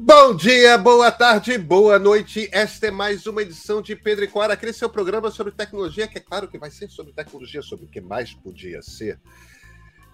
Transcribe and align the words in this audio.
Bom 0.00 0.32
dia, 0.32 0.78
boa 0.78 1.10
tarde, 1.10 1.58
boa 1.58 1.98
noite. 1.98 2.48
Esta 2.52 2.86
é 2.86 2.90
mais 2.90 3.26
uma 3.26 3.42
edição 3.42 3.82
de 3.82 3.96
Pedro 3.96 4.24
e 4.24 4.28
Cora, 4.28 4.54
aquele 4.54 4.72
seu 4.72 4.88
programa 4.88 5.28
sobre 5.28 5.52
tecnologia, 5.52 6.06
que 6.06 6.18
é 6.18 6.20
claro 6.20 6.46
que 6.46 6.56
vai 6.56 6.70
ser 6.70 6.88
sobre 6.88 7.12
tecnologia, 7.12 7.60
sobre 7.62 7.86
o 7.86 7.88
que 7.88 8.00
mais 8.00 8.32
podia 8.32 8.80
ser. 8.80 9.18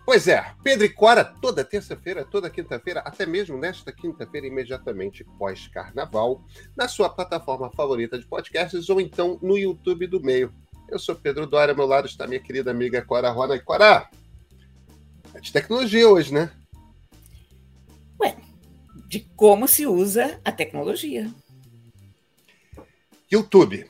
Pois 0.06 0.26
é, 0.26 0.54
Pedro 0.62 0.86
e 0.86 0.88
Cora, 0.88 1.22
toda 1.22 1.62
terça-feira, 1.62 2.24
toda 2.24 2.48
quinta-feira, 2.48 3.00
até 3.00 3.26
mesmo 3.26 3.58
nesta 3.58 3.92
quinta-feira, 3.92 4.46
imediatamente 4.46 5.22
pós-carnaval, 5.38 6.42
na 6.74 6.88
sua 6.88 7.10
plataforma 7.10 7.70
favorita 7.70 8.18
de 8.18 8.24
podcasts 8.24 8.88
ou 8.88 8.98
então 9.02 9.38
no 9.42 9.58
YouTube 9.58 10.06
do 10.06 10.18
meio. 10.18 10.50
Eu 10.88 10.98
sou 10.98 11.14
Pedro 11.14 11.46
Dória, 11.46 11.72
ao 11.72 11.76
meu 11.76 11.86
lado 11.86 12.06
está 12.06 12.26
minha 12.26 12.40
querida 12.40 12.70
amiga 12.70 13.02
Cora 13.02 13.30
Rona. 13.30 13.54
E 13.54 13.60
Cora, 13.60 14.08
é 15.34 15.40
de 15.40 15.52
tecnologia 15.52 16.08
hoje, 16.08 16.32
né? 16.32 16.50
Ué, 18.18 18.34
de 19.06 19.20
como 19.36 19.68
se 19.68 19.86
usa 19.86 20.40
a 20.44 20.52
tecnologia. 20.52 21.30
YouTube. 23.30 23.86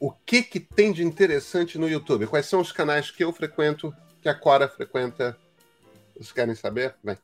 O 0.00 0.10
que, 0.10 0.42
que 0.42 0.58
tem 0.58 0.92
de 0.92 1.04
interessante 1.04 1.78
no 1.78 1.88
YouTube? 1.88 2.26
Quais 2.26 2.46
são 2.46 2.60
os 2.60 2.72
canais 2.72 3.10
que 3.10 3.22
eu 3.22 3.32
frequento, 3.32 3.94
que 4.20 4.28
a 4.28 4.34
Cora 4.34 4.68
frequenta? 4.68 5.38
Vocês 6.14 6.32
querem 6.32 6.54
saber? 6.54 6.94
Vem. 7.02 7.16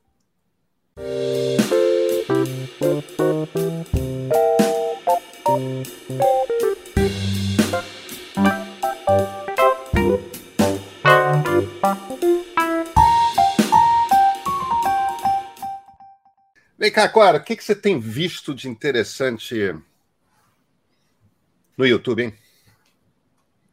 Vem 16.79 16.93
cá, 16.93 17.09
Cora, 17.09 17.39
o 17.39 17.43
que, 17.43 17.57
que 17.57 17.65
você 17.65 17.75
tem 17.75 17.99
visto 17.99 18.55
de 18.55 18.69
interessante 18.69 19.75
no 21.77 21.85
YouTube, 21.85 22.23
hein? 22.23 22.35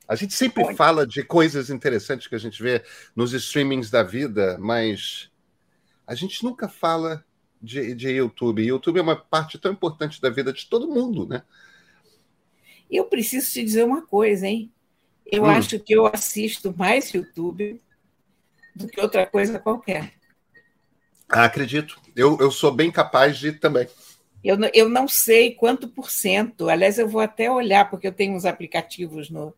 A 0.08 0.16
gente 0.16 0.34
sempre 0.34 0.64
Oi. 0.64 0.74
fala 0.74 1.06
de 1.06 1.24
coisas 1.24 1.70
interessantes 1.70 2.28
que 2.28 2.34
a 2.34 2.40
gente 2.40 2.62
vê 2.64 2.84
nos 3.16 3.32
streamings 3.34 3.92
da 3.92 4.02
vida, 4.02 4.58
mas 4.60 5.30
a 6.08 6.16
gente 6.16 6.44
nunca 6.44 6.68
fala 6.68 7.24
de, 7.62 7.94
de 7.94 8.10
YouTube. 8.10 8.66
YouTube 8.66 8.98
é 8.98 9.04
uma 9.04 9.16
parte 9.16 9.60
tão 9.60 9.72
importante 9.72 10.20
da 10.20 10.32
vida 10.32 10.52
de 10.52 10.66
todo 10.66 10.88
mundo, 10.88 11.28
né? 11.28 11.44
Eu 12.90 13.06
preciso 13.06 13.52
te 13.52 13.64
dizer 13.64 13.84
uma 13.84 14.02
coisa, 14.02 14.48
hein? 14.48 14.72
Eu 15.26 15.44
hum. 15.44 15.48
acho 15.48 15.80
que 15.80 15.94
eu 15.94 16.08
assisto 16.08 16.74
mais 16.76 17.14
YouTube 17.14 17.80
do 18.76 18.88
que 18.88 19.00
outra 19.00 19.28
coisa 19.28 19.60
qualquer. 19.60 20.14
Ah, 21.30 21.46
acredito. 21.46 22.00
Eu, 22.16 22.38
eu 22.40 22.52
sou 22.52 22.72
bem 22.72 22.92
capaz 22.92 23.38
de 23.38 23.52
também. 23.52 23.88
Eu, 24.44 24.58
eu 24.74 24.88
não 24.88 25.08
sei 25.08 25.56
quanto 25.56 25.88
por 25.88 26.12
cento. 26.12 26.70
Aliás, 26.70 27.00
eu 27.00 27.08
vou 27.08 27.22
até 27.22 27.50
olhar, 27.50 27.90
porque 27.90 28.08
eu 28.08 28.14
tenho 28.14 28.36
uns 28.36 28.46
aplicativos 28.46 29.30
no. 29.30 29.54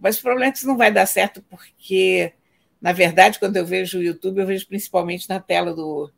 Mas 0.00 0.18
provavelmente 0.18 0.56
isso 0.56 0.66
não 0.66 0.76
vai 0.76 0.90
dar 0.90 1.06
certo, 1.06 1.42
porque, 1.50 2.32
na 2.80 2.92
verdade, 2.92 3.38
quando 3.38 3.56
eu 3.56 3.64
vejo 3.64 3.98
o 3.98 4.02
YouTube, 4.02 4.40
eu 4.40 4.46
vejo 4.46 4.66
principalmente 4.66 5.28
na 5.28 5.40
tela 5.40 5.74
do, 5.74 6.10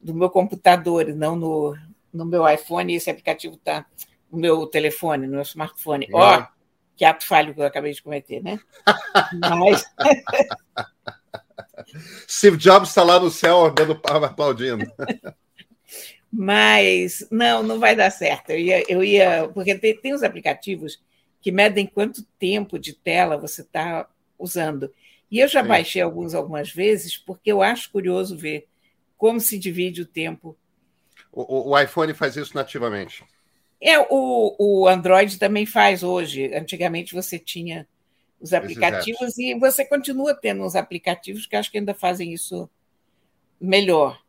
do 0.00 0.14
meu 0.14 0.30
computador, 0.30 1.06
não 1.14 1.36
no, 1.36 1.76
no 2.12 2.24
meu 2.24 2.48
iPhone. 2.48 2.92
E 2.92 2.96
esse 2.96 3.10
aplicativo 3.10 3.54
está 3.54 3.86
no 4.30 4.38
meu 4.38 4.66
telefone, 4.66 5.26
no 5.26 5.34
meu 5.34 5.42
smartphone. 5.42 6.08
Ó, 6.12 6.38
oh, 6.38 6.46
que 6.96 7.04
ato 7.04 7.24
falho 7.24 7.54
que 7.54 7.60
eu 7.60 7.66
acabei 7.66 7.92
de 7.92 8.02
cometer, 8.02 8.42
né? 8.42 8.58
Mas. 9.58 9.84
Steve 12.28 12.56
Jobs 12.56 12.90
está 12.90 13.02
lá 13.02 13.18
no 13.18 13.30
céu 13.30 13.66
andando 13.66 14.00
aplaudindo. 14.24 14.84
Mas 16.30 17.26
não, 17.30 17.62
não 17.62 17.78
vai 17.78 17.96
dar 17.96 18.10
certo. 18.10 18.50
Eu 18.50 18.58
ia, 18.58 18.84
eu 18.92 19.04
ia 19.04 19.48
porque 19.52 19.74
tem, 19.74 19.96
tem 19.96 20.12
os 20.12 20.22
aplicativos 20.22 21.00
que 21.40 21.50
medem 21.50 21.86
quanto 21.86 22.22
tempo 22.38 22.78
de 22.78 22.92
tela 22.92 23.38
você 23.38 23.62
está 23.62 24.06
usando. 24.38 24.92
E 25.30 25.38
eu 25.38 25.48
já 25.48 25.62
Sim. 25.62 25.68
baixei 25.68 26.02
alguns 26.02 26.34
algumas 26.34 26.70
vezes, 26.70 27.16
porque 27.16 27.50
eu 27.50 27.62
acho 27.62 27.90
curioso 27.90 28.36
ver 28.36 28.66
como 29.16 29.40
se 29.40 29.58
divide 29.58 30.02
o 30.02 30.06
tempo. 30.06 30.56
O, 31.32 31.70
o 31.70 31.78
iPhone 31.78 32.12
faz 32.14 32.36
isso 32.36 32.54
nativamente. 32.54 33.24
É, 33.80 33.98
o, 33.98 34.56
o 34.58 34.88
Android 34.88 35.38
também 35.38 35.64
faz 35.64 36.02
hoje. 36.02 36.52
Antigamente 36.54 37.14
você 37.14 37.38
tinha 37.38 37.86
os 38.40 38.52
aplicativos 38.52 39.36
e 39.38 39.54
você 39.58 39.84
continua 39.84 40.34
tendo 40.34 40.64
uns 40.64 40.76
aplicativos 40.76 41.46
que 41.46 41.56
acho 41.56 41.70
que 41.70 41.78
ainda 41.78 41.94
fazem 41.94 42.32
isso 42.32 42.68
melhor. 43.60 44.22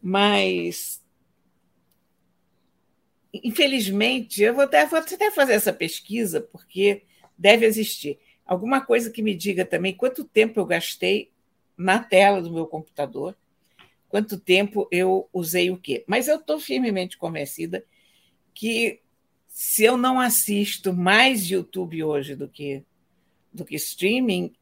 Mas 0.00 1.02
infelizmente, 3.32 4.42
eu 4.42 4.54
vou 4.54 4.64
até, 4.64 4.84
vou 4.86 4.98
até 4.98 5.30
fazer 5.30 5.54
essa 5.54 5.72
pesquisa, 5.72 6.40
porque 6.40 7.02
deve 7.36 7.64
existir. 7.64 8.18
Alguma 8.44 8.80
coisa 8.84 9.10
que 9.10 9.22
me 9.22 9.34
diga 9.34 9.64
também 9.64 9.94
quanto 9.94 10.24
tempo 10.24 10.60
eu 10.60 10.66
gastei 10.66 11.30
na 11.76 11.98
tela 11.98 12.42
do 12.42 12.52
meu 12.52 12.66
computador, 12.66 13.36
quanto 14.08 14.38
tempo 14.38 14.86
eu 14.90 15.28
usei 15.32 15.70
o 15.70 15.78
quê. 15.78 16.04
Mas 16.06 16.28
eu 16.28 16.36
estou 16.36 16.60
firmemente 16.60 17.16
convencida 17.16 17.84
que 18.52 19.00
se 19.48 19.84
eu 19.84 19.96
não 19.96 20.20
assisto 20.20 20.92
mais 20.92 21.50
YouTube 21.50 22.04
hoje 22.04 22.34
do 22.34 22.48
que 22.48 22.84
do 23.52 23.64
que 23.64 23.76
streaming, 23.76 24.54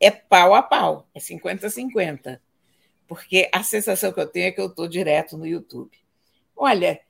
é 0.00 0.10
pau 0.10 0.54
a 0.54 0.62
pau, 0.62 1.08
é 1.14 1.18
50-50. 1.18 2.40
Porque 3.06 3.48
a 3.52 3.62
sensação 3.62 4.12
que 4.12 4.20
eu 4.20 4.26
tenho 4.26 4.46
é 4.46 4.52
que 4.52 4.60
eu 4.60 4.66
estou 4.66 4.88
direto 4.88 5.36
no 5.36 5.46
YouTube. 5.46 5.96
Olha, 6.56 7.00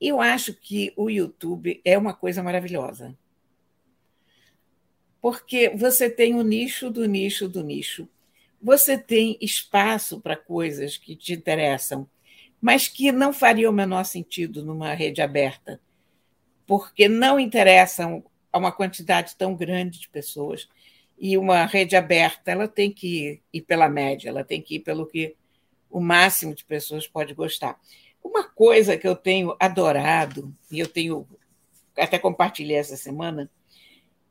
eu 0.00 0.20
acho 0.20 0.54
que 0.54 0.92
o 0.96 1.08
YouTube 1.08 1.80
é 1.84 1.96
uma 1.96 2.12
coisa 2.12 2.42
maravilhosa. 2.42 3.16
Porque 5.20 5.70
você 5.70 6.08
tem 6.08 6.34
o 6.34 6.42
nicho 6.42 6.90
do 6.90 7.06
nicho 7.06 7.48
do 7.48 7.64
nicho. 7.64 8.08
Você 8.60 8.98
tem 8.98 9.38
espaço 9.40 10.20
para 10.20 10.36
coisas 10.36 10.96
que 10.96 11.16
te 11.16 11.32
interessam, 11.32 12.08
mas 12.60 12.88
que 12.88 13.10
não 13.12 13.32
faria 13.32 13.70
o 13.70 13.72
menor 13.72 14.04
sentido 14.04 14.64
numa 14.64 14.92
rede 14.94 15.22
aberta, 15.22 15.80
porque 16.66 17.08
não 17.08 17.38
interessam 17.38 18.24
a 18.52 18.58
uma 18.58 18.72
quantidade 18.72 19.36
tão 19.36 19.54
grande 19.54 20.00
de 20.00 20.08
pessoas. 20.08 20.68
E 21.18 21.36
uma 21.36 21.64
rede 21.66 21.96
aberta, 21.96 22.50
ela 22.50 22.68
tem 22.68 22.92
que 22.92 23.40
ir 23.52 23.62
pela 23.62 23.88
média, 23.88 24.28
ela 24.28 24.44
tem 24.44 24.62
que 24.62 24.76
ir 24.76 24.80
pelo 24.80 25.06
que 25.06 25.34
o 25.90 26.00
máximo 26.00 26.54
de 26.54 26.64
pessoas 26.64 27.06
pode 27.06 27.34
gostar. 27.34 27.78
Uma 28.22 28.44
coisa 28.44 28.96
que 28.96 29.06
eu 29.06 29.16
tenho 29.16 29.56
adorado, 29.58 30.54
e 30.70 30.78
eu 30.78 30.86
tenho 30.86 31.26
até 31.96 32.18
compartilhei 32.18 32.76
essa 32.76 32.96
semana, 32.96 33.50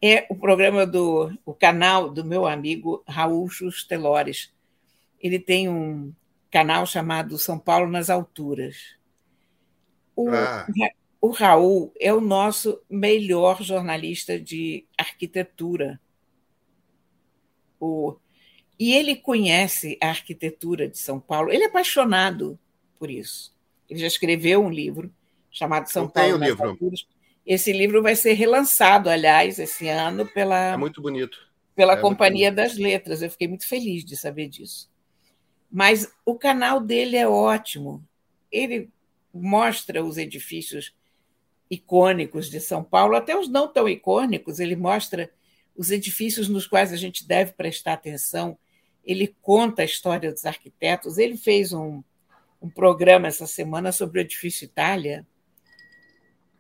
é 0.02 0.26
o 0.30 0.36
programa 0.36 0.86
do 0.86 1.32
o 1.46 1.54
canal 1.54 2.10
do 2.10 2.24
meu 2.24 2.46
amigo 2.46 3.04
Raul 3.08 3.50
Justelores. 3.50 4.54
Ele 5.20 5.40
tem 5.40 5.68
um 5.68 6.14
canal 6.52 6.86
chamado 6.86 7.38
São 7.38 7.58
Paulo 7.60 7.90
nas 7.90 8.10
Alturas. 8.10 8.96
O, 10.16 10.30
ah 10.30 10.66
o 11.28 11.32
Raul 11.32 11.92
é 12.00 12.14
o 12.14 12.22
nosso 12.22 12.82
melhor 12.90 13.62
jornalista 13.62 14.40
de 14.40 14.86
arquitetura. 14.98 16.00
O, 17.78 18.16
e 18.80 18.94
ele 18.94 19.14
conhece 19.18 19.98
a 20.02 20.08
arquitetura 20.08 20.88
de 20.88 20.98
São 20.98 21.20
Paulo, 21.20 21.52
ele 21.52 21.66
é 21.66 21.68
apaixonado 21.68 22.58
por 22.98 23.12
isso. 23.12 23.54
Ele 23.90 24.00
já 24.00 24.08
escreveu 24.08 24.64
um 24.64 24.70
livro 24.70 25.14
chamado 25.52 25.90
São 25.90 26.04
Eu 26.04 26.10
Paulo 26.10 26.38
nas 26.38 26.48
livro. 26.48 26.70
Alturas. 26.70 27.06
Esse 27.46 27.74
livro 27.74 28.02
vai 28.02 28.16
ser 28.16 28.32
relançado, 28.32 29.10
aliás, 29.10 29.60
esse 29.60 29.90
ano 29.90 30.26
pela 30.28 30.76
É 30.76 30.78
muito 30.78 31.02
bonito. 31.02 31.38
Pela 31.76 31.94
é 31.94 31.98
Companhia 31.98 32.54
das 32.54 32.78
Letras. 32.78 33.22
Eu 33.22 33.30
fiquei 33.30 33.50
muito 33.50 33.68
feliz 33.68 34.06
de 34.06 34.16
saber 34.16 34.48
disso. 34.48 34.90
Mas 35.70 36.10
o 36.26 36.36
canal 36.36 36.80
dele 36.80 37.18
é 37.18 37.28
ótimo. 37.28 38.02
Ele 38.50 38.90
mostra 39.34 40.02
os 40.02 40.18
edifícios 40.18 40.96
icônicos 41.70 42.50
de 42.50 42.60
São 42.60 42.84
Paulo, 42.84 43.16
até 43.16 43.38
os 43.38 43.50
não 43.50 43.68
tão 43.68 43.88
icônicos, 43.88 44.60
ele 44.60 44.76
mostra 44.76 45.32
os 45.76 45.92
edifícios 45.92 46.50
nos 46.50 46.66
quais 46.66 46.92
a 46.92 46.98
gente 46.98 47.28
deve 47.28 47.54
prestar 47.54 47.94
atenção, 47.94 48.58
ele 49.04 49.36
conta 49.42 49.84
a 49.84 49.86
história 49.86 50.32
dos 50.32 50.46
arquitetos. 50.46 51.18
Ele 51.18 51.38
fez 51.38 51.72
um, 51.72 52.04
um 52.62 52.70
programa 52.70 53.28
essa 53.28 53.48
semana 53.48 53.92
sobre 53.92 54.20
o 54.20 54.22
edifício 54.22 54.66
Itália, 54.66 55.26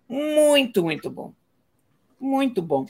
muito, 0.07 0.83
muito 0.83 1.09
bom. 1.09 1.33
Muito 2.19 2.61
bom. 2.61 2.85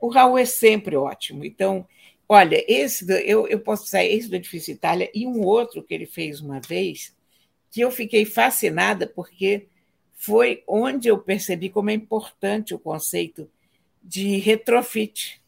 O 0.00 0.08
Raul 0.08 0.38
é 0.38 0.44
sempre 0.44 0.96
ótimo. 0.96 1.44
Então, 1.44 1.86
olha, 2.28 2.64
esse 2.66 3.06
eu, 3.24 3.46
eu 3.46 3.60
posso 3.60 3.86
sair 3.86 4.14
esse 4.14 4.28
do 4.28 4.36
edifício 4.36 4.72
Itália 4.72 5.10
e 5.14 5.26
um 5.26 5.44
outro 5.44 5.82
que 5.82 5.94
ele 5.94 6.06
fez 6.06 6.40
uma 6.40 6.60
vez, 6.60 7.16
que 7.70 7.80
eu 7.80 7.90
fiquei 7.90 8.24
fascinada, 8.24 9.06
porque 9.06 9.68
foi 10.18 10.64
onde 10.66 11.06
eu 11.06 11.16
percebi 11.16 11.70
como 11.70 11.90
é 11.90 11.94
importante 11.94 12.74
o 12.74 12.78
conceito 12.78 13.48
de 14.02 14.36
retrofit. 14.38 15.40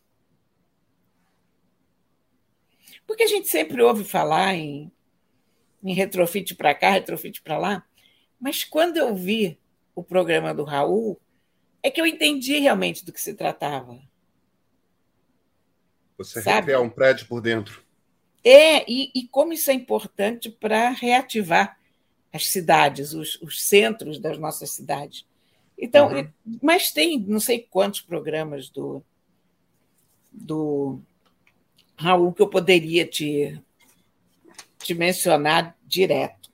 Porque 3.05 3.25
a 3.25 3.27
gente 3.27 3.49
sempre 3.49 3.83
ouve 3.83 4.05
falar 4.05 4.55
em, 4.55 4.91
em 5.83 5.93
retrofit 5.93 6.55
para 6.55 6.73
cá, 6.73 6.91
retrofit 6.91 7.43
para 7.43 7.59
lá, 7.59 7.87
Mas 8.39 8.63
quando 8.63 8.97
eu 8.97 9.15
vi 9.15 9.59
o 9.95 10.05
programa 10.05 10.55
do 10.55 10.63
Raul, 10.63 11.21
é 11.83 11.91
que 11.91 12.01
eu 12.01 12.07
entendi 12.07 12.57
realmente 12.59 13.05
do 13.05 13.13
que 13.13 13.21
se 13.21 13.35
tratava. 13.35 14.01
Você 16.17 16.41
Sabe? 16.41 16.57
recriar 16.59 16.81
um 16.81 16.89
prédio 16.89 17.27
por 17.27 17.41
dentro. 17.41 17.85
É, 18.45 18.89
e, 18.91 19.11
e 19.15 19.27
como 19.27 19.53
isso 19.53 19.71
é 19.71 19.75
importante 19.75 20.49
para 20.49 20.91
reativar 20.91 21.80
as 22.33 22.49
cidades, 22.49 23.13
os, 23.13 23.41
os, 23.43 23.63
centros 23.63 24.19
das 24.19 24.39
nossas 24.39 24.71
cidades. 24.71 25.27
Então, 25.77 26.13
uhum. 26.13 26.29
mas 26.63 26.93
tem 26.93 27.19
não 27.19 27.41
sei 27.41 27.67
quantos 27.71 28.01
programas 28.01 28.69
do, 28.69 29.03
do 30.31 31.01
Raul 31.97 32.33
que 32.33 32.43
eu 32.43 32.49
poderia 32.49 33.07
te, 33.07 33.61
te 34.79 34.95
mencionar 34.95 35.77
direto. 35.85 36.51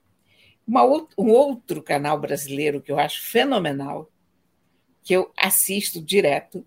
Uma, 0.67 0.83
um 0.85 1.29
outro 1.29 1.81
canal 1.81 2.19
brasileiro 2.19 2.81
que 2.81 2.91
eu 2.91 2.99
acho 2.99 3.21
fenomenal, 3.21 4.11
que 5.03 5.13
eu 5.13 5.31
assisto 5.37 6.01
direto, 6.01 6.65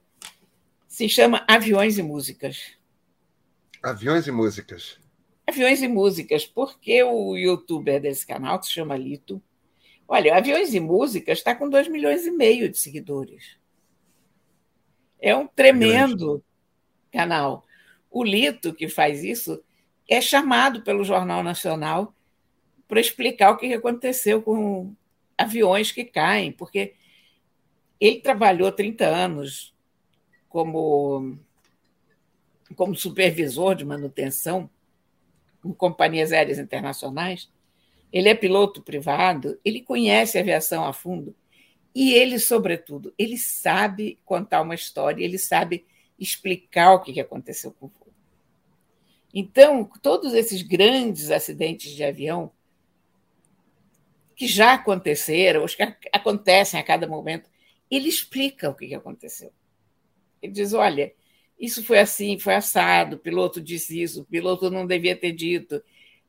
se 0.88 1.08
chama 1.08 1.44
Aviões 1.46 1.98
e 1.98 2.02
Músicas. 2.02 2.72
Aviões 3.82 4.26
e 4.26 4.30
Músicas. 4.30 4.98
Aviões 5.50 5.82
e 5.82 5.88
Músicas, 5.88 6.46
porque 6.46 7.02
o 7.02 7.36
youtuber 7.36 8.00
desse 8.00 8.24
canal, 8.24 8.60
que 8.60 8.66
se 8.66 8.72
chama 8.72 8.96
Lito, 8.96 9.42
olha, 10.06 10.36
Aviões 10.36 10.72
e 10.74 10.78
Músicas 10.78 11.38
está 11.38 11.56
com 11.56 11.68
2 11.68 11.88
milhões 11.88 12.24
e 12.24 12.30
meio 12.30 12.68
de 12.68 12.78
seguidores. 12.78 13.58
É 15.20 15.34
um 15.34 15.48
tremendo 15.48 16.42
canal. 17.12 17.66
O 18.08 18.22
Lito, 18.22 18.72
que 18.72 18.88
faz 18.88 19.24
isso, 19.24 19.60
é 20.08 20.20
chamado 20.20 20.82
pelo 20.82 21.02
Jornal 21.02 21.42
Nacional 21.42 22.14
para 22.86 23.00
explicar 23.00 23.50
o 23.50 23.56
que 23.56 23.74
aconteceu 23.74 24.40
com 24.40 24.94
aviões 25.36 25.90
que 25.90 26.04
caem, 26.04 26.52
porque 26.52 26.94
ele 28.00 28.20
trabalhou 28.20 28.70
30 28.70 29.04
anos 29.04 29.74
como, 30.48 31.36
como 32.76 32.94
supervisor 32.94 33.74
de 33.74 33.84
manutenção 33.84 34.70
em 35.64 35.72
companhias 35.72 36.32
aéreas 36.32 36.58
internacionais. 36.58 37.50
Ele 38.12 38.28
é 38.28 38.34
piloto 38.34 38.82
privado, 38.82 39.58
ele 39.64 39.80
conhece 39.80 40.36
a 40.36 40.40
aviação 40.40 40.84
a 40.84 40.92
fundo 40.92 41.34
e 41.94 42.12
ele, 42.14 42.38
sobretudo, 42.38 43.12
ele 43.18 43.36
sabe 43.36 44.18
contar 44.24 44.62
uma 44.62 44.74
história, 44.74 45.24
ele 45.24 45.38
sabe 45.38 45.84
explicar 46.18 46.94
o 46.94 47.00
que 47.00 47.20
aconteceu 47.20 47.72
com 47.72 47.86
o 47.86 47.88
voo. 47.88 48.12
Então, 49.32 49.88
todos 50.02 50.34
esses 50.34 50.62
grandes 50.62 51.30
acidentes 51.30 51.92
de 51.92 52.04
avião 52.04 52.52
que 54.36 54.46
já 54.46 54.74
aconteceram, 54.74 55.64
os 55.64 55.74
que 55.74 55.82
acontecem 56.12 56.78
a 56.78 56.82
cada 56.82 57.06
momento, 57.06 57.48
ele 57.90 58.08
explica 58.08 58.70
o 58.70 58.74
que 58.74 58.94
aconteceu. 58.94 59.52
Ele 60.40 60.52
diz: 60.52 60.72
olha, 60.72 61.12
isso 61.60 61.84
foi 61.84 61.98
assim, 61.98 62.38
foi 62.38 62.54
assado, 62.54 63.16
o 63.16 63.18
piloto 63.18 63.60
disse 63.60 64.00
isso, 64.00 64.22
o 64.22 64.24
piloto 64.24 64.70
não 64.70 64.86
devia 64.86 65.14
ter 65.14 65.32
dito, 65.32 65.82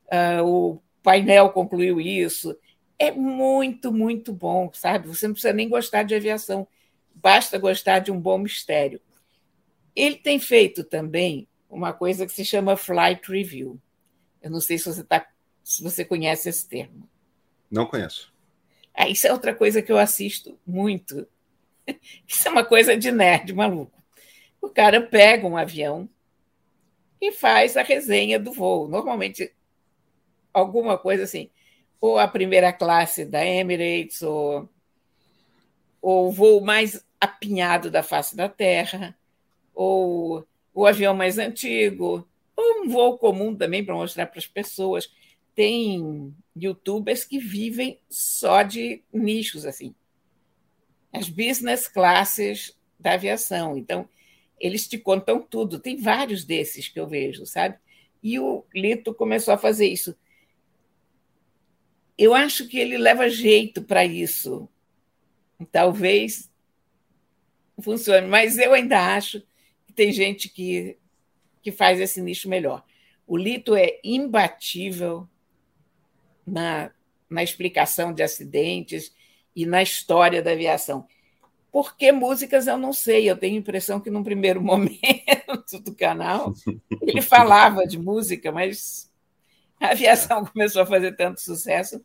uh, 0.07 0.43
o 0.45 0.81
painel 1.01 1.49
concluiu 1.49 2.01
isso. 2.01 2.55
É 2.99 3.11
muito, 3.11 3.91
muito 3.91 4.33
bom, 4.33 4.69
sabe? 4.73 5.07
Você 5.07 5.25
não 5.25 5.33
precisa 5.33 5.53
nem 5.53 5.69
gostar 5.69 6.03
de 6.03 6.13
aviação, 6.13 6.67
basta 7.15 7.57
gostar 7.57 7.99
de 7.99 8.11
um 8.11 8.19
bom 8.19 8.37
mistério. 8.37 8.99
Ele 9.95 10.15
tem 10.15 10.37
feito 10.37 10.83
também 10.83 11.47
uma 11.69 11.93
coisa 11.93 12.25
que 12.25 12.33
se 12.33 12.43
chama 12.43 12.75
flight 12.75 13.31
review. 13.31 13.79
Eu 14.41 14.51
não 14.51 14.59
sei 14.59 14.77
se 14.77 14.85
você, 14.85 15.03
tá, 15.03 15.25
se 15.63 15.81
você 15.81 16.03
conhece 16.03 16.49
esse 16.49 16.67
termo. 16.67 17.09
Não 17.69 17.85
conheço. 17.85 18.33
Ah, 18.93 19.07
isso 19.07 19.25
é 19.25 19.31
outra 19.31 19.55
coisa 19.55 19.81
que 19.81 19.91
eu 19.91 19.97
assisto 19.97 20.59
muito. 20.67 21.25
Isso 22.27 22.47
é 22.47 22.51
uma 22.51 22.65
coisa 22.65 22.95
de 22.97 23.09
nerd 23.09 23.53
maluco. 23.53 24.00
O 24.61 24.69
cara 24.69 25.01
pega 25.01 25.47
um 25.47 25.57
avião 25.57 26.07
e 27.19 27.31
faz 27.31 27.75
a 27.75 27.81
resenha 27.81 28.39
do 28.39 28.51
voo. 28.53 28.87
Normalmente, 28.87 29.53
alguma 30.53 30.97
coisa 30.97 31.23
assim, 31.23 31.49
ou 31.99 32.17
a 32.17 32.27
primeira 32.27 32.71
classe 32.71 33.25
da 33.25 33.45
Emirates, 33.45 34.21
ou, 34.21 34.69
ou 36.01 36.27
o 36.27 36.31
voo 36.31 36.61
mais 36.61 37.05
apinhado 37.19 37.91
da 37.91 38.01
face 38.01 38.35
da 38.35 38.49
Terra, 38.49 39.15
ou 39.73 40.45
o 40.73 40.85
avião 40.85 41.13
mais 41.13 41.37
antigo, 41.37 42.27
ou 42.55 42.83
um 42.83 42.89
voo 42.89 43.17
comum 43.17 43.55
também 43.55 43.85
para 43.85 43.93
mostrar 43.93 44.25
para 44.25 44.39
as 44.39 44.47
pessoas. 44.47 45.11
Tem 45.53 46.33
youtubers 46.55 47.25
que 47.25 47.37
vivem 47.37 47.99
só 48.09 48.63
de 48.63 49.03
nichos 49.13 49.65
assim. 49.65 49.93
As 51.13 51.29
business 51.29 51.87
classes 51.87 52.75
da 52.99 53.13
aviação. 53.13 53.77
Então, 53.77 54.07
eles 54.61 54.87
te 54.87 54.97
contam 54.97 55.41
tudo. 55.41 55.79
Tem 55.79 55.97
vários 55.97 56.45
desses 56.45 56.87
que 56.87 56.99
eu 56.99 57.07
vejo, 57.07 57.45
sabe? 57.45 57.77
E 58.21 58.39
o 58.39 58.63
Lito 58.73 59.13
começou 59.13 59.53
a 59.53 59.57
fazer 59.57 59.87
isso. 59.87 60.15
Eu 62.17 62.33
acho 62.33 62.67
que 62.67 62.77
ele 62.77 62.97
leva 62.97 63.29
jeito 63.29 63.81
para 63.81 64.05
isso. 64.05 64.69
Talvez 65.71 66.51
funcione, 67.81 68.27
mas 68.27 68.57
eu 68.57 68.73
ainda 68.73 69.15
acho 69.15 69.41
tem 69.91 70.11
gente 70.11 70.49
que, 70.49 70.97
que 71.61 71.71
faz 71.71 71.99
esse 71.99 72.21
nicho 72.21 72.49
melhor. 72.49 72.83
O 73.27 73.37
Lito 73.37 73.75
é 73.75 73.99
imbatível 74.03 75.29
na, 76.45 76.91
na 77.29 77.43
explicação 77.43 78.13
de 78.13 78.23
acidentes 78.23 79.13
e 79.55 79.65
na 79.65 79.81
história 79.83 80.41
da 80.41 80.51
aviação. 80.51 81.07
Por 81.71 81.95
que 81.95 82.11
músicas 82.11 82.67
eu 82.67 82.77
não 82.77 82.91
sei, 82.91 83.29
eu 83.29 83.37
tenho 83.37 83.55
a 83.55 83.59
impressão 83.59 83.99
que 83.99 84.09
num 84.09 84.23
primeiro 84.23 84.59
momento 84.61 85.79
do 85.81 85.95
canal 85.95 86.53
ele 87.01 87.21
falava 87.21 87.87
de 87.87 87.97
música, 87.97 88.51
mas 88.51 89.09
a 89.79 89.91
aviação 89.91 90.45
começou 90.51 90.81
a 90.81 90.85
fazer 90.85 91.15
tanto 91.15 91.41
sucesso 91.41 92.03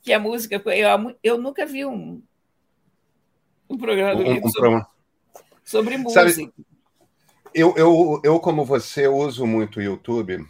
que 0.00 0.12
a 0.12 0.18
música. 0.18 0.60
Eu, 0.66 1.16
eu 1.22 1.38
nunca 1.38 1.66
vi 1.66 1.84
um, 1.84 2.22
um 3.68 3.76
programa 3.76 4.16
do 4.16 4.22
Lito 4.22 4.50
sobre, 4.50 4.84
sobre 5.64 5.96
música. 5.98 6.30
Sabe, 6.30 6.52
eu, 7.54 7.74
eu, 7.76 8.20
eu, 8.24 8.40
como 8.40 8.64
você, 8.64 9.06
uso 9.06 9.46
muito 9.46 9.78
o 9.78 9.82
YouTube. 9.82 10.44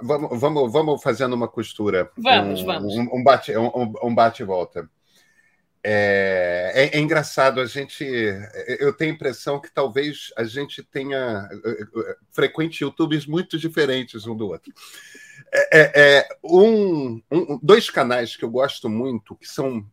Vamos, 0.00 0.40
vamos, 0.40 0.72
vamos 0.72 1.02
fazendo 1.02 1.34
uma 1.34 1.48
costura. 1.48 2.10
Vamos, 2.16 2.62
um, 2.62 2.64
vamos. 2.64 2.94
Um, 2.94 3.08
um 3.16 3.22
bate, 3.22 3.56
um, 3.56 3.92
um 4.02 4.14
bate 4.14 4.42
e 4.42 4.46
volta. 4.46 4.88
É, 5.84 6.72
é, 6.74 6.96
é, 6.96 7.00
engraçado, 7.00 7.60
a 7.60 7.66
gente. 7.66 8.04
Eu 8.78 8.92
tenho 8.92 9.10
a 9.10 9.14
impressão 9.14 9.60
que 9.60 9.70
talvez 9.70 10.32
a 10.36 10.44
gente 10.44 10.82
tenha 10.82 11.48
frequente 12.30 12.82
YouTubes 12.82 13.26
muito 13.26 13.58
diferentes 13.58 14.26
um 14.26 14.36
do 14.36 14.46
outro. 14.48 14.72
É, 15.52 15.80
é, 15.80 15.92
é 15.94 16.28
um, 16.44 17.20
um, 17.30 17.58
dois 17.60 17.90
canais 17.90 18.36
que 18.36 18.44
eu 18.44 18.50
gosto 18.50 18.88
muito, 18.88 19.34
que 19.34 19.48
são 19.48 19.84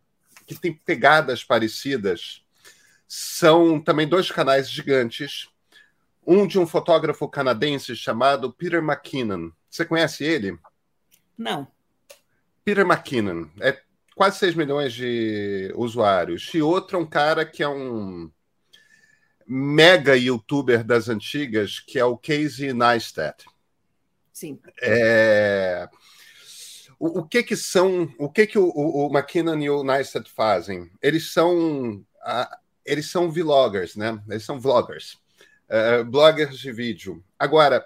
que 0.46 0.56
têm 0.56 0.74
pegadas 0.74 1.44
parecidas, 1.44 2.44
são 3.08 3.80
também 3.80 4.08
dois 4.08 4.32
canais 4.32 4.70
gigantes 4.70 5.48
um 6.26 6.46
de 6.46 6.60
um 6.60 6.68
fotógrafo 6.68 7.28
canadense 7.28 7.96
chamado 7.96 8.54
Peter 8.54 8.84
McKinnon. 8.84 9.52
Você 9.70 9.84
conhece 9.84 10.24
ele? 10.24 10.58
Não. 11.38 11.68
Peter 12.64 12.86
McKinnon. 12.86 13.48
É 13.60 13.82
quase 14.20 14.38
6 14.40 14.56
milhões 14.56 14.92
de 14.92 15.72
usuários. 15.78 16.54
E 16.54 16.62
outro 16.62 16.98
é 16.98 17.00
um 17.00 17.06
cara 17.06 17.46
que 17.46 17.64
é 17.64 17.70
um 17.70 18.30
mega 19.48 20.14
youtuber 20.18 20.84
das 20.84 21.08
antigas, 21.08 21.80
que 21.80 21.98
é 21.98 22.04
o 22.04 22.18
Casey 22.18 22.74
Neistat. 22.74 23.46
Sim. 24.34 24.60
É... 24.82 25.88
O, 27.00 27.20
o, 27.20 27.24
que 27.26 27.44
que 27.44 27.56
são, 27.56 28.14
o 28.20 28.30
que 28.30 28.46
que 28.46 28.60
o, 28.60 28.66
o, 28.66 29.08
o 29.08 29.18
McKinnon 29.18 29.58
e 29.60 29.70
o 29.70 29.86
Neistat 29.86 30.30
fazem? 30.30 30.92
Eles 31.02 31.32
são, 31.32 31.94
uh, 31.94 32.58
eles 32.86 33.10
são 33.10 33.32
vloggers, 33.32 33.96
né? 33.96 34.22
Eles 34.28 34.44
são 34.44 34.60
vloggers 34.60 35.18
uh, 35.70 36.04
bloggers 36.04 36.60
de 36.60 36.74
vídeo. 36.74 37.24
Agora, 37.40 37.86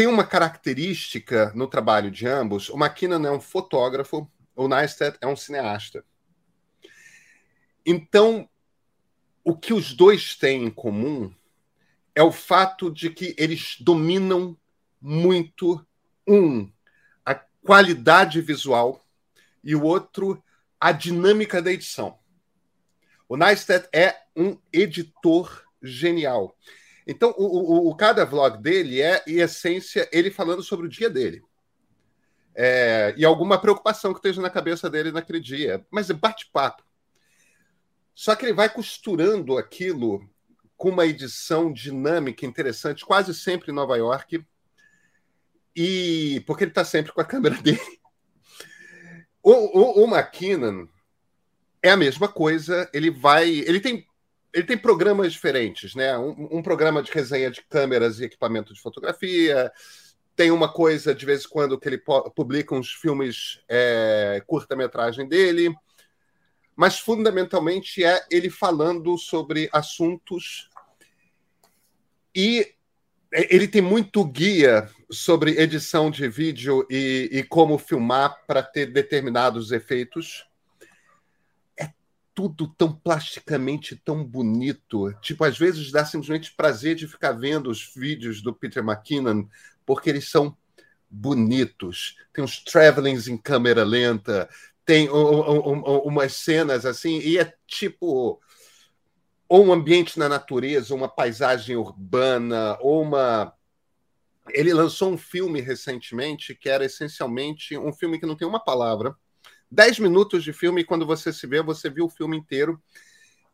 tem 0.00 0.06
uma 0.06 0.24
característica 0.24 1.52
no 1.54 1.66
trabalho 1.66 2.10
de 2.10 2.26
ambos. 2.26 2.70
O 2.70 2.74
McKinnon 2.74 3.22
é 3.26 3.30
um 3.30 3.38
fotógrafo, 3.38 4.26
o 4.56 4.66
Neistat 4.66 5.18
é 5.20 5.26
um 5.26 5.36
cineasta. 5.36 6.02
Então, 7.84 8.48
o 9.44 9.54
que 9.54 9.74
os 9.74 9.92
dois 9.92 10.34
têm 10.34 10.64
em 10.64 10.70
comum 10.70 11.30
é 12.14 12.22
o 12.22 12.32
fato 12.32 12.90
de 12.90 13.10
que 13.10 13.34
eles 13.36 13.76
dominam 13.78 14.56
muito 14.98 15.86
um 16.26 16.72
a 17.22 17.34
qualidade 17.34 18.40
visual 18.40 19.04
e 19.62 19.74
o 19.74 19.84
outro 19.84 20.42
a 20.80 20.92
dinâmica 20.92 21.60
da 21.60 21.70
edição. 21.70 22.18
O 23.28 23.36
Neistat 23.36 23.86
é 23.92 24.16
um 24.34 24.56
editor 24.72 25.62
genial. 25.82 26.56
Então, 27.06 27.34
o, 27.36 27.44
o, 27.44 27.88
o, 27.90 27.96
cada 27.96 28.24
vlog 28.24 28.58
dele 28.62 29.00
é, 29.00 29.22
em 29.26 29.38
essência, 29.40 30.08
ele 30.12 30.30
falando 30.30 30.62
sobre 30.62 30.86
o 30.86 30.88
dia 30.88 31.10
dele. 31.10 31.42
é, 32.54 33.14
e 33.16 33.24
alguma 33.24 33.60
preocupação 33.60 34.12
que 34.12 34.18
esteja 34.18 34.42
na 34.42 34.50
cabeça 34.50 34.90
dele 34.90 35.12
naquele 35.12 35.40
dia. 35.40 35.84
Mas 35.90 36.10
é 36.10 36.12
bate-papo. 36.12 36.82
Só 38.14 38.34
que 38.34 38.44
ele 38.44 38.52
vai 38.52 38.68
costurando 38.68 39.56
aquilo 39.56 40.28
com 40.76 40.90
uma 40.90 41.06
edição 41.06 41.72
dinâmica, 41.72 42.44
interessante, 42.46 43.04
quase 43.04 43.34
sempre 43.34 43.70
em 43.70 43.74
Nova 43.74 43.96
York, 43.96 44.44
e 45.76 46.42
porque 46.46 46.64
ele 46.64 46.70
está 46.70 46.84
sempre 46.84 47.12
com 47.12 47.20
a 47.20 47.24
câmera 47.24 47.56
dele. 47.62 47.80
O, 49.42 49.52
o, 49.52 50.04
o 50.04 50.06
McKinnon 50.06 50.86
é 51.82 51.90
a 51.90 51.96
mesma 51.96 52.28
coisa, 52.28 52.90
ele 52.92 53.10
vai. 53.10 53.48
Ele 53.48 53.80
tem 53.80 54.06
ele 54.52 54.64
tem 54.64 54.76
programas 54.76 55.32
diferentes, 55.32 55.94
né? 55.94 56.16
Um, 56.18 56.58
um, 56.58 56.62
programa 56.62 57.02
de 57.02 57.10
resenha 57.12 57.50
de 57.50 57.62
câmeras 57.62 58.20
e 58.20 58.24
equipamento 58.24 58.74
de 58.74 58.80
fotografia. 58.80 59.72
Tem 60.34 60.50
uma 60.50 60.72
coisa 60.72 61.14
de 61.14 61.24
vez 61.24 61.44
em 61.44 61.48
quando 61.48 61.78
que 61.78 61.88
ele 61.88 62.02
publica 62.34 62.74
uns 62.74 62.92
filmes 62.92 63.62
é, 63.68 64.42
curta-metragem 64.46 65.28
dele, 65.28 65.74
mas 66.74 66.98
fundamentalmente 66.98 68.02
é 68.02 68.24
ele 68.30 68.48
falando 68.48 69.16
sobre 69.18 69.68
assuntos 69.72 70.68
e 72.34 72.74
ele 73.32 73.68
tem 73.68 73.82
muito 73.82 74.24
guia 74.24 74.88
sobre 75.10 75.60
edição 75.60 76.10
de 76.10 76.28
vídeo 76.28 76.86
e, 76.90 77.28
e 77.32 77.42
como 77.44 77.78
filmar 77.78 78.44
para 78.46 78.62
ter 78.62 78.86
determinados 78.86 79.70
efeitos 79.72 80.49
tudo 82.34 82.68
tão 82.68 82.92
plasticamente 82.92 83.96
tão 83.96 84.24
bonito. 84.24 85.12
Tipo, 85.20 85.44
às 85.44 85.58
vezes 85.58 85.90
dá 85.90 86.04
simplesmente 86.04 86.54
prazer 86.54 86.94
de 86.94 87.06
ficar 87.08 87.32
vendo 87.32 87.70
os 87.70 87.92
vídeos 87.94 88.40
do 88.40 88.54
Peter 88.54 88.82
McKinnon, 88.82 89.46
porque 89.84 90.10
eles 90.10 90.30
são 90.30 90.56
bonitos. 91.08 92.16
Tem 92.32 92.44
uns 92.44 92.62
travelings 92.62 93.28
em 93.28 93.36
câmera 93.36 93.84
lenta, 93.84 94.48
tem 94.84 95.10
um, 95.10 95.68
um, 95.68 95.98
umas 96.04 96.34
cenas 96.34 96.86
assim, 96.86 97.18
e 97.18 97.38
é 97.38 97.54
tipo 97.66 98.40
ou 99.50 99.66
um 99.66 99.72
ambiente 99.72 100.16
na 100.16 100.28
natureza, 100.28 100.94
uma 100.94 101.08
paisagem 101.08 101.74
urbana, 101.74 102.78
ou 102.80 103.02
uma. 103.02 103.52
Ele 104.50 104.72
lançou 104.72 105.12
um 105.12 105.18
filme 105.18 105.60
recentemente 105.60 106.54
que 106.54 106.68
era 106.68 106.84
essencialmente 106.84 107.76
um 107.76 107.92
filme 107.92 108.20
que 108.20 108.26
não 108.26 108.36
tem 108.36 108.46
uma 108.46 108.62
palavra, 108.62 109.12
10 109.70 110.00
minutos 110.00 110.42
de 110.42 110.52
filme 110.52 110.80
e 110.80 110.84
quando 110.84 111.06
você 111.06 111.32
se 111.32 111.46
vê, 111.46 111.62
você 111.62 111.88
viu 111.88 112.06
o 112.06 112.10
filme 112.10 112.36
inteiro, 112.36 112.82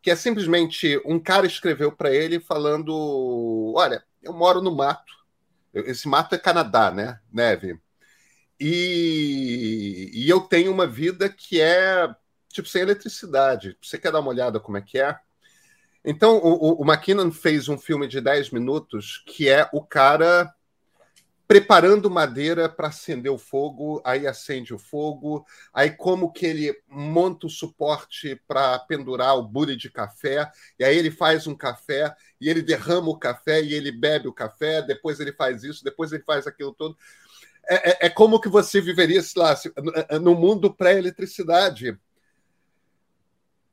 que 0.01 0.09
é 0.09 0.15
simplesmente 0.15 1.01
um 1.05 1.19
cara 1.19 1.45
escreveu 1.45 1.91
para 1.91 2.13
ele 2.13 2.39
falando: 2.39 3.73
Olha, 3.75 4.03
eu 4.21 4.33
moro 4.33 4.61
no 4.61 4.75
mato. 4.75 5.13
Esse 5.73 6.07
mato 6.07 6.33
é 6.33 6.37
Canadá, 6.37 6.91
né? 6.91 7.19
Neve. 7.31 7.79
E, 8.59 10.09
e 10.13 10.29
eu 10.29 10.41
tenho 10.41 10.71
uma 10.71 10.87
vida 10.87 11.29
que 11.29 11.61
é 11.61 12.07
tipo 12.49 12.67
sem 12.67 12.81
eletricidade. 12.81 13.77
Você 13.81 13.97
quer 13.97 14.11
dar 14.11 14.19
uma 14.19 14.29
olhada 14.29 14.59
como 14.59 14.77
é 14.77 14.81
que 14.81 14.99
é? 14.99 15.15
Então, 16.03 16.37
o, 16.37 16.81
o 16.81 16.85
McKinnon 16.85 17.31
fez 17.31 17.67
um 17.67 17.77
filme 17.77 18.07
de 18.07 18.21
10 18.21 18.51
minutos 18.51 19.23
que 19.27 19.49
é 19.49 19.69
o 19.73 19.83
cara 19.83 20.51
preparando 21.47 22.09
madeira 22.09 22.67
para 22.67 22.89
acender 22.89 23.31
o 23.31 23.37
fogo, 23.37 24.01
aí 24.03 24.27
acende 24.27 24.73
o 24.73 24.77
fogo, 24.77 25.45
aí 25.73 25.91
como 25.91 26.31
que 26.31 26.45
ele 26.45 26.77
monta 26.89 27.47
o 27.47 27.49
suporte 27.49 28.35
para 28.45 28.77
pendurar 28.79 29.37
o 29.37 29.47
bule 29.47 29.77
de 29.77 29.89
café, 29.89 30.51
e 30.77 30.83
aí 30.83 30.97
ele 30.97 31.09
faz 31.09 31.47
um 31.47 31.55
café, 31.55 32.13
e 32.41 32.49
ele 32.49 32.61
derrama 32.61 33.07
o 33.09 33.17
café, 33.17 33.61
e 33.61 33.73
ele 33.73 33.93
bebe 33.93 34.27
o 34.27 34.33
café, 34.33 34.81
depois 34.81 35.21
ele 35.21 35.31
faz 35.31 35.63
isso, 35.63 35.83
depois 35.85 36.11
ele 36.11 36.23
faz 36.23 36.45
aquilo 36.45 36.73
todo. 36.73 36.97
É, 37.69 37.91
é, 37.91 37.97
é 38.07 38.09
como 38.09 38.41
que 38.41 38.49
você 38.49 38.81
viveria, 38.81 39.21
sei 39.21 39.41
lá, 39.41 39.55
no 40.19 40.35
mundo 40.35 40.73
pré-eletricidade. 40.73 41.97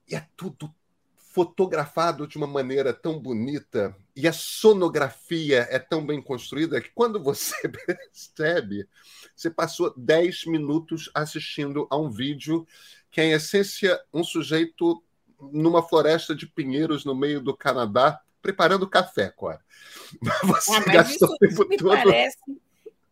E 0.08 0.14
é 0.14 0.26
tudo 0.36 0.72
fotografado 1.16 2.28
de 2.28 2.36
uma 2.36 2.46
maneira 2.46 2.92
tão 2.92 3.18
bonita 3.18 3.96
e 4.16 4.28
a 4.28 4.32
sonografia 4.32 5.66
é 5.70 5.78
tão 5.78 6.04
bem 6.04 6.22
construída 6.22 6.80
que 6.80 6.90
quando 6.94 7.22
você 7.22 7.56
percebe, 7.68 8.88
você 9.34 9.50
passou 9.50 9.92
10 9.96 10.46
minutos 10.46 11.10
assistindo 11.14 11.86
a 11.90 11.96
um 11.96 12.10
vídeo 12.10 12.66
que 13.10 13.20
é, 13.20 13.26
em 13.26 13.32
essência, 13.32 14.00
um 14.12 14.24
sujeito 14.24 15.02
numa 15.40 15.82
floresta 15.82 16.34
de 16.34 16.46
pinheiros 16.46 17.04
no 17.04 17.14
meio 17.14 17.40
do 17.40 17.56
Canadá 17.56 18.20
preparando 18.40 18.88
café, 18.88 19.30
Cora. 19.30 19.60
Você 20.44 20.72
ah, 20.72 20.80
gastou 20.80 21.28
isso, 21.28 21.34
o 21.34 21.38
tempo 21.38 21.52
isso 21.52 21.68
me 21.68 21.76
todo... 21.78 21.88
parece 21.88 22.38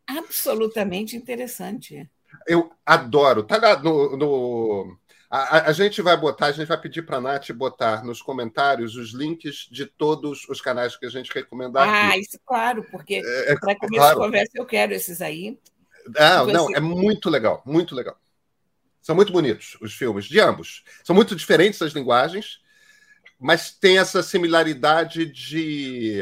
absolutamente 0.06 1.16
interessante. 1.16 2.10
Eu 2.46 2.70
adoro. 2.84 3.42
Tá 3.42 3.78
no, 3.78 4.16
no 4.16 4.98
a, 5.34 5.70
a, 5.70 5.72
gente 5.72 6.02
vai 6.02 6.14
botar, 6.14 6.48
a 6.48 6.52
gente 6.52 6.68
vai 6.68 6.78
pedir 6.78 7.00
para 7.06 7.16
a 7.16 7.20
Nath 7.20 7.50
botar 7.52 8.04
nos 8.04 8.20
comentários 8.20 8.96
os 8.96 9.12
links 9.14 9.66
de 9.70 9.86
todos 9.86 10.46
os 10.46 10.60
canais 10.60 10.94
que 10.94 11.06
a 11.06 11.08
gente 11.08 11.32
recomendar. 11.32 11.88
Ah, 11.88 12.08
aqui. 12.08 12.20
isso 12.20 12.38
claro, 12.44 12.86
porque 12.90 13.22
é, 13.24 13.52
é 13.52 13.58
para 13.58 13.74
começar 13.74 14.02
claro. 14.02 14.20
a 14.20 14.24
conversa 14.26 14.52
eu 14.54 14.66
quero 14.66 14.92
esses 14.92 15.22
aí. 15.22 15.58
Ah, 16.18 16.44
não, 16.44 16.74
é 16.76 16.80
muito 16.80 17.30
legal, 17.30 17.62
muito 17.64 17.94
legal. 17.94 18.20
São 19.00 19.16
muito 19.16 19.32
bonitos 19.32 19.78
os 19.80 19.94
filmes, 19.94 20.26
de 20.26 20.38
ambos. 20.38 20.84
São 21.02 21.16
muito 21.16 21.34
diferentes 21.34 21.80
as 21.80 21.94
linguagens, 21.94 22.60
mas 23.40 23.72
tem 23.72 23.98
essa 23.98 24.22
similaridade 24.22 25.24
de. 25.24 26.20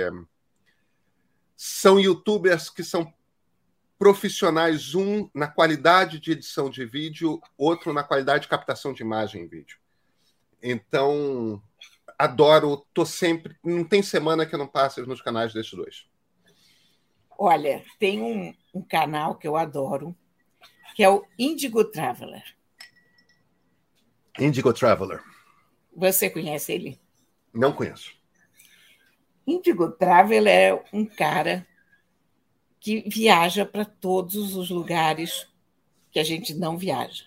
São 1.56 1.98
youtubers 1.98 2.70
que 2.70 2.84
são 2.84 3.12
profissionais, 4.00 4.94
um 4.94 5.28
na 5.34 5.46
qualidade 5.46 6.18
de 6.18 6.32
edição 6.32 6.70
de 6.70 6.86
vídeo, 6.86 7.38
outro 7.58 7.92
na 7.92 8.02
qualidade 8.02 8.44
de 8.44 8.48
captação 8.48 8.94
de 8.94 9.02
imagem 9.02 9.42
em 9.42 9.46
vídeo. 9.46 9.78
Então, 10.62 11.62
adoro, 12.18 12.86
tô 12.94 13.04
sempre, 13.04 13.58
não 13.62 13.84
tem 13.84 14.02
semana 14.02 14.46
que 14.46 14.54
eu 14.54 14.58
não 14.58 14.66
passe 14.66 15.02
nos 15.02 15.20
canais 15.20 15.52
desses 15.52 15.74
dois. 15.74 16.08
Olha, 17.38 17.84
tem 17.98 18.22
um, 18.22 18.54
um 18.72 18.80
canal 18.80 19.34
que 19.34 19.46
eu 19.46 19.54
adoro, 19.54 20.16
que 20.96 21.04
é 21.04 21.10
o 21.10 21.26
Indigo 21.38 21.84
Traveler. 21.84 22.42
Indigo 24.38 24.72
Traveler. 24.72 25.22
Você 25.94 26.30
conhece 26.30 26.72
ele? 26.72 26.98
Não 27.52 27.70
conheço. 27.70 28.14
Indigo 29.46 29.90
Traveler 29.90 30.48
é 30.48 30.84
um 30.90 31.04
cara 31.04 31.66
que 32.80 33.04
viaja 33.06 33.66
para 33.66 33.84
todos 33.84 34.56
os 34.56 34.70
lugares 34.70 35.46
que 36.10 36.18
a 36.18 36.24
gente 36.24 36.54
não 36.54 36.78
viaja. 36.78 37.24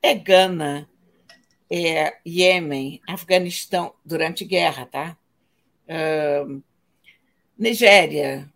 É 0.00 0.14
Gana, 0.14 0.88
é 1.70 2.18
Iêmen, 2.24 3.00
Afeganistão, 3.08 3.94
durante 4.04 4.44
guerra, 4.44 4.86
tá? 4.86 5.16
Uh, 5.88 6.62
Nigéria. 7.58 8.52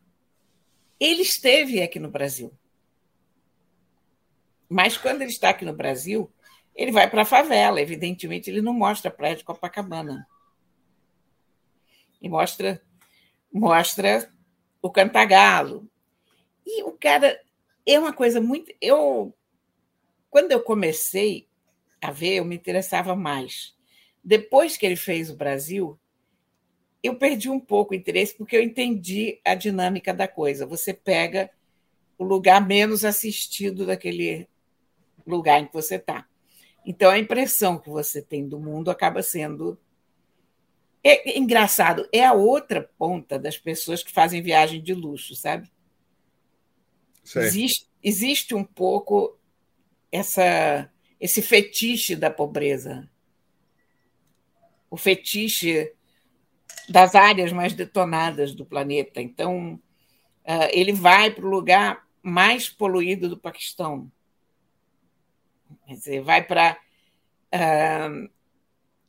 Ele 1.00 1.22
esteve 1.22 1.82
aqui 1.82 1.98
no 1.98 2.10
Brasil. 2.10 2.52
Mas 4.68 4.96
quando 4.96 5.22
ele 5.22 5.30
está 5.30 5.50
aqui 5.50 5.64
no 5.64 5.74
Brasil, 5.74 6.32
ele 6.74 6.92
vai 6.92 7.10
para 7.10 7.22
a 7.22 7.26
favela. 7.26 7.80
Evidentemente, 7.80 8.48
ele 8.48 8.62
não 8.62 8.72
mostra 8.72 9.10
a 9.10 9.14
praia 9.14 9.34
de 9.34 9.44
Copacabana. 9.44 10.26
E 12.20 12.28
mostra, 12.28 12.80
mostra 13.52 14.32
o 14.82 14.90
Cantagalo. 14.90 15.88
E 16.66 16.82
o 16.82 16.92
cara 16.92 17.40
é 17.86 17.98
uma 17.98 18.12
coisa 18.12 18.40
muito. 18.40 18.74
Eu, 18.80 19.32
quando 20.28 20.52
eu 20.52 20.60
comecei 20.60 21.48
a 22.00 22.10
ver, 22.10 22.34
eu 22.34 22.44
me 22.44 22.56
interessava 22.56 23.14
mais. 23.14 23.74
Depois 24.22 24.76
que 24.76 24.84
ele 24.84 24.96
fez 24.96 25.30
o 25.30 25.36
Brasil, 25.36 25.98
eu 27.02 27.16
perdi 27.16 27.48
um 27.48 27.60
pouco 27.60 27.92
o 27.92 27.96
interesse, 27.96 28.36
porque 28.36 28.56
eu 28.56 28.62
entendi 28.62 29.40
a 29.44 29.54
dinâmica 29.54 30.12
da 30.12 30.28
coisa. 30.28 30.66
Você 30.66 30.92
pega 30.92 31.50
o 32.18 32.24
lugar 32.24 32.64
menos 32.64 33.04
assistido 33.04 33.86
daquele 33.86 34.48
lugar 35.26 35.60
em 35.60 35.66
que 35.66 35.72
você 35.72 35.96
está. 35.96 36.26
Então, 36.84 37.10
a 37.10 37.18
impressão 37.18 37.78
que 37.78 37.88
você 37.88 38.20
tem 38.20 38.48
do 38.48 38.58
mundo 38.58 38.90
acaba 38.90 39.22
sendo 39.22 39.78
é 41.04 41.38
engraçado, 41.38 42.08
é 42.12 42.24
a 42.24 42.32
outra 42.32 42.88
ponta 42.96 43.38
das 43.38 43.58
pessoas 43.58 44.02
que 44.02 44.12
fazem 44.12 44.42
viagem 44.42 44.80
de 44.80 44.94
luxo, 44.94 45.34
sabe? 45.34 45.70
Existe, 47.36 47.88
existe 48.02 48.54
um 48.54 48.64
pouco 48.64 49.38
essa, 50.10 50.90
esse 51.20 51.40
fetiche 51.40 52.14
da 52.14 52.30
pobreza. 52.30 53.08
O 54.90 54.96
fetiche 54.96 55.92
das 56.88 57.14
áreas 57.14 57.52
mais 57.52 57.72
detonadas 57.72 58.54
do 58.54 58.66
planeta. 58.66 59.20
Então, 59.20 59.74
uh, 60.44 60.68
ele 60.70 60.92
vai 60.92 61.30
para 61.30 61.46
o 61.46 61.50
lugar 61.50 62.06
mais 62.22 62.68
poluído 62.68 63.28
do 63.28 63.38
Paquistão. 63.38 64.10
Quer 65.86 65.94
dizer, 65.94 66.20
vai 66.22 66.44
para 66.44 66.78
uh, 67.54 68.30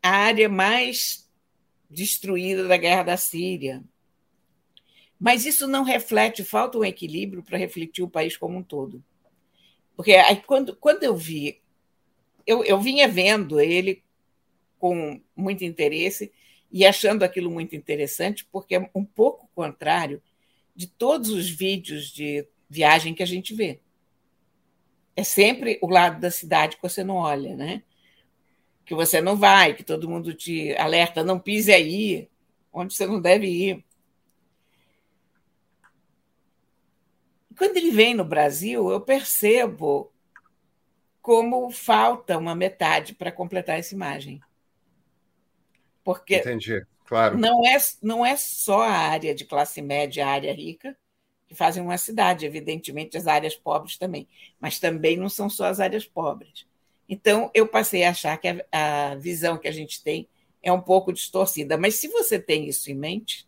a 0.02 0.10
área 0.10 0.48
mais 0.48 1.23
destruída 1.94 2.68
da 2.68 2.78
guerra 2.78 3.04
da 3.04 3.18
Síria. 3.18 3.84
Mas 5.20 5.46
isso 5.46 5.68
não 5.68 5.84
reflete, 5.84 6.44
falta 6.44 6.78
um 6.78 6.84
equilíbrio 6.84 7.44
para 7.44 7.58
refletir 7.58 8.04
o 8.04 8.10
país 8.10 8.36
como 8.36 8.58
um 8.58 8.64
todo. 8.64 9.04
Porque 9.96 10.14
aí, 10.14 10.42
quando, 10.42 10.76
quando 10.76 11.04
eu 11.04 11.16
vi, 11.16 11.62
eu, 12.46 12.64
eu 12.64 12.82
vinha 12.82 13.08
vendo 13.08 13.60
ele 13.60 14.04
com 14.80 15.22
muito 15.36 15.64
interesse 15.64 16.32
e 16.72 16.86
achando 16.86 17.24
aquilo 17.24 17.50
muito 17.50 17.76
interessante, 17.76 18.46
porque 18.52 18.76
é 18.76 18.90
um 18.94 19.06
pouco 19.06 19.48
contrário 19.56 20.22
de 20.76 20.88
todos 20.88 21.30
os 21.30 21.50
vídeos 21.50 22.12
de 22.12 22.46
viagem 22.70 23.14
que 23.14 23.24
a 23.24 23.28
gente 23.28 23.54
vê. 23.54 23.80
É 25.16 25.24
sempre 25.24 25.78
o 25.82 25.88
lado 25.88 26.20
da 26.20 26.32
cidade 26.32 26.76
que 26.76 26.82
você 26.82 27.04
não 27.04 27.16
olha, 27.16 27.56
né? 27.56 27.84
Que 28.86 28.94
você 28.94 29.22
não 29.22 29.36
vai, 29.36 29.74
que 29.74 29.84
todo 29.84 30.10
mundo 30.10 30.34
te 30.34 30.76
alerta, 30.76 31.24
não 31.24 31.40
pise 31.40 31.72
aí, 31.72 32.30
onde 32.72 32.94
você 32.94 33.06
não 33.06 33.22
deve 33.22 33.48
ir. 33.48 33.86
Quando 37.58 37.78
ele 37.78 37.92
vem 37.92 38.14
no 38.14 38.26
Brasil, 38.26 38.90
eu 38.90 39.00
percebo 39.00 40.12
como 41.22 41.72
falta 41.72 42.38
uma 42.38 42.54
metade 42.54 43.14
para 43.14 43.32
completar 43.32 43.80
essa 43.80 43.94
imagem. 43.94 44.42
Porque 46.04 46.38
Entendi, 46.38 46.86
claro. 47.06 47.38
Não 47.38 47.66
é, 47.66 47.78
não 48.02 48.26
é 48.26 48.36
só 48.36 48.82
a 48.82 48.92
área 48.92 49.34
de 49.34 49.46
classe 49.46 49.82
média, 49.82 50.26
a 50.26 50.32
área 50.32 50.54
rica, 50.54 50.98
que 51.48 51.56
fazem 51.56 51.82
uma 51.82 51.98
cidade, 51.98 52.46
evidentemente 52.46 53.16
as 53.16 53.28
áreas 53.28 53.56
pobres 53.56 53.98
também, 53.98 54.28
mas 54.60 54.80
também 54.80 55.16
não 55.16 55.30
são 55.30 55.50
só 55.50 55.66
as 55.66 55.80
áreas 55.80 56.06
pobres. 56.06 56.66
Então, 57.08 57.52
eu 57.54 57.68
passei 57.68 58.04
a 58.04 58.12
achar 58.12 58.38
que 58.38 58.48
a, 58.48 58.64
a 58.72 59.16
visão 59.16 59.58
que 59.58 59.68
a 59.68 59.72
gente 59.72 60.02
tem 60.04 60.28
é 60.62 60.72
um 60.72 60.82
pouco 60.82 61.12
distorcida. 61.12 61.78
Mas 61.78 61.96
se 61.96 62.08
você 62.08 62.40
tem 62.40 62.68
isso 62.68 62.90
em 62.90 62.96
mente, 62.96 63.48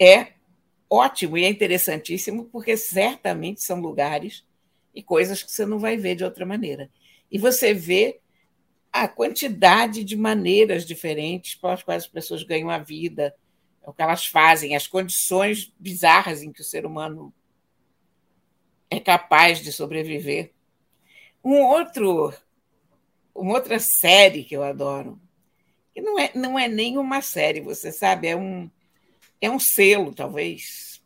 é 0.00 0.34
ótimo 0.88 1.36
e 1.36 1.44
é 1.44 1.48
interessantíssimo, 1.48 2.44
porque 2.46 2.76
certamente 2.76 3.62
são 3.62 3.80
lugares 3.80 4.44
e 4.94 5.02
coisas 5.02 5.42
que 5.42 5.50
você 5.50 5.66
não 5.66 5.78
vai 5.78 5.96
ver 5.96 6.14
de 6.14 6.24
outra 6.24 6.46
maneira. 6.46 6.88
E 7.30 7.38
você 7.38 7.74
vê 7.74 8.20
a 8.92 9.06
quantidade 9.08 10.04
de 10.04 10.16
maneiras 10.16 10.86
diferentes 10.86 11.54
pelas 11.54 11.82
quais 11.82 12.04
as 12.04 12.08
pessoas 12.08 12.42
ganham 12.42 12.70
a 12.70 12.78
vida, 12.78 13.34
o 13.84 13.92
que 13.92 14.02
elas 14.02 14.26
fazem, 14.26 14.74
as 14.74 14.86
condições 14.86 15.72
bizarras 15.78 16.42
em 16.42 16.52
que 16.52 16.60
o 16.60 16.64
ser 16.64 16.86
humano 16.86 17.32
é 18.90 18.98
capaz 18.98 19.60
de 19.60 19.72
sobreviver. 19.72 20.52
Um 21.46 21.62
outro, 21.62 22.34
uma 23.32 23.54
outra 23.54 23.78
série 23.78 24.42
que 24.42 24.56
eu 24.56 24.64
adoro, 24.64 25.16
que 25.94 26.00
não 26.00 26.18
é, 26.18 26.32
não 26.34 26.58
é 26.58 26.66
nem 26.66 26.98
uma 26.98 27.22
série, 27.22 27.60
você 27.60 27.92
sabe, 27.92 28.26
é 28.26 28.34
um, 28.34 28.68
é 29.40 29.48
um 29.48 29.60
selo, 29.60 30.12
talvez. 30.12 31.00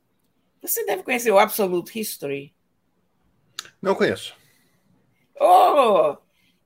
Você 0.63 0.87
deve 0.87 1.03
conhecer 1.03 1.31
o 1.31 1.39
Absolute 1.39 2.01
History. 2.01 2.55
Não 3.83 3.95
conheço. 3.95 4.35
Oh! 5.39 6.17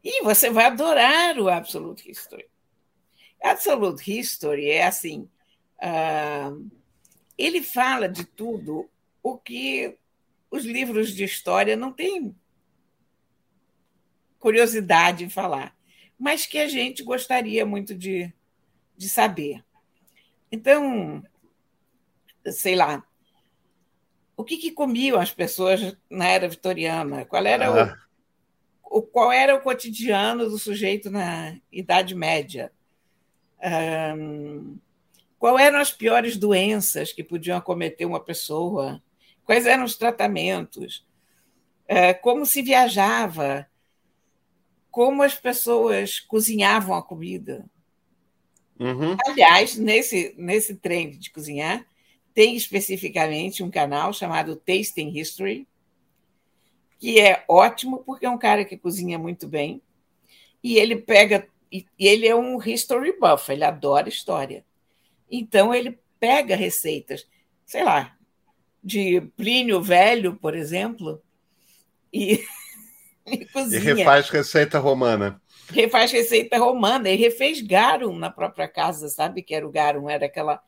E 0.05 0.23
você 0.23 0.51
vai 0.51 0.67
adorar 0.67 1.37
o 1.41 1.49
Absolute 1.49 2.09
History. 2.09 2.49
Absolute 3.43 4.21
History 4.21 4.71
é 4.71 4.87
assim: 4.87 5.29
uh, 5.83 6.71
ele 7.37 7.61
fala 7.61 8.09
de 8.09 8.25
tudo 8.25 8.89
o 9.21 9.37
que 9.37 9.99
os 10.49 10.65
livros 10.65 11.13
de 11.13 11.25
história 11.25 11.75
não 11.75 11.93
têm 11.93 12.37
curiosidade 14.45 15.25
em 15.25 15.31
falar, 15.31 15.75
mas 16.19 16.45
que 16.45 16.59
a 16.59 16.69
gente 16.69 17.03
gostaria 17.03 17.65
muito 17.65 17.95
de, 17.95 18.31
de 18.95 19.09
saber. 19.09 19.65
Então, 20.53 21.25
sei 22.53 22.77
lá, 22.77 23.03
o 24.37 24.45
que, 24.45 24.59
que, 24.59 24.71
comiam 24.71 25.19
as 25.19 25.33
pessoas 25.33 25.97
na 26.11 26.29
era 26.29 26.47
vitoriana? 26.47 27.25
Qual 27.25 27.43
era, 27.47 27.69
ah. 27.69 27.99
o, 28.83 28.99
o, 28.99 29.03
qual 29.03 29.33
era 29.33 29.55
o 29.55 29.63
cotidiano 29.63 30.47
do 30.47 30.59
sujeito 30.59 31.09
na 31.09 31.57
Idade 31.73 32.15
Média? 32.15 32.71
Um, 34.15 34.77
qual 35.39 35.59
eram 35.59 35.79
as 35.79 35.91
piores 35.91 36.37
doenças 36.37 37.15
que 37.15 37.25
podiam 37.25 37.57
acometer 37.57 38.07
uma 38.07 38.21
pessoa? 38.21 39.03
Quais 39.47 39.65
eram 39.65 39.85
os 39.85 39.97
tratamentos? 39.97 41.03
Uh, 41.89 42.21
como 42.21 42.45
se 42.45 42.61
viajava? 42.61 43.67
Como 44.95 45.25
as 45.25 45.35
pessoas 45.35 46.21
cozinhavam 46.21 46.95
a 46.95 47.03
comida? 47.03 47.69
Uhum. 48.79 49.17
Aliás, 49.27 49.77
nesse, 49.77 50.33
nesse 50.39 50.77
trem 50.77 51.11
de 51.11 51.33
cozinhar, 51.33 51.85
tem 52.33 52.55
especificamente 52.55 53.61
um 53.65 53.73
canal 53.73 54.13
chamado 54.13 54.55
Tasting 54.55 55.09
History, 55.19 55.67
que 57.01 57.19
é 57.19 57.45
ótimo 57.49 58.05
porque 58.05 58.25
é 58.25 58.31
um 58.31 58.39
cara 58.39 58.65
que 58.65 58.77
cozinha 58.77 59.19
muito 59.19 59.49
bem 59.49 59.83
e 60.63 60.77
ele 60.79 60.95
pega 60.95 61.49
e 61.73 61.85
ele 61.99 62.29
é 62.29 62.37
um 62.37 62.63
history 62.63 63.19
buff, 63.19 63.51
ele 63.51 63.65
adora 63.65 64.09
história. 64.09 64.65
Então 65.29 65.75
ele 65.75 65.99
pega 66.21 66.55
receitas, 66.55 67.27
sei 67.67 67.83
lá, 67.83 68.17
de 68.81 69.23
Plínio 69.37 69.83
Velho, 69.83 70.37
por 70.37 70.55
exemplo, 70.55 71.21
e, 72.13 72.45
e 73.31 73.45
cozinha. 73.47 73.81
E 73.81 73.95
refaz 73.95 74.29
receita 74.29 74.79
romana. 74.79 75.41
Refaz 75.71 76.13
receita 76.13 76.59
romana 76.59 77.09
e 77.09 77.17
refez 77.17 77.61
garum 77.61 78.19
na 78.19 78.31
própria 78.31 78.69
casa, 78.69 79.09
sabe 79.09 79.43
que 79.43 79.55
era 79.55 79.67
o 79.67 79.71
garum? 79.71 80.11
Era 80.11 80.27
aquela 80.27 80.63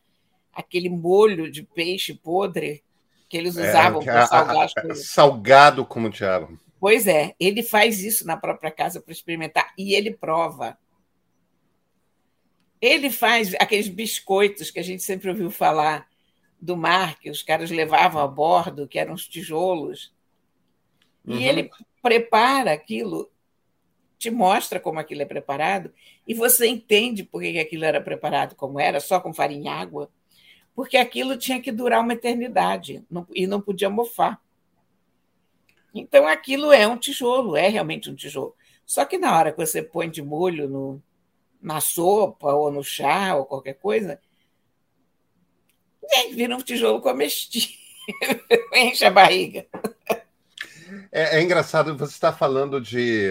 aquele 0.52 0.88
molho 0.88 1.50
de 1.50 1.62
peixe 1.62 2.14
podre 2.14 2.82
que 3.28 3.36
eles 3.36 3.56
é, 3.58 3.68
usavam 3.68 4.00
é, 4.00 4.04
para 4.04 4.26
salgar 4.26 4.64
as 4.64 4.72
coisas. 4.72 5.08
Salgado 5.08 5.84
como 5.84 6.08
diabo. 6.08 6.58
Pois 6.80 7.06
é, 7.06 7.34
ele 7.38 7.62
faz 7.62 8.02
isso 8.02 8.26
na 8.26 8.36
própria 8.36 8.70
casa 8.70 9.00
para 9.00 9.12
experimentar 9.12 9.72
e 9.76 9.94
ele 9.94 10.14
prova. 10.14 10.78
Ele 12.80 13.10
faz 13.10 13.54
aqueles 13.54 13.88
biscoitos 13.88 14.70
que 14.70 14.78
a 14.78 14.82
gente 14.82 15.02
sempre 15.02 15.28
ouviu 15.28 15.50
falar 15.50 16.06
do 16.60 16.76
mar, 16.76 17.18
que 17.18 17.30
os 17.30 17.42
caras 17.42 17.70
levavam 17.70 18.22
a 18.22 18.26
bordo, 18.26 18.88
que 18.88 18.98
eram 18.98 19.14
os 19.14 19.26
tijolos. 19.26 20.14
Uhum. 21.24 21.36
E 21.36 21.48
ele 21.48 21.70
prepara 22.06 22.72
aquilo, 22.72 23.28
te 24.16 24.30
mostra 24.30 24.78
como 24.78 25.00
aquilo 25.00 25.22
é 25.22 25.26
preparado, 25.26 25.92
e 26.26 26.34
você 26.34 26.66
entende 26.66 27.24
por 27.24 27.42
que 27.42 27.58
aquilo 27.58 27.84
era 27.84 28.00
preparado 28.00 28.54
como 28.54 28.78
era, 28.78 29.00
só 29.00 29.18
com 29.18 29.34
farinha 29.34 29.64
e 29.64 29.74
água 29.74 30.10
porque 30.76 30.98
aquilo 30.98 31.38
tinha 31.38 31.58
que 31.58 31.72
durar 31.72 32.02
uma 32.02 32.12
eternidade 32.12 33.02
e 33.34 33.46
não 33.46 33.62
podia 33.62 33.88
mofar. 33.88 34.38
Então, 35.94 36.28
aquilo 36.28 36.70
é 36.70 36.86
um 36.86 36.98
tijolo, 36.98 37.56
é 37.56 37.66
realmente 37.66 38.10
um 38.10 38.14
tijolo. 38.14 38.54
Só 38.84 39.06
que 39.06 39.16
na 39.16 39.34
hora 39.34 39.50
que 39.50 39.56
você 39.56 39.82
põe 39.82 40.10
de 40.10 40.20
molho 40.20 40.68
no, 40.68 41.02
na 41.62 41.80
sopa 41.80 42.52
ou 42.52 42.70
no 42.70 42.84
chá 42.84 43.34
ou 43.34 43.46
qualquer 43.46 43.72
coisa, 43.72 44.20
vira 46.34 46.54
um 46.54 46.60
tijolo 46.60 47.00
comestível, 47.00 47.74
enche 48.76 49.06
a 49.06 49.10
barriga. 49.10 49.66
É, 51.10 51.38
é 51.38 51.42
engraçado, 51.42 51.96
você 51.96 52.12
está 52.12 52.32
falando 52.32 52.80
de, 52.80 53.30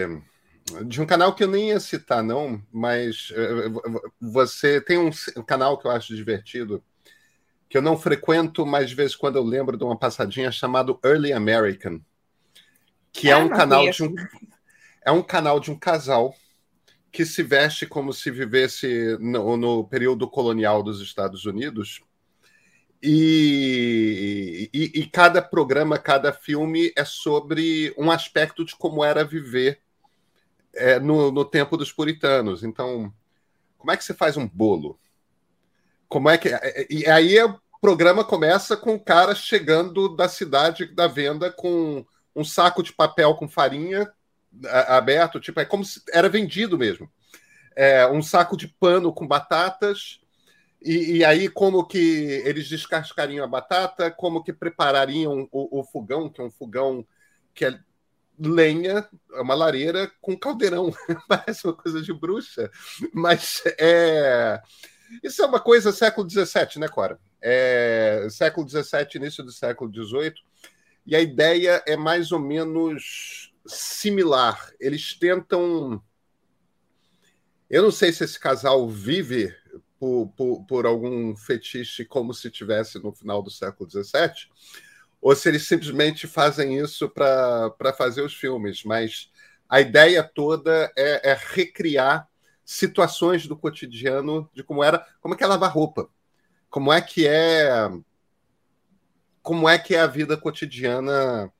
de 0.86 1.00
um 1.00 1.06
canal 1.06 1.34
que 1.34 1.44
eu 1.44 1.48
nem 1.48 1.68
ia 1.68 1.80
citar, 1.80 2.22
não, 2.22 2.62
mas 2.72 3.32
eh, 3.34 3.70
você 4.20 4.80
tem 4.80 4.98
um 4.98 5.10
canal 5.46 5.78
que 5.78 5.86
eu 5.86 5.90
acho 5.90 6.14
divertido, 6.14 6.82
que 7.68 7.76
eu 7.76 7.82
não 7.82 7.98
frequento, 7.98 8.64
mas 8.66 8.90
de 8.90 8.96
vez 8.96 9.12
em 9.12 9.18
quando 9.18 9.36
eu 9.36 9.44
lembro 9.44 9.76
de 9.76 9.84
uma 9.84 9.98
passadinha 9.98 10.50
chamado 10.50 10.98
Early 11.04 11.32
American, 11.32 12.00
que 13.12 13.28
é 13.28 13.32
é 13.32 13.36
um 13.36 13.48
canal 13.48 13.90
de 13.90 14.02
um 14.02 14.14
é 15.04 15.10
um 15.12 15.22
canal 15.22 15.60
de 15.60 15.70
um 15.70 15.78
casal 15.78 16.34
que 17.12 17.24
se 17.24 17.42
veste 17.42 17.86
como 17.86 18.12
se 18.12 18.30
vivesse 18.30 19.16
no, 19.20 19.56
no 19.56 19.84
período 19.84 20.28
colonial 20.28 20.82
dos 20.82 21.00
Estados 21.00 21.46
Unidos. 21.46 22.02
E, 23.02 24.70
e, 24.72 25.00
e, 25.00 25.06
cada 25.06 25.42
programa, 25.42 25.98
cada 25.98 26.32
filme 26.32 26.92
é 26.96 27.04
sobre 27.04 27.94
um 27.96 28.10
aspecto 28.10 28.64
de 28.64 28.74
como 28.74 29.04
era 29.04 29.22
viver 29.24 29.80
é, 30.74 30.98
no, 30.98 31.30
no 31.30 31.44
tempo 31.44 31.76
dos 31.76 31.92
puritanos. 31.92 32.64
Então, 32.64 33.12
como 33.78 33.92
é 33.92 33.96
que 33.96 34.04
você 34.04 34.14
faz 34.14 34.36
um 34.36 34.48
bolo? 34.48 34.98
Como 36.08 36.30
é 36.30 36.38
que. 36.38 36.48
É, 36.48 36.60
é, 36.62 36.86
e 36.90 37.06
aí 37.06 37.38
o 37.42 37.60
programa 37.80 38.24
começa 38.24 38.76
com 38.76 38.94
o 38.94 39.00
cara 39.00 39.34
chegando 39.34 40.08
da 40.08 40.28
cidade 40.28 40.86
da 40.86 41.06
venda 41.06 41.52
com 41.52 42.04
um 42.34 42.44
saco 42.44 42.82
de 42.82 42.92
papel 42.92 43.34
com 43.34 43.48
farinha 43.48 44.10
aberto, 44.88 45.40
tipo, 45.40 45.60
é 45.60 45.64
como 45.64 45.84
se 45.84 46.02
era 46.12 46.28
vendido 46.28 46.78
mesmo. 46.78 47.10
É, 47.74 48.06
um 48.06 48.22
saco 48.22 48.56
de 48.56 48.68
pano 48.68 49.12
com 49.12 49.26
batatas, 49.26 50.20
e, 50.82 51.18
e, 51.18 51.24
aí 51.24 51.48
como 51.48 51.86
que 51.86 51.98
eles 52.44 52.68
descascariam 52.68 53.44
a 53.44 53.48
batata, 53.48 54.10
como 54.10 54.42
que 54.42 54.52
preparariam 54.52 55.48
o, 55.50 55.80
o 55.80 55.84
fogão, 55.84 56.28
que 56.28 56.40
é 56.40 56.44
um 56.44 56.50
fogão 56.50 57.06
que 57.54 57.64
é 57.64 57.78
lenha, 58.38 59.08
é 59.32 59.40
uma 59.40 59.54
lareira 59.54 60.10
com 60.20 60.38
caldeirão. 60.38 60.92
Parece 61.28 61.66
uma 61.66 61.74
coisa 61.74 62.02
de 62.02 62.12
bruxa, 62.12 62.70
mas 63.12 63.62
é 63.78 64.60
Isso 65.22 65.42
é 65.42 65.46
uma 65.46 65.60
coisa 65.60 65.92
século 65.92 66.28
XVII, 66.28 66.78
né, 66.78 66.88
Cora? 66.88 67.18
É, 67.40 68.26
século 68.30 68.68
XVII, 68.68 68.82
início 69.14 69.44
do 69.44 69.52
século 69.52 69.92
XVIII, 69.92 70.34
e 71.06 71.14
a 71.14 71.20
ideia 71.20 71.82
é 71.86 71.96
mais 71.96 72.32
ou 72.32 72.40
menos 72.40 73.52
similar. 73.66 74.70
Eles 74.80 75.14
tentam. 75.14 76.02
Eu 77.68 77.82
não 77.82 77.90
sei 77.90 78.12
se 78.12 78.24
esse 78.24 78.38
casal 78.38 78.88
vive 78.88 79.54
por, 79.98 80.28
por, 80.36 80.64
por 80.66 80.86
algum 80.86 81.34
fetiche 81.34 82.04
como 82.04 82.34
se 82.34 82.50
tivesse 82.50 82.98
no 82.98 83.12
final 83.12 83.42
do 83.42 83.50
século 83.50 83.88
XVII, 83.90 84.48
ou 85.20 85.34
se 85.34 85.48
eles 85.48 85.66
simplesmente 85.66 86.26
fazem 86.26 86.78
isso 86.78 87.08
para 87.08 87.92
fazer 87.96 88.22
os 88.22 88.34
filmes, 88.34 88.84
mas 88.84 89.30
a 89.68 89.80
ideia 89.80 90.22
toda 90.22 90.92
é, 90.96 91.30
é, 91.30 91.38
recriar 91.54 92.28
situações 92.64 93.46
do 93.46 93.56
cotidiano 93.56 94.48
de 94.54 94.62
como 94.62 94.82
era, 94.82 95.04
como 95.20 95.34
é 95.34 95.36
que 95.36 95.44
é 95.44 95.46
lavar 95.46 95.72
roupa, 95.72 96.08
como 96.68 96.92
é 96.92 97.00
que 97.00 97.26
é 97.26 97.90
como 99.42 99.68
é 99.68 99.78
que 99.78 99.94
é 99.94 100.00
a 100.00 100.08
vida 100.08 100.36
cotidiana 100.36 101.52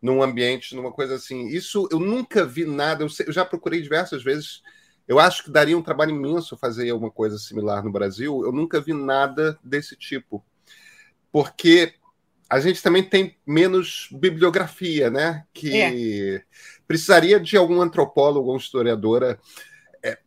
num 0.00 0.22
ambiente, 0.22 0.74
numa 0.74 0.90
coisa 0.90 1.16
assim. 1.16 1.48
Isso 1.48 1.86
eu 1.92 2.00
nunca 2.00 2.46
vi 2.46 2.64
nada, 2.64 3.04
eu, 3.04 3.08
eu 3.26 3.32
já 3.32 3.44
procurei 3.44 3.82
diversas 3.82 4.22
vezes. 4.22 4.62
Eu 5.06 5.18
acho 5.20 5.44
que 5.44 5.50
daria 5.50 5.78
um 5.78 5.82
trabalho 5.82 6.10
imenso 6.10 6.56
fazer 6.56 6.90
alguma 6.90 7.10
coisa 7.10 7.38
similar 7.38 7.84
no 7.84 7.92
Brasil. 7.92 8.42
Eu 8.44 8.52
nunca 8.52 8.80
vi 8.80 8.92
nada 8.92 9.58
desse 9.62 9.94
tipo. 9.96 10.44
Porque 11.30 11.94
a 12.48 12.58
gente 12.60 12.82
também 12.82 13.02
tem 13.02 13.36
menos 13.46 14.08
bibliografia, 14.10 15.10
né? 15.10 15.44
Que 15.52 16.36
é. 16.36 16.42
precisaria 16.86 17.38
de 17.38 17.56
algum 17.56 17.80
antropólogo 17.80 18.50
ou 18.50 18.56
historiadora 18.56 19.38
é, 20.02 20.18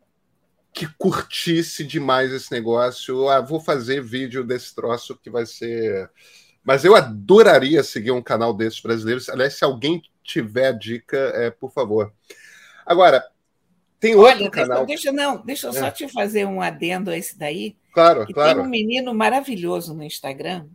que 0.74 0.88
curtisse 0.98 1.84
demais 1.84 2.32
esse 2.32 2.52
negócio. 2.52 3.28
Ah, 3.30 3.42
vou 3.42 3.60
fazer 3.60 4.02
vídeo 4.02 4.46
desse 4.46 4.74
troço 4.74 5.18
que 5.18 5.30
vai 5.30 5.46
ser. 5.46 6.10
Mas 6.63 6.86
eu 6.86 6.96
adoraria 6.96 7.84
seguir 7.84 8.12
um 8.12 8.22
canal 8.22 8.54
desses 8.54 8.82
brasileiros. 8.82 9.28
Aliás, 9.28 9.56
se 9.56 9.65
alguém 9.65 10.02
tiver 10.24 10.72
dica, 10.78 11.18
é, 11.18 11.50
por 11.50 11.72
favor. 11.72 12.13
Agora, 12.86 13.26
tem 14.00 14.16
outro 14.16 14.42
Olha, 14.44 14.50
canal. 14.50 14.86
Deixa, 14.86 15.12
não, 15.12 15.44
deixa 15.44 15.68
eu 15.68 15.72
é. 15.72 15.74
só 15.74 15.92
te 15.92 16.08
fazer 16.08 16.46
um 16.46 16.62
adendo 16.62 17.12
a 17.12 17.18
esse 17.18 17.38
daí. 17.38 17.76
Claro, 17.94 18.26
claro. 18.34 18.60
Tem 18.60 18.66
um 18.66 18.70
menino 18.70 19.14
maravilhoso 19.14 19.94
no 19.94 20.04
Instagram 20.04 20.68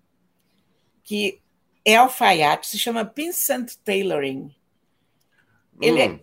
que 1.03 1.41
é 1.85 1.97
alfaiate, 1.97 2.67
se 2.67 2.79
chama 2.79 3.13
Vincent 3.15 3.75
Tailoring. 3.85 4.55
Ele, 5.81 6.01
é, 6.01 6.09
hum. 6.09 6.15
é, 6.15 6.21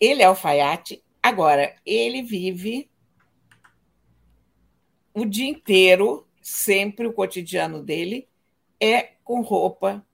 ele 0.00 0.22
é 0.22 0.26
alfaiate. 0.26 1.02
Agora, 1.22 1.74
ele 1.86 2.22
vive 2.22 2.90
o 5.12 5.24
dia 5.24 5.48
inteiro, 5.48 6.26
sempre 6.42 7.06
o 7.06 7.12
cotidiano 7.12 7.82
dele 7.82 8.28
é 8.80 9.12
com 9.22 9.40
roupa 9.40 10.04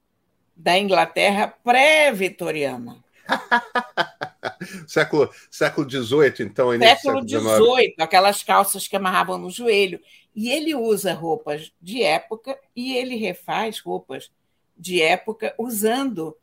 da 0.55 0.79
Inglaterra 0.79 1.48
pré-vitoriana. 1.64 3.03
século 4.86 5.30
século 5.50 5.88
XVIII, 5.88 6.46
então. 6.46 6.70
Século 6.78 7.28
XVIII, 7.28 7.94
aquelas 7.98 8.42
calças 8.42 8.86
que 8.86 8.96
amarravam 8.96 9.38
no 9.38 9.50
joelho. 9.50 10.00
E 10.34 10.50
ele 10.50 10.74
usa 10.74 11.12
roupas 11.12 11.72
de 11.80 12.02
época 12.02 12.58
e 12.74 12.96
ele 12.96 13.16
refaz 13.16 13.80
roupas 13.80 14.30
de 14.76 15.02
época 15.02 15.54
usando 15.58 16.36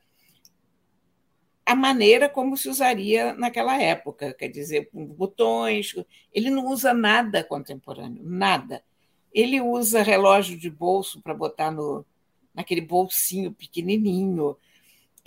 a 1.65 1.75
maneira 1.75 2.29
como 2.29 2.55
se 2.55 2.69
usaria 2.69 3.33
naquela 3.33 3.81
época, 3.81 4.33
quer 4.33 4.47
dizer, 4.47 4.89
botões. 4.93 5.93
Ele 6.33 6.49
não 6.49 6.67
usa 6.67 6.93
nada 6.93 7.43
contemporâneo, 7.43 8.23
nada. 8.23 8.81
Ele 9.33 9.59
usa 9.59 10.01
relógio 10.01 10.57
de 10.57 10.69
bolso 10.69 11.21
para 11.21 11.33
botar 11.33 11.69
no, 11.69 12.05
naquele 12.55 12.79
bolsinho 12.79 13.51
pequenininho. 13.51 14.55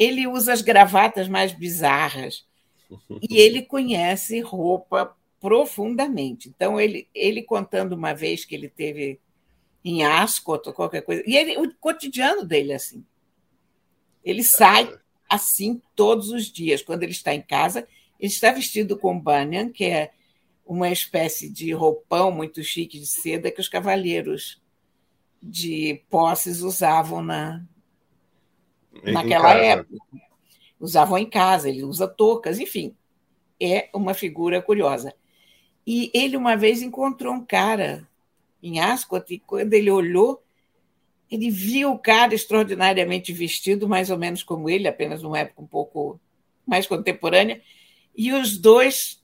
Ele 0.01 0.27
usa 0.27 0.55
as 0.55 0.63
gravatas 0.63 1.29
mais 1.29 1.53
bizarras. 1.53 2.47
E 3.29 3.37
ele 3.37 3.61
conhece 3.69 4.41
roupa 4.41 5.15
profundamente. 5.39 6.49
Então, 6.49 6.81
ele, 6.81 7.07
ele 7.15 7.43
contando 7.43 7.93
uma 7.93 8.15
vez 8.15 8.47
que 8.47 8.55
ele 8.55 8.71
teve 8.71 9.21
em 9.85 10.03
Ascot 10.03 10.67
ou 10.67 10.73
qualquer 10.73 11.03
coisa. 11.03 11.23
E 11.27 11.37
ele, 11.37 11.59
o 11.59 11.75
cotidiano 11.75 12.47
dele 12.47 12.73
é 12.73 12.77
assim. 12.77 13.05
Ele 14.25 14.43
sai 14.43 14.91
assim 15.29 15.83
todos 15.95 16.31
os 16.31 16.47
dias. 16.47 16.83
Quando 16.83 17.03
ele 17.03 17.13
está 17.13 17.35
em 17.35 17.43
casa, 17.43 17.87
ele 18.19 18.33
está 18.33 18.51
vestido 18.53 18.97
com 18.97 19.21
banyan, 19.21 19.69
que 19.69 19.85
é 19.85 20.13
uma 20.65 20.91
espécie 20.91 21.51
de 21.51 21.73
roupão 21.73 22.31
muito 22.31 22.63
chique 22.63 22.99
de 22.99 23.07
seda 23.07 23.51
que 23.51 23.61
os 23.61 23.69
cavalheiros 23.69 24.63
de 25.43 26.03
posses 26.09 26.61
usavam 26.63 27.23
na, 27.23 27.63
naquela 29.05 29.55
época. 29.55 29.97
Usavam 30.79 31.19
em 31.19 31.29
casa, 31.29 31.69
ele 31.69 31.85
usa 31.85 32.09
toucas, 32.09 32.59
enfim. 32.59 32.97
É 33.61 33.91
uma 33.95 34.15
figura 34.15 34.63
curiosa. 34.63 35.15
E 35.87 36.11
ele 36.15 36.37
uma 36.37 36.57
vez 36.57 36.83
encontrou 36.83 37.35
um 37.35 37.45
cara 37.45 38.09
em 38.63 38.81
Ascot, 38.81 39.25
e 39.33 39.39
quando 39.39 39.73
ele 39.73 39.91
olhou, 39.91 40.43
ele 41.31 41.51
viu 41.51 41.93
o 41.93 41.99
cara 41.99 42.35
extraordinariamente 42.35 43.33
vestido, 43.33 43.89
mais 43.89 44.11
ou 44.11 44.19
menos 44.19 44.43
como 44.43 44.69
ele, 44.69 44.89
apenas 44.89 45.23
numa 45.23 45.39
época 45.39 45.63
um 45.63 45.67
pouco 45.67 46.21
mais 46.67 46.87
contemporânea, 46.87 47.61
e 48.17 48.33
os 48.33 48.59
dois 48.59 49.23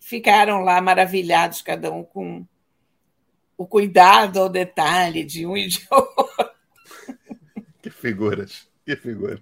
ficaram 0.00 0.60
lá 0.60 0.80
maravilhados, 0.80 1.62
cada 1.62 1.90
um 1.92 2.02
com 2.02 2.46
o 3.56 3.66
cuidado 3.66 4.40
ao 4.40 4.48
detalhe 4.48 5.24
de 5.24 5.46
um 5.46 5.56
e 5.56 5.68
de 5.68 5.86
outro. 5.90 6.24
Que 7.80 7.90
figuras, 7.90 8.66
que 8.84 8.96
figuras. 8.96 9.40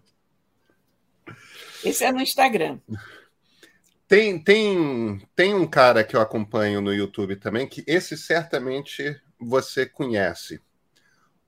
Esse 1.85 2.05
é 2.05 2.13
no 2.13 2.21
Instagram. 2.21 2.79
Tem, 4.07 4.39
tem, 4.39 5.27
tem 5.35 5.55
um 5.55 5.67
cara 5.67 6.05
que 6.05 6.15
eu 6.15 6.21
acompanho 6.21 6.81
no 6.81 6.93
YouTube 6.93 7.37
também, 7.37 7.67
que 7.67 7.83
esse 7.87 8.17
certamente 8.17 9.21
você 9.41 9.87
conhece. 9.87 10.61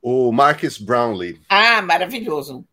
O 0.00 0.33
Marcus 0.33 0.78
Brownlee. 0.78 1.40
Ah, 1.48 1.80
maravilhoso. 1.83 2.66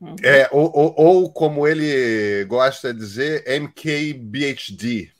Uhum. 0.00 0.14
É, 0.22 0.48
ou, 0.52 0.70
ou, 0.72 0.94
ou, 0.96 1.32
como 1.32 1.66
ele 1.66 2.44
gosta 2.44 2.94
de 2.94 3.00
dizer, 3.00 3.44
MKBHD, 3.60 5.10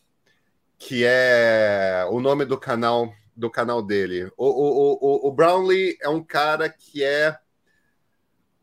que 0.78 1.04
é 1.04 2.06
o 2.10 2.20
nome 2.20 2.44
do 2.44 2.56
canal 2.56 3.12
do 3.34 3.50
canal 3.50 3.80
dele. 3.80 4.30
O, 4.36 4.46
o, 4.46 4.98
o, 5.00 5.28
o 5.28 5.32
Brownlee 5.32 5.96
é 6.02 6.08
um 6.08 6.22
cara 6.22 6.68
que 6.68 7.04
é 7.04 7.36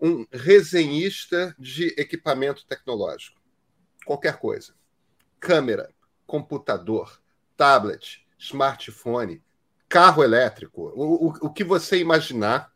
um 0.06 0.26
resenhista 0.32 1.56
de 1.58 1.88
equipamento 1.98 2.66
tecnológico. 2.68 3.42
Qualquer 4.06 4.38
coisa 4.38 4.74
câmera, 5.40 5.94
computador, 6.26 7.22
tablet, 7.56 8.26
smartphone, 8.38 9.44
carro 9.88 10.24
elétrico, 10.24 10.92
o, 10.96 11.28
o, 11.28 11.34
o 11.42 11.54
que 11.54 11.64
você 11.64 12.00
imaginar, 12.00 12.72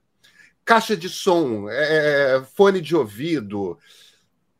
caixa 0.63 0.95
de 0.95 1.09
som, 1.09 1.67
é, 1.67 2.35
é, 2.35 2.43
fone 2.43 2.79
de 2.79 2.95
ouvido, 2.95 3.77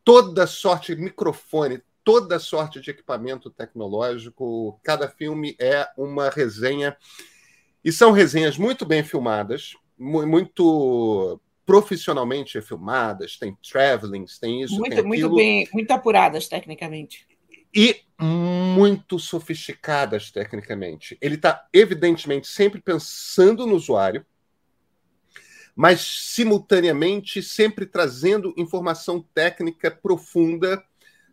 toda 0.04 0.48
sorte, 0.48 0.96
microfone, 0.96 1.84
toda 2.04 2.40
sorte 2.40 2.82
de 2.82 2.90
equipamento 2.90 3.52
tecnológico. 3.52 4.80
Cada 4.84 5.08
filme 5.08 5.56
é 5.60 5.88
uma 5.96 6.30
resenha. 6.30 6.98
E 7.84 7.92
são 7.92 8.12
resenhas 8.12 8.58
muito 8.58 8.88
bem 8.88 9.04
filmadas, 9.04 9.76
muito 9.96 11.40
profissionalmente 11.70 12.60
filmadas, 12.64 13.38
tem 13.38 13.56
travelings, 13.62 14.40
tem 14.40 14.64
isso, 14.64 14.76
muito, 14.80 14.96
tem 14.96 15.04
muito 15.04 15.36
bem, 15.36 15.70
muito 15.72 15.92
apuradas 15.92 16.48
tecnicamente 16.48 17.28
e 17.72 18.02
muito 18.20 19.20
sofisticadas 19.20 20.32
tecnicamente. 20.32 21.16
Ele 21.22 21.36
está, 21.36 21.68
evidentemente, 21.72 22.48
sempre 22.48 22.82
pensando 22.82 23.68
no 23.68 23.76
usuário, 23.76 24.26
mas 25.76 26.02
simultaneamente 26.02 27.44
sempre 27.44 27.86
trazendo 27.86 28.52
informação 28.58 29.24
técnica 29.32 29.92
profunda 29.92 30.84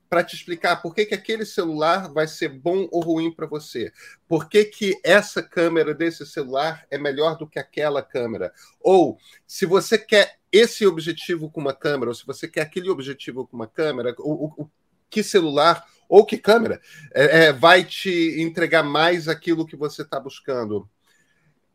para 0.09 0.23
te 0.23 0.37
explicar 0.37 0.77
por 0.77 0.95
que, 0.95 1.07
que 1.07 1.15
aquele 1.15 1.45
celular 1.45 2.13
vai 2.13 2.27
ser 2.27 2.49
bom 2.49 2.89
ou 2.91 3.01
ruim 3.01 3.33
para 3.33 3.47
você. 3.47 3.93
Por 4.29 4.49
que, 4.49 4.65
que 4.65 4.99
essa 5.03 5.43
câmera 5.43 5.95
desse 5.95 6.25
celular 6.27 6.87
é 6.91 6.99
melhor 6.99 7.37
do 7.37 7.47
que 7.47 7.59
aquela 7.59 8.03
câmera. 8.03 8.53
Ou 8.81 9.19
se 9.47 9.67
você 9.67 9.99
quer 9.99 10.39
esse 10.53 10.87
objetivo 10.87 11.51
com 11.51 11.61
uma 11.61 11.75
câmera, 11.75 12.11
ou 12.11 12.15
se 12.15 12.25
você 12.25 12.49
quer 12.49 12.63
aquele 12.63 12.89
objetivo 12.89 13.47
com 13.47 13.57
uma 13.57 13.67
câmera, 13.67 14.15
o, 14.19 14.63
o, 14.63 14.71
que 15.11 15.23
celular 15.23 15.85
ou 16.09 16.25
que 16.25 16.39
câmera 16.39 16.81
é, 17.13 17.47
é, 17.47 17.53
vai 17.53 17.85
te 17.85 18.41
entregar 18.41 18.83
mais 18.83 19.29
aquilo 19.29 19.67
que 19.67 19.77
você 19.77 20.03
está 20.03 20.21
buscando. 20.21 20.89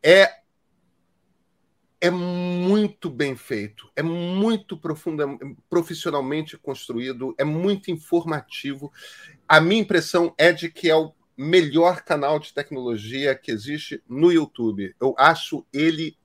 É 0.01 0.40
é 2.01 2.09
muito 2.09 3.09
bem 3.09 3.35
feito, 3.35 3.89
é 3.95 4.01
muito 4.01 4.75
profundo, 4.75 5.23
profissionalmente 5.69 6.57
construído, 6.57 7.33
é 7.37 7.43
muito 7.43 7.91
informativo. 7.91 8.91
A 9.47 9.61
minha 9.61 9.81
impressão 9.81 10.33
é 10.37 10.51
de 10.51 10.69
que 10.69 10.89
é 10.89 10.95
o, 10.95 11.13
melhor 11.41 12.01
canal 12.03 12.39
de 12.39 12.53
tecnologia 12.53 13.35
que 13.35 13.51
existe 13.51 14.01
no 14.07 14.31
YouTube. 14.31 14.93
Eu 14.99 15.15
acho 15.17 15.65
ele. 15.73 16.15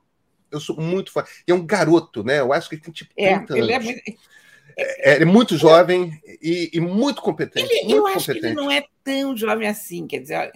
Eu 0.51 0.61
sou 0.61 0.77
muito 0.77 1.11
fã. 1.11 1.25
E 1.47 1.51
é 1.51 1.55
um 1.55 1.67
garoto, 1.67 2.23
né? 2.23 2.41
Eu 2.41 2.53
acho 2.53 2.69
que 2.69 2.77
ele 2.77 2.83
tem 2.83 2.93
tipo 2.93 3.15
30 3.15 3.55
é, 3.55 3.59
ele 3.59 3.73
é 3.73 3.77
anos. 3.77 3.89
É 3.89 3.93
muito... 3.93 4.21
É, 4.79 5.23
é, 5.23 5.25
muito 5.25 5.57
jovem 5.57 6.21
e, 6.43 6.71
e 6.75 6.81
muito 6.81 7.23
competente. 7.23 7.73
Ele, 7.73 7.85
muito 7.85 7.97
eu 7.97 8.07
acho 8.07 8.27
competente. 8.27 8.41
que 8.41 8.47
ele 8.47 8.55
não 8.55 8.71
é 8.71 8.85
tão 9.03 9.35
jovem 9.35 9.67
assim, 9.67 10.07
quer 10.07 10.19
dizer, 10.19 10.53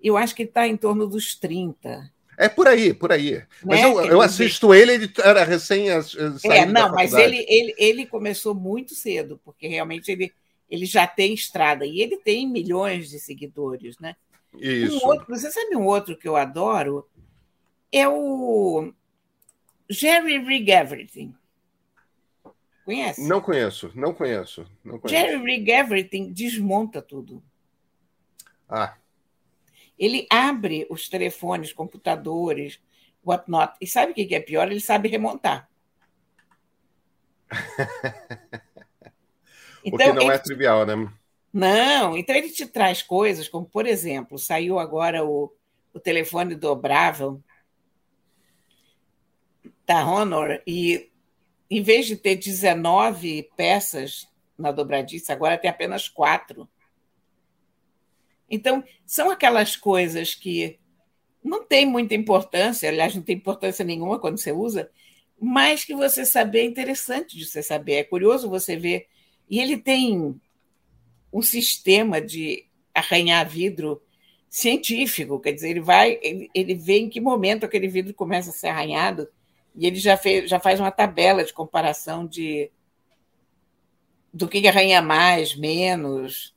eu 0.00 0.16
acho 0.16 0.36
que 0.36 0.42
ele 0.42 0.50
está 0.50 0.68
em 0.68 0.76
torno 0.76 1.04
dos 1.04 1.34
30. 1.34 2.12
É 2.36 2.48
por 2.48 2.68
aí, 2.68 2.92
por 2.92 3.12
aí. 3.12 3.34
Né? 3.34 3.46
Mas 3.64 3.82
eu, 3.82 4.00
eu 4.04 4.20
assisto 4.20 4.74
ele, 4.74 4.92
ele 4.92 5.12
era 5.22 5.42
recém 5.44 5.88
é, 5.88 6.66
não, 6.66 6.92
mas 6.92 7.14
ele, 7.14 7.44
ele, 7.48 7.74
ele 7.78 8.06
começou 8.06 8.54
muito 8.54 8.94
cedo, 8.94 9.40
porque 9.44 9.66
realmente 9.66 10.10
ele, 10.12 10.32
ele 10.70 10.84
já 10.84 11.06
tem 11.06 11.32
estrada 11.32 11.86
e 11.86 12.00
ele 12.00 12.18
tem 12.18 12.46
milhões 12.46 13.08
de 13.08 13.18
seguidores, 13.18 13.98
né? 13.98 14.16
Isso. 14.58 14.96
Um 14.96 15.08
outro, 15.08 15.26
você 15.28 15.50
sabe 15.50 15.76
um 15.76 15.86
outro 15.86 16.16
que 16.16 16.28
eu 16.28 16.36
adoro? 16.36 17.06
É 17.90 18.08
o 18.08 18.92
Jerry 19.88 20.38
Rig 20.38 20.70
Everything. 20.70 21.34
Conhece? 22.84 23.26
Não 23.26 23.40
conheço, 23.40 23.90
não 23.94 24.14
conheço. 24.14 24.66
Não 24.84 24.98
conheço. 24.98 25.08
Jerry 25.08 25.42
Rig 25.42 25.70
Everything 25.70 26.32
desmonta 26.32 27.00
tudo. 27.00 27.42
Ah. 28.68 28.94
Ele 29.98 30.26
abre 30.30 30.86
os 30.90 31.08
telefones, 31.08 31.72
computadores, 31.72 32.80
whatnot. 33.24 33.74
E 33.80 33.86
sabe 33.86 34.12
o 34.12 34.14
que 34.14 34.34
é 34.34 34.40
pior? 34.40 34.70
Ele 34.70 34.80
sabe 34.80 35.08
remontar. 35.08 35.68
então, 39.84 40.10
o 40.14 40.18
que 40.18 40.24
não 40.24 40.30
é 40.30 40.38
trivial, 40.38 40.84
né? 40.84 41.10
Não, 41.52 42.18
então 42.18 42.36
ele 42.36 42.50
te 42.50 42.66
traz 42.66 43.00
coisas 43.00 43.48
como, 43.48 43.64
por 43.64 43.86
exemplo, 43.86 44.38
saiu 44.38 44.78
agora 44.78 45.24
o, 45.24 45.50
o 45.94 45.98
telefone 45.98 46.54
dobrável 46.54 47.42
da 49.86 50.06
Honor 50.06 50.60
e 50.66 51.10
em 51.70 51.82
vez 51.82 52.06
de 52.06 52.16
ter 52.16 52.36
19 52.36 53.50
peças 53.56 54.28
na 54.58 54.70
dobradiça, 54.70 55.32
agora 55.32 55.58
tem 55.58 55.70
apenas 55.70 56.08
quatro. 56.08 56.68
Então, 58.50 58.82
são 59.04 59.30
aquelas 59.30 59.76
coisas 59.76 60.34
que 60.34 60.78
não 61.42 61.64
tem 61.64 61.86
muita 61.86 62.14
importância, 62.14 62.88
aliás, 62.88 63.14
não 63.14 63.22
tem 63.22 63.36
importância 63.36 63.84
nenhuma 63.84 64.18
quando 64.18 64.38
você 64.38 64.52
usa, 64.52 64.90
mas 65.40 65.84
que 65.84 65.94
você 65.94 66.24
saber 66.24 66.60
é 66.60 66.64
interessante 66.64 67.36
de 67.36 67.44
você 67.44 67.62
saber. 67.62 67.94
É 67.94 68.04
curioso 68.04 68.48
você 68.48 68.76
ver. 68.76 69.06
E 69.48 69.60
ele 69.60 69.76
tem 69.76 70.40
um 71.32 71.42
sistema 71.42 72.20
de 72.20 72.66
arranhar 72.94 73.48
vidro 73.48 74.02
científico, 74.48 75.38
quer 75.38 75.52
dizer, 75.52 75.70
ele 75.70 75.80
vai, 75.80 76.18
ele, 76.22 76.48
ele 76.54 76.74
vê 76.74 76.98
em 76.98 77.10
que 77.10 77.20
momento 77.20 77.64
aquele 77.64 77.88
vidro 77.88 78.14
começa 78.14 78.50
a 78.50 78.52
ser 78.54 78.68
arranhado 78.68 79.28
e 79.74 79.86
ele 79.86 79.96
já, 79.96 80.16
fez, 80.16 80.48
já 80.48 80.58
faz 80.58 80.80
uma 80.80 80.90
tabela 80.90 81.44
de 81.44 81.52
comparação 81.52 82.26
de 82.26 82.70
do 84.32 84.48
que 84.48 84.66
arranha 84.66 85.00
mais, 85.00 85.54
menos. 85.56 86.54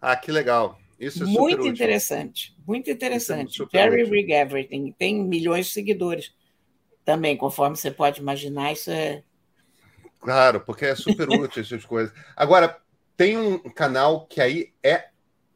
Ah, 0.00 0.16
que 0.16 0.30
legal. 0.30 0.78
Isso 1.06 1.22
é 1.22 1.26
muito 1.26 1.66
interessante, 1.66 2.56
muito 2.66 2.90
interessante. 2.90 3.62
É 3.62 3.66
Jerry 3.70 4.04
Rig 4.04 4.32
Everything 4.32 4.92
tem 4.98 5.22
milhões 5.22 5.66
de 5.66 5.72
seguidores 5.72 6.34
também, 7.04 7.36
conforme 7.36 7.76
você 7.76 7.90
pode 7.90 8.20
imaginar, 8.20 8.72
isso 8.72 8.90
é. 8.90 9.22
Claro, 10.20 10.60
porque 10.60 10.86
é 10.86 10.94
super 10.94 11.28
útil 11.30 11.62
essas 11.62 11.84
coisas. 11.84 12.14
Agora, 12.34 12.78
tem 13.16 13.36
um 13.36 13.58
canal 13.58 14.26
que 14.26 14.40
aí 14.40 14.72
é 14.82 15.08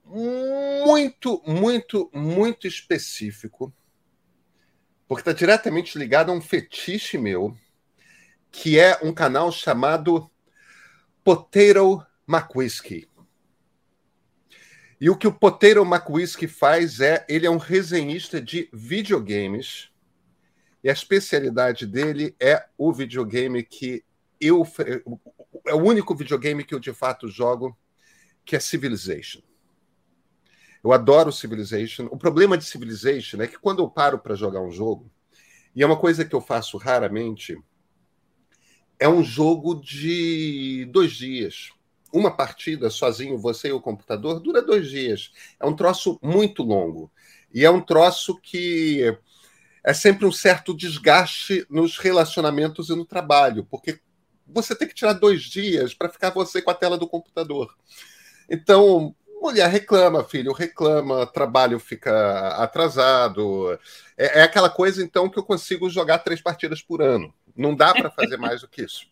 muito, 0.04 1.42
muito, 1.46 2.10
muito 2.14 2.66
específico 2.66 3.72
porque 5.08 5.22
está 5.22 5.32
diretamente 5.32 5.98
ligado 5.98 6.30
a 6.30 6.34
um 6.34 6.40
fetiche 6.40 7.16
meu, 7.16 7.56
que 8.52 8.78
é 8.78 8.98
um 9.02 9.12
canal 9.12 9.50
chamado 9.50 10.30
Potato 11.24 12.06
McWhiskey. 12.28 13.08
E 15.00 15.08
o 15.08 15.16
que 15.16 15.26
o 15.26 15.32
Potato 15.32 15.84
McWhiskey 15.84 16.48
faz 16.48 17.00
é, 17.00 17.24
ele 17.28 17.46
é 17.46 17.50
um 17.50 17.56
resenhista 17.56 18.40
de 18.40 18.68
videogames, 18.72 19.90
e 20.82 20.88
a 20.90 20.92
especialidade 20.92 21.86
dele 21.86 22.34
é 22.40 22.66
o 22.76 22.92
videogame 22.92 23.62
que 23.62 24.04
eu... 24.40 24.66
É 25.66 25.74
o 25.74 25.82
único 25.82 26.14
videogame 26.14 26.64
que 26.64 26.74
eu 26.74 26.80
de 26.80 26.92
fato 26.92 27.28
jogo, 27.28 27.76
que 28.44 28.56
é 28.56 28.60
Civilization. 28.60 29.42
Eu 30.82 30.92
adoro 30.92 31.30
Civilization. 31.32 32.08
O 32.10 32.16
problema 32.16 32.56
de 32.56 32.64
Civilization 32.64 33.42
é 33.42 33.46
que 33.46 33.58
quando 33.58 33.82
eu 33.82 33.90
paro 33.90 34.18
para 34.18 34.34
jogar 34.34 34.60
um 34.60 34.70
jogo, 34.70 35.10
e 35.74 35.82
é 35.82 35.86
uma 35.86 35.98
coisa 35.98 36.24
que 36.24 36.34
eu 36.34 36.40
faço 36.40 36.78
raramente, 36.78 37.56
é 38.98 39.08
um 39.08 39.22
jogo 39.22 39.74
de 39.74 40.86
dois 40.90 41.12
dias. 41.12 41.70
Uma 42.12 42.30
partida 42.30 42.90
sozinho, 42.90 43.38
você 43.38 43.68
e 43.68 43.72
o 43.72 43.80
computador, 43.80 44.40
dura 44.40 44.62
dois 44.62 44.88
dias. 44.88 45.32
É 45.60 45.66
um 45.66 45.76
troço 45.76 46.18
muito 46.22 46.62
longo. 46.62 47.10
E 47.52 47.64
é 47.64 47.70
um 47.70 47.80
troço 47.80 48.38
que 48.40 49.16
é 49.84 49.94
sempre 49.94 50.26
um 50.26 50.32
certo 50.32 50.74
desgaste 50.74 51.66
nos 51.68 51.98
relacionamentos 51.98 52.88
e 52.90 52.94
no 52.94 53.04
trabalho, 53.04 53.66
porque 53.70 54.00
você 54.46 54.74
tem 54.74 54.88
que 54.88 54.94
tirar 54.94 55.12
dois 55.12 55.42
dias 55.42 55.94
para 55.94 56.08
ficar 56.08 56.30
você 56.30 56.60
com 56.60 56.70
a 56.70 56.74
tela 56.74 56.98
do 56.98 57.08
computador. 57.08 57.74
Então, 58.50 59.14
Mulher 59.40 59.70
reclama, 59.70 60.24
filho 60.24 60.52
reclama, 60.52 61.24
trabalho 61.24 61.78
fica 61.78 62.48
atrasado. 62.56 63.78
É, 64.16 64.40
é, 64.40 64.42
aquela 64.42 64.68
coisa, 64.68 65.02
então, 65.02 65.28
que 65.28 65.38
eu 65.38 65.44
consigo 65.44 65.88
jogar 65.88 66.18
três 66.18 66.40
partidas 66.40 66.82
por 66.82 67.00
ano. 67.00 67.32
Não 67.56 67.74
dá 67.74 67.92
para 67.92 68.10
fazer 68.10 68.36
mais 68.36 68.62
do 68.62 68.68
que 68.68 68.82
isso. 68.82 69.06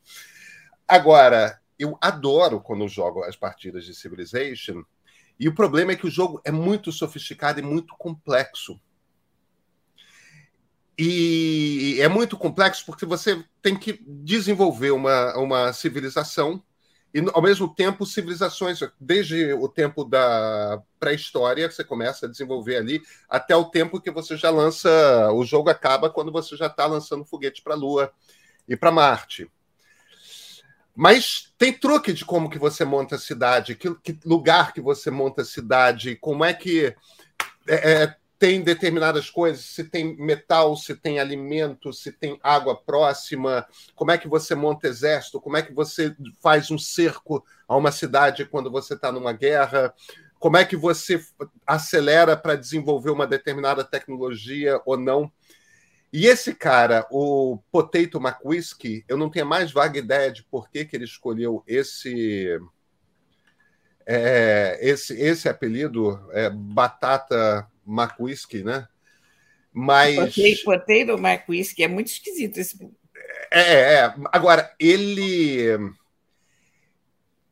Agora, 0.87 1.61
eu 1.79 1.99
adoro 2.01 2.61
quando 2.61 2.89
jogo 2.89 3.23
as 3.25 3.37
partidas 3.37 3.85
de 3.85 3.95
Civilization, 3.95 4.83
e 5.39 5.49
o 5.49 5.55
problema 5.55 5.93
é 5.93 5.97
que 5.97 6.07
o 6.07 6.11
jogo 6.11 6.41
é 6.45 6.51
muito 6.51 6.91
sofisticado 6.91 7.61
e 7.61 7.63
muito 7.63 7.95
complexo. 7.97 8.81
E 10.99 11.99
é 12.01 12.09
muito 12.09 12.39
complexo 12.39 12.87
porque 12.87 13.05
você 13.05 13.45
tem 13.61 13.77
que 13.77 14.03
desenvolver 14.07 14.93
uma, 14.93 15.37
uma 15.37 15.73
civilização 15.75 16.63
e, 17.17 17.25
ao 17.33 17.41
mesmo 17.41 17.67
tempo, 17.75 18.05
civilizações, 18.05 18.79
desde 19.01 19.53
o 19.55 19.69
tempo 19.69 20.05
da 20.05 20.83
pré-história, 21.01 21.71
você 21.71 21.83
começa 21.83 22.27
a 22.27 22.29
desenvolver 22.29 22.77
ali, 22.77 23.01
até 23.27 23.57
o 23.57 23.65
tempo 23.65 24.01
que 24.01 24.11
você 24.11 24.37
já 24.37 24.51
lança, 24.51 25.33
o 25.33 25.43
jogo 25.43 25.71
acaba 25.71 26.11
quando 26.11 26.31
você 26.31 26.57
já 26.57 26.67
está 26.67 26.85
lançando 26.85 27.25
foguete 27.25 27.63
para 27.63 27.73
a 27.73 27.77
Lua 27.77 28.13
e 28.69 28.77
para 28.77 28.93
Marte. 28.93 29.51
Mas 30.97 31.53
tem 31.59 31.75
truque 31.75 32.13
de 32.13 32.25
como 32.25 32.49
que 32.49 32.59
você 32.59 32.83
monta 32.83 33.17
a 33.17 33.19
cidade, 33.19 33.75
que, 33.75 33.95
que 33.97 34.19
lugar 34.25 34.73
que 34.73 34.81
você 34.81 35.11
monta 35.11 35.43
a 35.43 35.45
cidade, 35.45 36.17
como 36.17 36.43
é 36.43 36.55
que 36.55 36.97
é, 37.69 37.93
é 37.93 38.17
tem 38.39 38.63
determinadas 38.63 39.31
coisas, 39.31 39.65
se 39.65 39.85
tem 39.85 40.17
metal, 40.17 40.77
se 40.77 40.95
tem 40.95 41.19
alimento, 41.19 41.93
se 41.93 42.13
tem 42.13 42.39
água 42.43 42.77
próxima, 42.77 43.67
como 43.95 44.11
é 44.11 44.19
que 44.19 44.29
você 44.29 44.55
monta 44.55 44.89
exército, 44.89 45.41
como 45.41 45.57
é 45.57 45.63
que 45.63 45.73
você 45.73 46.15
faz 46.43 46.71
um 46.71 46.79
cerco 46.79 47.45
a 47.67 47.77
uma 47.77 47.91
cidade 47.91 48.45
quando 48.45 48.71
você 48.71 48.95
está 48.95 49.11
numa 49.11 49.33
guerra, 49.33 49.93
como 50.39 50.57
é 50.57 50.65
que 50.65 50.77
você 50.77 51.23
acelera 51.67 52.37
para 52.37 52.57
desenvolver 52.57 53.11
uma 53.11 53.27
determinada 53.27 53.83
tecnologia 53.83 54.81
ou 54.85 54.97
não. 54.97 55.33
E 56.13 56.27
esse 56.27 56.55
cara, 56.55 57.07
o 57.11 57.59
Potato 57.71 58.19
McWhiskey, 58.19 59.05
eu 59.09 59.17
não 59.17 59.29
tenho 59.29 59.45
a 59.45 59.49
mais 59.49 59.73
vaga 59.73 59.99
ideia 59.99 60.31
de 60.31 60.43
por 60.45 60.71
que, 60.71 60.85
que 60.85 60.97
ele 60.97 61.05
escolheu 61.05 61.63
esse 61.67 62.59
é, 64.07 64.79
esse, 64.81 65.21
esse 65.21 65.49
apelido, 65.49 66.31
é, 66.31 66.49
Batata 66.49 67.67
McWhiskey, 67.87 68.63
né? 68.63 68.87
Mas. 69.73 70.35
Potato 70.65 71.19
McWhiskey 71.19 71.83
é 71.83 71.89
muito 71.89 72.07
esquisito 72.07 72.59
esse. 72.59 72.79
É, 73.51 73.61
é, 73.61 73.93
é. 73.95 74.15
Agora, 74.33 74.73
ele. 74.79 75.93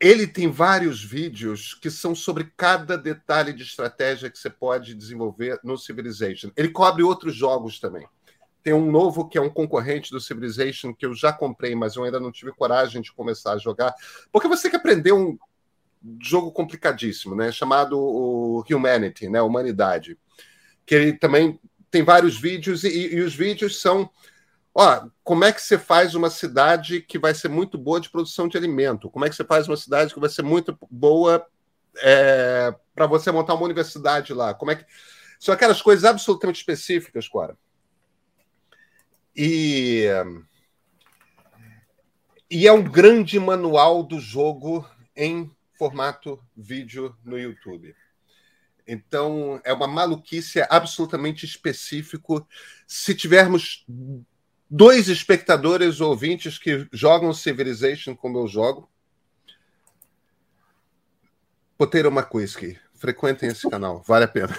Ele 0.01 0.27
tem 0.27 0.51
vários 0.51 1.03
vídeos 1.03 1.73
que 1.73 1.91
são 1.91 2.15
sobre 2.15 2.53
cada 2.57 2.99
detalhe 2.99 3.53
de 3.53 3.63
estratégia 3.63 4.29
que 4.29 4.39
você 4.39 4.51
pode 4.51 4.95
desenvolver 4.95 5.59
no 5.65 5.79
Civilization. 5.79 6.51
Ele 6.57 6.69
cobre 6.69 7.03
outros 7.03 7.35
jogos 7.35 7.81
também. 7.81 8.07
Tem 8.65 8.73
um 8.73 8.91
novo 8.91 9.29
que 9.29 9.39
é 9.39 9.41
um 9.41 9.49
concorrente 9.49 10.11
do 10.11 10.21
Civilization 10.21 10.93
que 10.93 11.07
eu 11.07 11.15
já 11.15 11.33
comprei, 11.33 11.77
mas 11.77 11.95
eu 11.95 12.03
ainda 12.03 12.19
não 12.19 12.33
tive 12.33 12.51
coragem 12.51 13.01
de 13.01 13.13
começar 13.13 13.53
a 13.53 13.59
jogar. 13.59 13.95
Porque 14.33 14.49
você 14.49 14.63
tem 14.63 14.73
que 14.73 14.77
aprender 14.79 15.13
um 15.13 15.39
jogo 16.21 16.51
complicadíssimo, 16.51 17.37
né? 17.37 17.53
Chamado 17.53 17.97
o 17.97 18.65
Humanity, 18.69 19.29
né? 19.29 19.41
Humanidade 19.41 20.19
que 20.87 20.95
ele 20.95 21.13
também 21.15 21.59
tem 21.91 22.03
vários 22.03 22.39
vídeos, 22.39 22.85
e, 22.85 23.15
e 23.15 23.21
os 23.21 23.35
vídeos 23.35 23.81
são 23.81 24.11
Ó, 24.77 25.07
como 25.23 25.45
é 25.45 25.53
que 25.53 25.63
você 25.63 25.79
faz 25.79 26.17
uma 26.17 26.29
cidade 26.29 27.01
que 27.01 27.17
vai 27.17 27.33
ser 27.33 27.49
muito 27.49 27.79
boa 27.79 28.01
de 28.01 28.11
produção 28.11 28.49
de 28.49 28.57
alimento? 28.57 29.09
Como 29.09 29.25
é 29.25 29.31
que 29.31 29.37
você 29.37 29.45
faz 29.45 29.69
uma 29.69 29.77
cidade 29.77 30.13
que 30.13 30.19
vai 30.19 30.29
ser 30.29 30.43
muito 30.43 30.77
boa 30.91 31.47
é, 32.03 32.75
para 32.95 33.07
você 33.07 33.31
montar 33.31 33.55
uma 33.55 33.65
universidade 33.65 34.33
lá. 34.33 34.55
Como 34.55 34.71
é 34.71 34.77
que 34.77 34.85
são 35.39 35.55
aquelas 35.55 35.83
coisas 35.83 36.05
absolutamente 36.05 36.57
específicas, 36.57 37.29
Cora. 37.29 37.57
E 39.37 40.09
e 42.51 42.69
é 42.69 42.73
um 42.73 42.85
grande 42.85 43.39
manual 43.41 44.03
do 44.05 44.21
jogo 44.21 44.89
em 45.17 45.51
formato 45.77 46.41
vídeo 46.57 47.17
no 47.25 47.39
YouTube. 47.39 47.97
Então, 48.87 49.61
é 49.65 49.73
uma 49.73 49.89
maluquice 49.89 50.65
absolutamente 50.69 51.45
específico. 51.45 52.47
Se 52.87 53.15
tivermos 53.15 53.85
dois 54.71 55.09
espectadores 55.09 56.01
ou 56.01 56.11
ouvintes 56.11 56.59
que 56.59 56.87
jogam 56.93 57.33
Civilization 57.33 58.15
como 58.15 58.39
eu 58.39 58.47
jogo, 58.47 58.89
Poteiro 61.77 62.13
Makuiski, 62.13 62.79
frequentem 62.95 63.49
esse 63.49 63.69
canal, 63.69 64.01
vale 64.07 64.27
a 64.27 64.29
pena. 64.29 64.55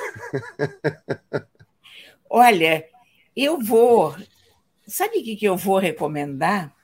Olha, 2.30 2.86
eu 3.34 3.58
vou. 3.62 4.14
Sabe 4.88 5.20
o 5.20 5.24
que, 5.24 5.36
que 5.36 5.46
eu 5.46 5.58
vou 5.58 5.78
recomendar? 5.78 6.76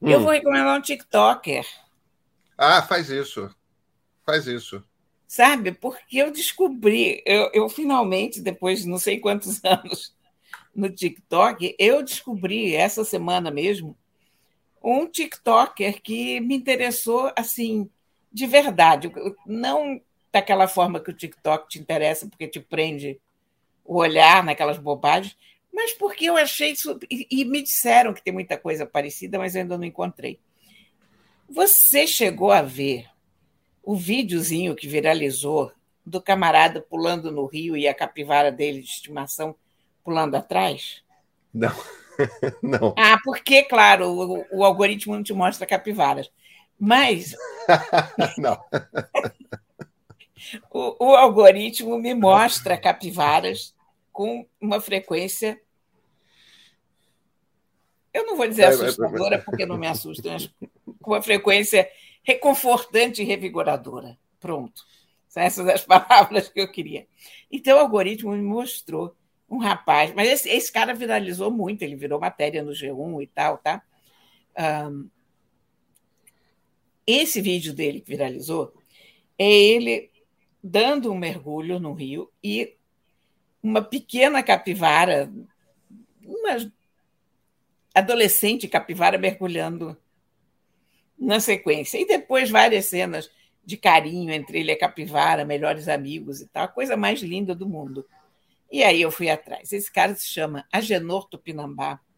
Hum. 0.00 0.08
Eu 0.08 0.20
vou 0.20 0.32
recomendar 0.32 0.78
um 0.78 0.82
TikToker. 0.82 1.66
Ah, 2.56 2.82
faz 2.82 3.10
isso. 3.10 3.54
Faz 4.24 4.46
isso. 4.46 4.82
Sabe? 5.26 5.72
Porque 5.72 6.18
eu 6.18 6.30
descobri, 6.30 7.22
eu, 7.24 7.50
eu 7.52 7.68
finalmente, 7.68 8.40
depois 8.40 8.82
de 8.82 8.88
não 8.88 8.98
sei 8.98 9.18
quantos 9.18 9.62
anos 9.64 10.14
no 10.74 10.90
TikTok, 10.90 11.74
eu 11.78 12.02
descobri 12.02 12.74
essa 12.74 13.04
semana 13.04 13.50
mesmo 13.50 13.96
um 14.82 15.06
TikToker 15.06 16.02
que 16.02 16.40
me 16.40 16.56
interessou 16.56 17.32
assim, 17.36 17.88
de 18.32 18.46
verdade. 18.46 19.12
Não 19.46 20.00
daquela 20.32 20.66
forma 20.66 20.98
que 20.98 21.10
o 21.10 21.14
TikTok 21.14 21.68
te 21.68 21.78
interessa, 21.78 22.26
porque 22.26 22.48
te 22.48 22.58
prende 22.58 23.20
o 23.84 23.96
olhar 23.96 24.42
naquelas 24.42 24.78
bobagens, 24.78 25.36
mas 25.72 25.92
porque 25.94 26.26
eu 26.26 26.36
achei 26.36 26.72
isso. 26.72 26.98
E, 27.10 27.44
me 27.44 27.62
disseram 27.62 28.12
que 28.12 28.22
tem 28.22 28.32
muita 28.32 28.58
coisa 28.58 28.84
parecida, 28.84 29.38
mas 29.38 29.56
ainda 29.56 29.78
não 29.78 29.84
encontrei. 29.84 30.38
Você 31.48 32.06
chegou 32.06 32.52
a 32.52 32.60
ver 32.62 33.06
o 33.82 33.96
videozinho 33.96 34.76
que 34.76 34.86
viralizou 34.86 35.72
do 36.04 36.20
camarada 36.20 36.80
pulando 36.80 37.32
no 37.32 37.46
rio 37.46 37.76
e 37.76 37.88
a 37.88 37.94
capivara 37.94 38.52
dele 38.52 38.82
de 38.82 38.88
estimação 38.88 39.56
pulando 40.04 40.34
atrás? 40.34 41.02
Não, 41.52 41.74
não. 42.62 42.94
Ah, 42.98 43.18
porque, 43.24 43.62
claro, 43.62 44.08
o, 44.08 44.58
o 44.58 44.64
algoritmo 44.64 45.14
não 45.14 45.22
te 45.22 45.32
mostra 45.32 45.66
capivaras. 45.66 46.30
Mas. 46.78 47.34
não. 48.36 48.62
o, 50.70 51.06
o 51.06 51.16
algoritmo 51.16 51.98
me 51.98 52.14
mostra 52.14 52.76
capivaras 52.76 53.74
com 54.12 54.46
uma 54.60 54.80
frequência. 54.80 55.60
Eu 58.12 58.26
não 58.26 58.36
vou 58.36 58.46
dizer 58.46 58.64
assustadora, 58.64 59.38
porque 59.38 59.64
não 59.64 59.78
me 59.78 59.86
assusta, 59.86 60.30
mas 60.30 60.50
com 61.00 61.12
uma 61.12 61.22
frequência 61.22 61.90
reconfortante 62.22 63.22
e 63.22 63.24
revigoradora. 63.24 64.18
Pronto. 64.38 64.84
São 65.28 65.42
essas 65.42 65.66
as 65.66 65.84
palavras 65.86 66.48
que 66.48 66.60
eu 66.60 66.70
queria. 66.70 67.06
Então, 67.50 67.78
o 67.78 67.80
algoritmo 67.80 68.32
me 68.32 68.42
mostrou 68.42 69.16
um 69.48 69.58
rapaz, 69.58 70.12
mas 70.14 70.28
esse, 70.28 70.48
esse 70.48 70.72
cara 70.72 70.94
viralizou 70.94 71.50
muito, 71.50 71.82
ele 71.82 71.96
virou 71.96 72.18
matéria 72.18 72.62
no 72.62 72.72
G1 72.72 73.22
e 73.22 73.26
tal, 73.26 73.58
tá? 73.58 73.82
Um, 74.88 75.10
esse 77.06 77.40
vídeo 77.40 77.74
dele 77.74 78.00
que 78.00 78.08
viralizou 78.08 78.72
é 79.38 79.50
ele 79.50 80.10
dando 80.62 81.10
um 81.10 81.18
mergulho 81.18 81.80
no 81.80 81.92
rio 81.92 82.30
e 82.42 82.76
uma 83.62 83.80
pequena 83.80 84.42
capivara, 84.42 85.32
uma 86.24 86.72
adolescente 87.94 88.66
capivara 88.66 89.16
mergulhando 89.16 89.96
na 91.18 91.38
sequência. 91.38 91.98
E 91.98 92.06
depois 92.06 92.50
várias 92.50 92.86
cenas 92.86 93.30
de 93.64 93.76
carinho 93.76 94.32
entre 94.32 94.58
ele 94.58 94.72
e 94.72 94.74
a 94.74 94.78
capivara, 94.78 95.44
melhores 95.44 95.88
amigos 95.88 96.40
e 96.40 96.48
tal, 96.48 96.64
a 96.64 96.68
coisa 96.68 96.96
mais 96.96 97.22
linda 97.22 97.54
do 97.54 97.68
mundo. 97.68 98.04
E 98.70 98.82
aí 98.82 99.00
eu 99.00 99.10
fui 99.10 99.30
atrás. 99.30 99.72
Esse 99.72 99.92
cara 99.92 100.14
se 100.14 100.26
chama 100.26 100.66
Agenor 100.72 101.28
Tupinambá. 101.28 102.00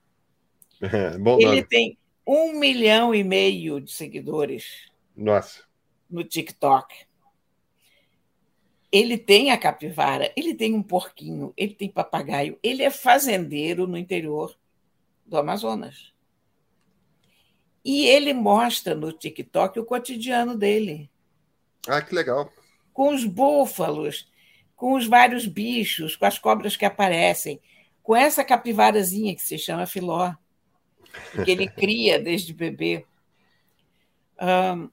É, 0.82 1.14
ele 1.14 1.18
nome. 1.18 1.64
tem 1.64 1.96
um 2.26 2.58
milhão 2.58 3.14
e 3.14 3.24
meio 3.24 3.80
de 3.80 3.90
seguidores. 3.90 4.90
Nossa. 5.16 5.62
No 6.10 6.22
TikTok 6.24 7.06
ele 8.94 9.18
tem 9.18 9.50
a 9.50 9.58
capivara, 9.58 10.32
ele 10.36 10.54
tem 10.54 10.72
um 10.72 10.82
porquinho, 10.82 11.52
ele 11.56 11.74
tem 11.74 11.90
papagaio, 11.90 12.56
ele 12.62 12.80
é 12.80 12.90
fazendeiro 12.90 13.88
no 13.88 13.98
interior 13.98 14.56
do 15.26 15.36
Amazonas. 15.36 16.14
E 17.84 18.06
ele 18.06 18.32
mostra 18.32 18.94
no 18.94 19.12
TikTok 19.12 19.80
o 19.80 19.84
cotidiano 19.84 20.56
dele. 20.56 21.10
Ah, 21.88 22.00
que 22.00 22.14
legal. 22.14 22.52
Com 22.92 23.12
os 23.12 23.24
búfalos, 23.24 24.30
com 24.76 24.92
os 24.92 25.08
vários 25.08 25.44
bichos, 25.44 26.14
com 26.14 26.26
as 26.26 26.38
cobras 26.38 26.76
que 26.76 26.84
aparecem, 26.84 27.60
com 28.00 28.14
essa 28.14 28.44
capivarazinha 28.44 29.34
que 29.34 29.42
se 29.42 29.58
chama 29.58 29.86
Filó, 29.86 30.32
que 31.44 31.50
ele 31.50 31.66
cria 31.74 32.20
desde 32.20 32.54
bebê. 32.54 33.04
Um, 34.40 34.88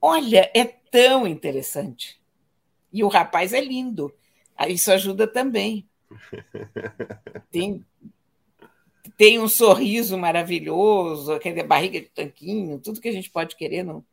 olha, 0.00 0.48
é 0.54 0.81
tão 0.92 1.26
interessante. 1.26 2.20
E 2.92 3.02
o 3.02 3.08
rapaz 3.08 3.54
é 3.54 3.60
lindo. 3.60 4.14
Isso 4.68 4.92
ajuda 4.92 5.26
também. 5.26 5.88
Tem, 7.50 7.84
tem 9.16 9.38
um 9.38 9.48
sorriso 9.48 10.16
maravilhoso, 10.18 11.32
aquela 11.32 11.64
barriga 11.64 12.00
de 12.00 12.06
tanquinho, 12.06 12.78
tudo 12.78 13.00
que 13.00 13.08
a 13.08 13.12
gente 13.12 13.30
pode 13.30 13.56
querer 13.56 13.82
no, 13.82 14.04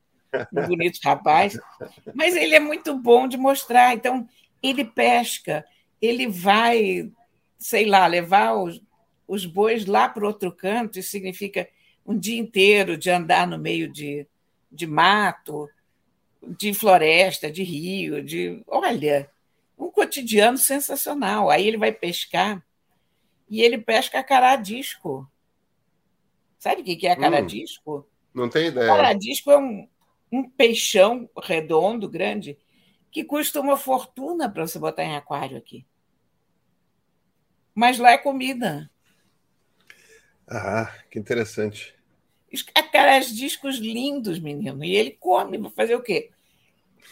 no 0.51 0.67
bonito 0.67 0.99
rapaz. 1.03 1.59
Mas 2.13 2.35
ele 2.35 2.55
é 2.55 2.59
muito 2.59 2.97
bom 2.97 3.27
de 3.27 3.37
mostrar. 3.37 3.93
Então, 3.93 4.27
ele 4.63 4.83
pesca, 4.85 5.65
ele 6.01 6.27
vai, 6.27 7.11
sei 7.57 7.85
lá, 7.85 8.07
levar 8.07 8.53
os, 8.53 8.81
os 9.27 9.45
bois 9.45 9.85
lá 9.85 10.07
para 10.07 10.27
outro 10.27 10.51
canto, 10.51 10.99
isso 10.99 11.11
significa 11.11 11.67
um 12.05 12.17
dia 12.17 12.39
inteiro 12.39 12.97
de 12.97 13.09
andar 13.09 13.45
no 13.45 13.57
meio 13.57 13.91
de, 13.91 14.25
de 14.71 14.87
mato, 14.87 15.69
de 16.41 16.73
floresta, 16.73 17.51
de 17.51 17.63
rio, 17.63 18.23
de. 18.23 18.63
Olha, 18.67 19.29
um 19.77 19.89
cotidiano 19.89 20.57
sensacional. 20.57 21.49
Aí 21.49 21.67
ele 21.67 21.77
vai 21.77 21.91
pescar 21.91 22.63
e 23.49 23.61
ele 23.61 23.77
pesca 23.77 24.23
caradisco. 24.23 25.29
Sabe 26.57 26.81
o 26.81 26.83
que 26.83 27.07
é 27.07 27.15
caradisco? 27.15 27.99
Hum, 27.99 28.03
não 28.33 28.49
tem 28.49 28.67
ideia. 28.67 28.87
Caradisco 28.87 29.49
é 29.49 29.57
um, 29.57 29.87
um 30.31 30.49
peixão 30.49 31.29
redondo, 31.41 32.09
grande, 32.09 32.57
que 33.11 33.23
custa 33.23 33.61
uma 33.61 33.77
fortuna 33.77 34.49
para 34.49 34.67
você 34.67 34.77
botar 34.77 35.03
em 35.03 35.15
aquário 35.15 35.57
aqui. 35.57 35.85
Mas 37.73 37.97
lá 37.97 38.11
é 38.11 38.17
comida. 38.17 38.89
Ah, 40.47 40.91
que 41.09 41.17
interessante. 41.17 41.95
Aquelas 42.73 43.35
discos 43.35 43.77
lindos, 43.77 44.39
menino. 44.39 44.83
E 44.83 44.95
ele 44.95 45.11
come, 45.19 45.57
vai 45.57 45.71
fazer 45.71 45.95
o 45.95 46.01
quê? 46.01 46.31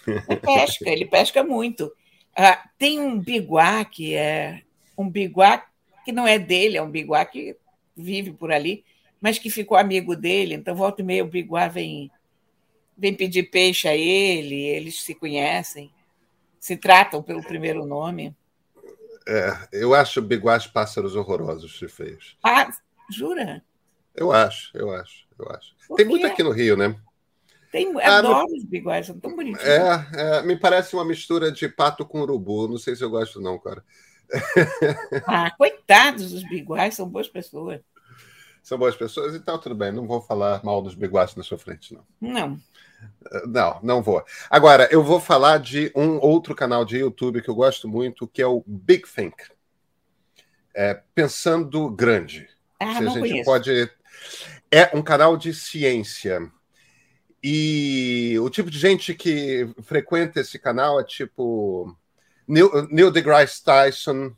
Ele 0.06 0.40
pesca, 0.42 0.90
ele 0.90 1.06
pesca 1.06 1.44
muito. 1.44 1.92
Ah, 2.36 2.70
tem 2.78 3.00
um 3.00 3.20
biguá 3.20 3.84
que 3.86 4.16
é 4.16 4.62
um 4.98 5.10
biguá 5.10 5.66
que 6.04 6.12
não 6.12 6.28
é 6.28 6.40
dele, 6.40 6.78
é 6.78 6.82
um 6.82 6.90
biguá 6.90 7.24
que 7.26 7.56
vive 7.96 8.32
por 8.32 8.52
ali, 8.52 8.84
mas 9.20 9.38
que 9.38 9.50
ficou 9.50 9.78
amigo 9.78 10.16
dele. 10.16 10.56
Então, 10.56 10.76
volta 10.76 11.02
e 11.02 11.06
meia, 11.06 11.24
o 11.24 11.28
biguá 11.28 11.68
vem, 11.68 12.10
vem 12.98 13.14
pedir 13.14 13.50
peixe 13.50 13.88
a 13.88 13.96
ele, 13.96 14.56
eles 14.56 15.04
se 15.04 15.14
conhecem, 15.14 15.92
se 16.60 16.78
tratam 16.78 17.22
pelo 17.22 17.44
primeiro 17.44 17.86
nome. 17.86 18.36
É, 19.28 19.68
eu 19.74 19.94
acho 19.94 20.22
biguás 20.22 20.66
pássaros 20.66 21.16
horrorosos 21.16 21.82
e 21.82 21.88
feios. 21.88 22.38
Ah, 22.42 22.70
jura? 23.12 23.64
Eu 24.16 24.32
acho, 24.32 24.76
eu 24.76 24.90
acho 24.92 25.27
eu 25.40 25.50
acho. 25.52 25.76
Tem 25.96 26.06
muito 26.06 26.26
aqui 26.26 26.44
no 26.44 26.52
Rio, 26.52 26.76
né? 26.76 26.96
Tem, 27.72 27.94
ah, 28.02 28.18
adoro 28.18 28.48
me... 28.50 28.58
os 28.58 28.64
biguais, 28.64 29.06
são 29.06 29.20
tão 29.20 29.36
bonitinhos. 29.36 29.68
É, 29.68 30.08
é, 30.14 30.42
me 30.42 30.56
parece 30.56 30.96
uma 30.96 31.06
mistura 31.06 31.52
de 31.52 31.68
pato 31.68 32.06
com 32.06 32.22
urubu. 32.22 32.68
Não 32.68 32.78
sei 32.78 32.96
se 32.96 33.04
eu 33.04 33.10
gosto, 33.10 33.42
não, 33.42 33.60
cara. 33.60 33.84
Ah, 35.26 35.52
coitados 35.52 36.32
dos 36.32 36.44
biguais, 36.44 36.96
são 36.96 37.08
boas 37.08 37.28
pessoas. 37.28 37.82
São 38.62 38.78
boas 38.78 38.96
pessoas, 38.96 39.36
então 39.36 39.58
tudo 39.58 39.76
bem. 39.76 39.92
Não 39.92 40.06
vou 40.06 40.22
falar 40.22 40.64
mal 40.64 40.82
dos 40.82 40.96
biguais 40.96 41.36
na 41.36 41.44
sua 41.44 41.58
frente, 41.58 41.94
não. 41.94 42.04
Não. 42.20 42.60
Não, 43.48 43.80
não 43.84 44.02
vou. 44.02 44.24
Agora, 44.50 44.88
eu 44.92 45.04
vou 45.04 45.20
falar 45.20 45.60
de 45.60 45.92
um 45.96 46.18
outro 46.20 46.56
canal 46.56 46.84
de 46.84 46.98
YouTube 46.98 47.42
que 47.42 47.50
eu 47.50 47.56
gosto 47.56 47.88
muito, 47.88 48.28
que 48.28 48.42
é 48.42 48.48
o 48.48 48.64
Big 48.66 49.04
Think. 49.08 49.36
É, 50.74 51.02
pensando 51.14 51.90
grande. 51.90 52.50
Ah, 52.80 52.96
Se 52.96 53.02
não 53.02 53.12
a 53.12 53.16
gente 53.16 53.30
conheço. 53.30 53.46
pode 53.46 53.92
é 54.72 54.96
um 54.96 55.02
canal 55.02 55.38
de 55.38 55.54
ciência. 55.54 56.52
E 57.44 58.36
o 58.42 58.50
tipo 58.50 58.70
de 58.70 58.80
gente 58.80 59.14
que 59.14 59.70
frequenta 59.84 60.40
esse 60.42 60.58
canal 60.58 61.00
é 61.00 61.04
tipo 61.04 61.96
Neil, 62.48 62.88
Neil 62.90 63.12
deGrasse 63.12 63.64
Tyson, 63.64 64.34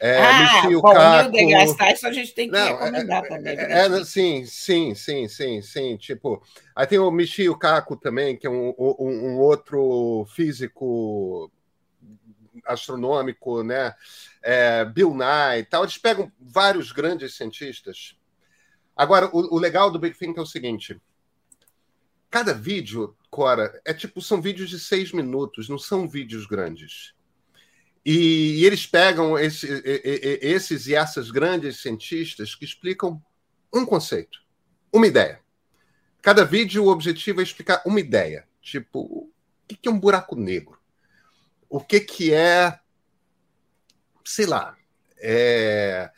é, 0.00 0.18
ah, 0.22 0.62
Michio 0.62 0.82
bom, 0.82 0.92
Kaku... 0.92 1.30
Neil 1.30 1.46
deGrasse 1.46 1.76
Tyson 1.76 2.06
a 2.08 2.12
gente 2.12 2.34
tem 2.34 2.50
que 2.50 2.56
Não, 2.56 2.76
recomendar 2.78 3.24
é, 3.24 3.28
também. 3.28 3.56
É, 3.56 3.86
é, 3.86 4.04
sim, 4.04 4.44
sim, 4.44 4.94
sim, 4.94 5.26
sim, 5.28 5.62
sim. 5.62 5.96
Tipo, 5.96 6.42
aí 6.76 6.86
tem 6.86 6.98
o 6.98 7.10
Michio 7.10 7.56
Kaku 7.56 7.96
também, 7.96 8.36
que 8.36 8.46
é 8.46 8.50
um, 8.50 8.74
um, 8.78 9.28
um 9.30 9.38
outro 9.38 10.26
físico 10.34 11.50
astronômico, 12.66 13.62
né? 13.62 13.94
É, 14.42 14.84
Bill 14.84 15.14
Nye 15.14 15.60
e 15.60 15.64
tal. 15.64 15.82
Eles 15.82 15.98
pegam 15.98 16.30
vários 16.38 16.92
grandes 16.92 17.34
cientistas. 17.34 18.16
Agora, 18.96 19.28
o, 19.32 19.56
o 19.56 19.58
legal 19.58 19.90
do 19.90 19.98
Big 19.98 20.16
Think 20.16 20.38
é 20.38 20.42
o 20.42 20.46
seguinte: 20.46 21.00
cada 22.30 22.52
vídeo, 22.52 23.16
Cora, 23.30 23.80
é 23.84 23.92
tipo, 23.92 24.20
são 24.22 24.40
vídeos 24.40 24.70
de 24.70 24.78
seis 24.78 25.12
minutos, 25.12 25.68
não 25.68 25.78
são 25.78 26.08
vídeos 26.08 26.46
grandes. 26.46 27.14
E, 28.04 28.60
e 28.60 28.64
eles 28.66 28.86
pegam 28.86 29.38
esse, 29.38 29.66
esses 30.42 30.86
e 30.86 30.94
essas 30.94 31.30
grandes 31.30 31.80
cientistas 31.80 32.54
que 32.54 32.64
explicam 32.64 33.20
um 33.72 33.84
conceito, 33.86 34.40
uma 34.92 35.06
ideia. 35.06 35.40
Cada 36.20 36.44
vídeo, 36.44 36.84
o 36.84 36.88
objetivo 36.88 37.40
é 37.40 37.42
explicar 37.42 37.82
uma 37.84 38.00
ideia. 38.00 38.46
Tipo, 38.60 39.00
o 39.00 39.32
que 39.66 39.88
é 39.88 39.90
um 39.90 39.98
buraco 39.98 40.36
negro? 40.36 40.78
O 41.68 41.80
que, 41.80 42.00
que 42.00 42.32
é. 42.32 42.78
Sei 44.24 44.46
lá. 44.46 44.76
É, 45.18 46.10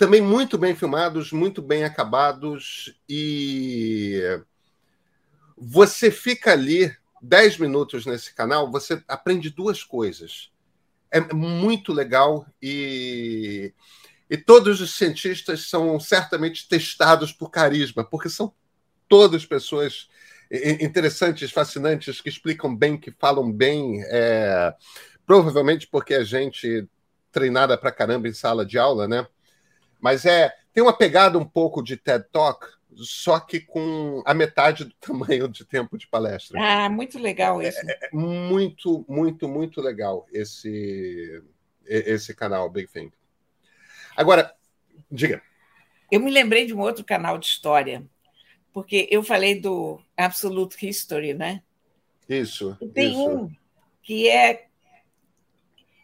também 0.00 0.22
muito 0.22 0.56
bem 0.56 0.74
filmados, 0.74 1.30
muito 1.30 1.60
bem 1.60 1.84
acabados 1.84 2.98
e 3.06 4.40
você 5.58 6.10
fica 6.10 6.52
ali 6.52 6.90
10 7.20 7.58
minutos 7.58 8.06
nesse 8.06 8.34
canal, 8.34 8.70
você 8.70 9.04
aprende 9.06 9.50
duas 9.50 9.84
coisas 9.84 10.50
é 11.10 11.20
muito 11.34 11.92
legal 11.92 12.46
e, 12.62 13.74
e 14.30 14.38
todos 14.38 14.80
os 14.80 14.94
cientistas 14.94 15.68
são 15.68 16.00
certamente 16.00 16.66
testados 16.66 17.30
por 17.30 17.50
carisma, 17.50 18.02
porque 18.02 18.30
são 18.30 18.54
todas 19.06 19.44
pessoas 19.44 20.08
interessantes, 20.80 21.50
fascinantes, 21.50 22.22
que 22.22 22.28
explicam 22.30 22.74
bem, 22.74 22.96
que 22.96 23.10
falam 23.10 23.52
bem, 23.52 24.02
é, 24.06 24.74
provavelmente 25.26 25.86
porque 25.86 26.14
a 26.14 26.24
gente 26.24 26.88
treinada 27.30 27.76
pra 27.76 27.92
caramba 27.92 28.28
em 28.28 28.32
sala 28.32 28.64
de 28.64 28.78
aula, 28.78 29.06
né? 29.06 29.26
Mas 30.00 30.24
é 30.24 30.52
tem 30.72 30.82
uma 30.82 30.96
pegada 30.96 31.38
um 31.38 31.44
pouco 31.44 31.82
de 31.82 31.96
TED 31.96 32.24
Talk, 32.30 32.66
só 32.94 33.40
que 33.40 33.60
com 33.60 34.22
a 34.24 34.32
metade 34.32 34.84
do 34.84 34.94
tamanho 35.00 35.48
de 35.48 35.64
tempo 35.64 35.98
de 35.98 36.06
palestra. 36.06 36.58
Ah, 36.60 36.88
muito 36.88 37.18
legal 37.18 37.60
é, 37.60 37.68
isso. 37.68 37.78
É, 37.84 37.98
é 38.02 38.10
muito, 38.12 39.04
muito, 39.08 39.48
muito 39.48 39.80
legal 39.80 40.26
esse, 40.32 41.42
esse 41.84 42.34
canal 42.34 42.70
Big 42.70 42.88
Thing. 42.88 43.12
Agora, 44.16 44.54
diga. 45.10 45.42
Eu 46.10 46.20
me 46.20 46.30
lembrei 46.30 46.66
de 46.66 46.74
um 46.74 46.80
outro 46.80 47.04
canal 47.04 47.38
de 47.38 47.46
história, 47.46 48.04
porque 48.72 49.08
eu 49.10 49.22
falei 49.22 49.60
do 49.60 50.00
Absolute 50.16 50.88
History, 50.88 51.34
né? 51.34 51.62
Isso. 52.28 52.76
E 52.80 52.88
tem 52.88 53.10
isso. 53.10 53.28
um 53.28 53.50
que 54.02 54.28
é. 54.28 54.66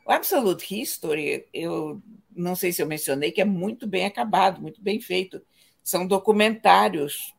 O 0.04 0.12
Absolute 0.12 0.80
History, 0.80 1.46
eu 1.52 2.00
não 2.36 2.54
sei 2.54 2.72
se 2.72 2.82
eu 2.82 2.86
mencionei, 2.86 3.32
que 3.32 3.40
é 3.40 3.44
muito 3.44 3.86
bem 3.86 4.04
acabado, 4.04 4.60
muito 4.60 4.82
bem 4.82 5.00
feito 5.00 5.42
são 5.82 6.04
documentários 6.04 7.32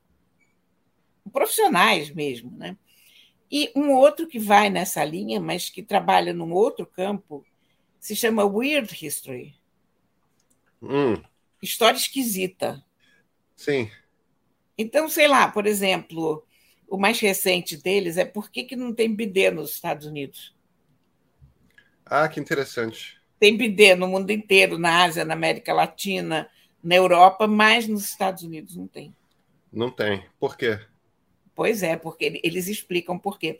profissionais 1.34 2.10
mesmo, 2.10 2.50
né? 2.58 2.78
E 3.52 3.72
um 3.76 3.91
outro 3.91 4.26
que 4.26 4.39
vai 4.39 4.70
nessa 4.70 5.04
linha, 5.04 5.39
mas 5.39 5.70
que 5.70 5.84
trabalha 5.84 6.34
num 6.34 6.54
outro 6.54 6.86
campo, 6.86 7.45
se 8.00 8.16
chama 8.16 8.45
Weird 8.45 9.06
History. 9.06 9.54
Hum. 10.82 11.22
História 11.62 11.98
esquisita. 11.98 12.84
Sim. 13.54 13.91
Então, 14.78 15.10
sei 15.10 15.28
lá, 15.28 15.50
por 15.50 15.66
exemplo, 15.66 16.45
o 16.88 16.98
mais 16.98 17.20
recente 17.20 17.76
deles 17.76 18.16
é 18.16 18.24
por 18.24 18.50
que, 18.50 18.64
que 18.64 18.76
não 18.78 18.93
tem 18.93 19.14
bidê 19.14 19.52
nos 19.52 19.72
Estados 19.72 20.06
Unidos? 20.06 20.56
Ah, 22.06 22.30
que 22.30 22.39
interessante. 22.39 23.16
Tem 23.40 23.56
bidê 23.56 23.96
no 23.96 24.08
mundo 24.08 24.32
inteiro, 24.32 24.78
na 24.78 25.04
Ásia, 25.04 25.24
na 25.24 25.34
América 25.34 25.74
Latina, 25.74 26.50
na 26.84 26.96
Europa, 26.96 27.48
mas 27.48 27.88
nos 27.88 28.04
Estados 28.06 28.44
Unidos 28.44 28.76
não 28.76 28.88
tem. 28.88 29.16
Não 29.72 29.92
tem. 29.92 30.26
Por 30.40 30.58
quê? 30.58 30.80
Pois 31.54 31.84
é, 31.84 31.96
porque 31.98 32.40
eles 32.44 32.68
explicam 32.68 33.18
por 33.18 33.38
quê. 33.38 33.60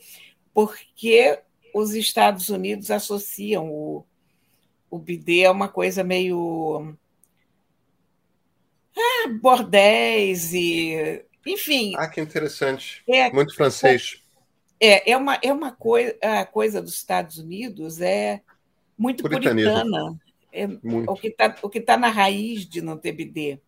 Porque 0.54 1.40
os 1.74 1.94
Estados 1.94 2.50
Unidos 2.50 2.90
associam 2.90 3.70
o, 3.70 4.06
o 4.90 4.98
bidê 4.98 5.46
a 5.46 5.52
uma 5.52 5.68
coisa 5.68 6.04
meio. 6.04 6.96
Ah, 8.96 9.30
bordéis 9.42 10.54
e. 10.54 11.24
Enfim. 11.46 11.94
Ah, 11.98 12.08
que 12.08 12.20
interessante. 12.20 13.04
É, 13.08 13.32
Muito 13.32 13.56
francês. 13.56 14.22
É, 14.80 15.12
é 15.12 15.18
uma, 15.18 15.40
é 15.42 15.52
uma 15.52 15.72
coisa. 15.72 16.16
A 16.22 16.46
coisa 16.46 16.82
dos 16.82 16.96
Estados 16.96 17.38
Unidos 17.38 18.02
é 18.02 18.42
muito 18.98 19.24
puritana. 19.24 20.20
É, 20.52 20.66
o 21.08 21.16
que 21.16 21.28
está 21.28 21.50
tá 21.86 21.98
na 21.98 22.08
raiz 22.10 22.66
de 22.66 22.82
não 22.82 22.98
ter 22.98 23.12
BD 23.12 23.60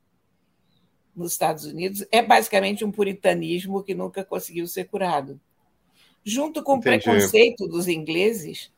nos 1.16 1.34
Estados 1.34 1.66
Unidos 1.66 2.06
é 2.12 2.22
basicamente 2.22 2.84
um 2.84 2.92
puritanismo 2.92 3.84
que 3.84 3.94
nunca 3.94 4.24
conseguiu 4.24 4.68
ser 4.68 4.86
curado. 4.86 5.40
Junto 6.24 6.64
com 6.64 6.78
Entendi. 6.78 6.98
o 6.98 7.04
preconceito 7.04 7.68
dos 7.68 7.88
ingleses, 7.88 8.72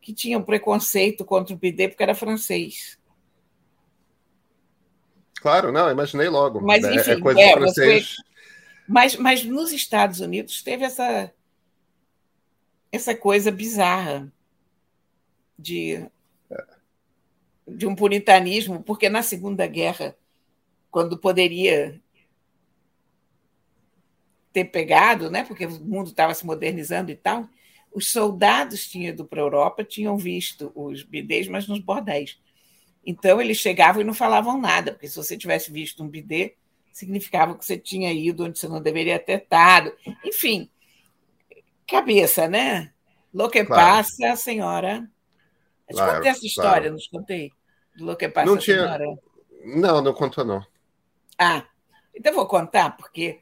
que 0.00 0.12
tinham 0.12 0.42
preconceito 0.42 1.24
contra 1.24 1.54
o 1.54 1.58
BD 1.58 1.88
porque 1.88 2.02
era 2.02 2.14
francês. 2.14 2.98
Claro, 5.40 5.72
não, 5.72 5.90
imaginei 5.90 6.28
logo. 6.28 6.60
Mas, 6.60 6.84
é, 6.84 6.94
enfim, 6.94 7.10
é 7.12 7.20
coisa 7.20 7.40
é, 7.40 7.52
francês. 7.52 8.16
Mas, 8.88 9.16
mas 9.16 9.44
nos 9.44 9.72
Estados 9.72 10.20
Unidos 10.20 10.62
teve 10.62 10.84
essa, 10.84 11.32
essa 12.90 13.14
coisa 13.14 13.50
bizarra 13.50 14.32
de 15.62 16.06
de 17.66 17.86
um 17.86 17.94
puritanismo, 17.94 18.82
porque 18.82 19.08
na 19.08 19.22
Segunda 19.22 19.66
Guerra, 19.66 20.16
quando 20.90 21.16
poderia 21.16 22.00
ter 24.52 24.64
pegado, 24.66 25.30
né, 25.30 25.44
porque 25.44 25.64
o 25.64 25.80
mundo 25.80 26.10
estava 26.10 26.34
se 26.34 26.44
modernizando 26.44 27.10
e 27.10 27.16
tal, 27.16 27.48
os 27.94 28.10
soldados 28.10 28.86
tinham 28.86 29.10
ido 29.10 29.24
para 29.24 29.40
a 29.40 29.44
Europa, 29.44 29.84
tinham 29.84 30.16
visto 30.16 30.72
os 30.74 31.02
bidês, 31.02 31.48
mas 31.48 31.66
nos 31.66 31.78
bordéis. 31.78 32.38
Então, 33.04 33.40
eles 33.40 33.58
chegavam 33.58 34.02
e 34.02 34.04
não 34.04 34.14
falavam 34.14 34.60
nada, 34.60 34.92
porque 34.92 35.08
se 35.08 35.16
você 35.16 35.36
tivesse 35.36 35.72
visto 35.72 36.02
um 36.02 36.08
bidê, 36.08 36.54
significava 36.92 37.56
que 37.56 37.64
você 37.64 37.78
tinha 37.78 38.12
ido 38.12 38.44
onde 38.44 38.58
você 38.58 38.68
não 38.68 38.80
deveria 38.80 39.18
ter 39.18 39.42
estado. 39.42 39.92
Enfim, 40.24 40.68
cabeça, 41.86 42.46
né? 42.48 42.92
Lo 43.32 43.48
que 43.48 43.64
claro. 43.64 43.82
passa, 43.82 44.36
senhora 44.36 45.10
eu 45.92 45.96
te 45.96 46.02
claro, 46.02 46.16
contei 46.16 46.30
essa 46.30 46.46
história, 46.46 46.70
claro. 46.72 46.90
não 46.90 46.98
te 46.98 47.10
contei? 47.10 47.52
Do 47.96 48.16
que 48.16 48.28
passa 48.28 48.46
não 48.46 48.56
tinha... 48.56 48.98
Não, 49.64 50.02
não 50.02 50.12
contou, 50.12 50.44
não. 50.44 50.64
Ah, 51.38 51.66
então 52.14 52.34
vou 52.34 52.46
contar, 52.46 52.96
porque 52.96 53.40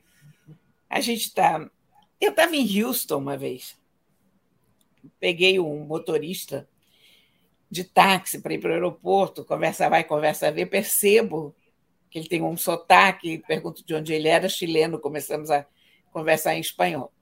a 0.88 1.00
gente 1.00 1.26
está. 1.26 1.70
Eu 2.20 2.30
estava 2.30 2.54
em 2.54 2.82
Houston 2.82 3.18
uma 3.18 3.36
vez. 3.36 3.78
Peguei 5.18 5.58
um 5.58 5.84
motorista 5.84 6.68
de 7.70 7.84
táxi 7.84 8.40
para 8.40 8.52
ir 8.52 8.58
para 8.58 8.70
o 8.70 8.74
aeroporto, 8.74 9.44
conversa 9.44 9.88
vai, 9.88 10.04
conversa 10.04 10.50
vem, 10.50 10.66
percebo 10.66 11.54
que 12.10 12.18
ele 12.18 12.28
tem 12.28 12.42
um 12.42 12.56
sotaque, 12.56 13.38
pergunto 13.46 13.86
de 13.86 13.94
onde 13.94 14.12
ele 14.12 14.28
era, 14.28 14.48
chileno, 14.48 14.98
começamos 14.98 15.50
a 15.50 15.64
conversar 16.12 16.56
em 16.56 16.60
espanhol. 16.60 17.12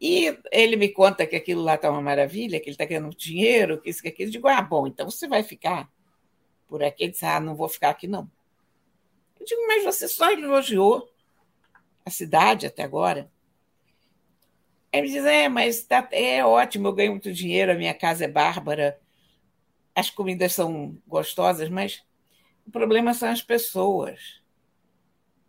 E 0.00 0.38
ele 0.52 0.76
me 0.76 0.88
conta 0.88 1.26
que 1.26 1.34
aquilo 1.34 1.62
lá 1.62 1.74
está 1.74 1.90
uma 1.90 2.00
maravilha, 2.00 2.60
que 2.60 2.66
ele 2.66 2.74
está 2.74 2.86
querendo 2.86 3.10
dinheiro, 3.16 3.80
que 3.80 3.90
isso, 3.90 4.00
que 4.00 4.08
aquilo. 4.08 4.28
Eu 4.28 4.32
digo, 4.32 4.48
ah, 4.48 4.62
bom, 4.62 4.86
então 4.86 5.10
você 5.10 5.26
vai 5.26 5.42
ficar 5.42 5.90
por 6.68 6.82
aqui. 6.82 7.04
Ele 7.04 7.12
disse, 7.12 7.24
ah, 7.24 7.40
não 7.40 7.56
vou 7.56 7.68
ficar 7.68 7.90
aqui, 7.90 8.06
não. 8.06 8.30
Eu 9.40 9.46
digo, 9.46 9.66
mas 9.66 9.84
você 9.84 10.06
só 10.06 10.30
elogiou 10.30 11.10
a 12.04 12.10
cidade 12.10 12.66
até 12.66 12.82
agora. 12.82 13.30
Ele 14.92 15.08
diz, 15.08 15.24
é, 15.24 15.48
mas 15.48 15.82
tá, 15.82 16.08
é 16.12 16.44
ótimo, 16.44 16.88
eu 16.88 16.92
ganho 16.92 17.12
muito 17.12 17.32
dinheiro, 17.32 17.72
a 17.72 17.74
minha 17.74 17.92
casa 17.92 18.24
é 18.24 18.28
bárbara, 18.28 18.98
as 19.94 20.08
comidas 20.08 20.54
são 20.54 20.96
gostosas, 21.06 21.68
mas 21.68 22.02
o 22.66 22.70
problema 22.70 23.12
são 23.12 23.28
as 23.28 23.42
pessoas. 23.42 24.40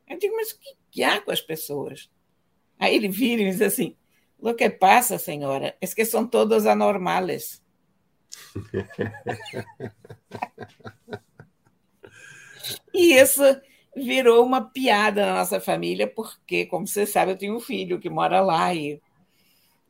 Eu 0.08 0.18
digo, 0.18 0.36
mas 0.36 0.52
o 0.52 0.60
que, 0.60 0.76
que 0.92 1.04
há 1.04 1.22
com 1.22 1.32
as 1.32 1.40
pessoas? 1.40 2.10
Aí 2.78 2.96
ele 2.96 3.08
vira 3.08 3.42
e 3.42 3.46
diz 3.50 3.62
assim, 3.62 3.96
Lo 4.42 4.56
que 4.56 4.70
pasa, 4.70 5.20
señora, 5.20 5.76
es 5.82 5.94
que 5.94 6.06
son 6.06 6.30
todos 6.30 6.66
anormales. 6.66 7.62
e 12.94 13.20
isso, 13.20 13.44
virou 13.96 14.46
uma 14.46 14.62
piada 14.62 15.26
na 15.26 15.36
nossa 15.36 15.60
família, 15.60 16.08
porque, 16.08 16.66
como 16.66 16.88
você 16.88 17.06
sabe, 17.06 17.32
eu 17.32 17.38
tenho 17.38 17.56
um 17.56 17.60
filho 17.60 18.00
que 18.00 18.10
mora 18.10 18.40
lá 18.42 18.74
e, 18.74 19.02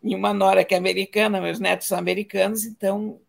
e 0.03 0.15
uma 0.15 0.33
nora 0.33 0.65
que 0.65 0.73
é 0.73 0.77
americana, 0.77 1.39
meus 1.41 1.59
netos 1.59 1.87
são 1.87 1.97
americanos, 1.97 2.65
então 2.65 3.21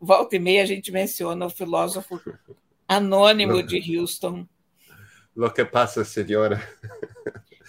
volta 0.00 0.36
e 0.36 0.38
meia 0.38 0.62
a 0.62 0.66
gente 0.66 0.92
menciona 0.92 1.46
o 1.46 1.50
filósofo 1.50 2.20
anônimo 2.88 3.62
de 3.62 3.98
Houston. 3.98 4.46
Lo 5.34 5.50
que 5.50 5.64
passa, 5.64 6.04
senhora? 6.04 6.60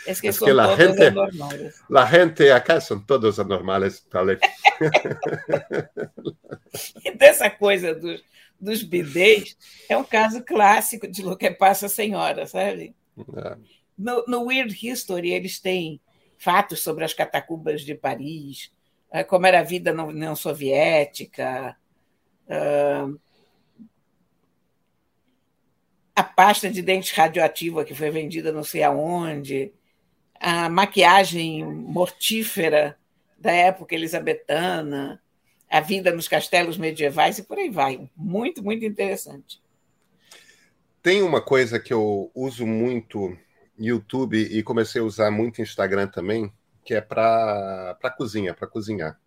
Es 0.05 0.19
que 0.19 0.29
es 0.29 0.35
son 0.35 0.47
que 0.47 0.53
la 0.53 0.75
gente, 0.75 1.07
anormales. 1.07 1.81
La 1.89 2.07
gente 2.07 2.51
acá 2.51 2.81
são 2.81 2.99
todos 2.99 3.39
anormales, 3.39 4.05
vale? 4.11 4.39
e 7.05 7.11
dessa 7.11 7.49
coisa 7.49 7.95
dos, 7.95 8.23
dos 8.59 8.83
bidês 8.83 9.57
é 9.87 9.97
um 9.97 10.03
caso 10.03 10.43
clássico 10.43 11.07
de 11.07 11.21
lo 11.21 11.37
que 11.37 11.51
passa, 11.51 11.87
senhora, 11.87 12.45
sabe? 12.47 12.95
É. 13.35 13.57
No, 13.97 14.23
no 14.27 14.45
Weird 14.45 14.73
History, 14.73 15.31
eles 15.31 15.59
têm 15.59 16.01
fatos 16.37 16.81
sobre 16.81 17.05
as 17.05 17.13
catacumbas 17.13 17.81
de 17.81 17.95
Paris, 17.95 18.71
eh, 19.11 19.23
como 19.23 19.45
era 19.45 19.59
a 19.59 19.63
vida 19.63 19.93
na 19.93 20.03
União 20.03 20.35
Soviética, 20.35 21.77
a 26.15 26.23
pasta 26.23 26.69
de 26.69 26.81
dente 26.81 27.13
radioativa 27.15 27.83
que 27.83 27.95
foi 27.95 28.09
vendida 28.09 28.51
não 28.51 28.63
sei 28.63 28.83
aonde, 28.83 29.73
a 30.43 30.67
maquiagem 30.67 31.63
mortífera 31.63 32.97
da 33.39 33.53
época 33.53 33.95
elisabetana, 33.95 35.21
a 35.69 35.79
vida 35.79 36.11
nos 36.11 36.27
castelos 36.27 36.77
medievais 36.77 37.37
e 37.37 37.43
por 37.43 37.57
aí 37.57 37.69
vai. 37.69 38.09
Muito, 38.13 38.61
muito 38.61 38.83
interessante. 38.83 39.63
Tem 41.01 41.21
uma 41.21 41.41
coisa 41.41 41.79
que 41.79 41.93
eu 41.93 42.29
uso 42.35 42.67
muito 42.67 43.37
YouTube 43.79 44.37
e 44.37 44.61
comecei 44.63 45.01
a 45.01 45.05
usar 45.05 45.31
muito 45.31 45.61
Instagram 45.61 46.07
também, 46.07 46.51
que 46.83 46.93
é 46.93 46.99
para 46.99 47.95
cozinha, 48.17 48.53
para 48.53 48.67
cozinhar. 48.67 49.17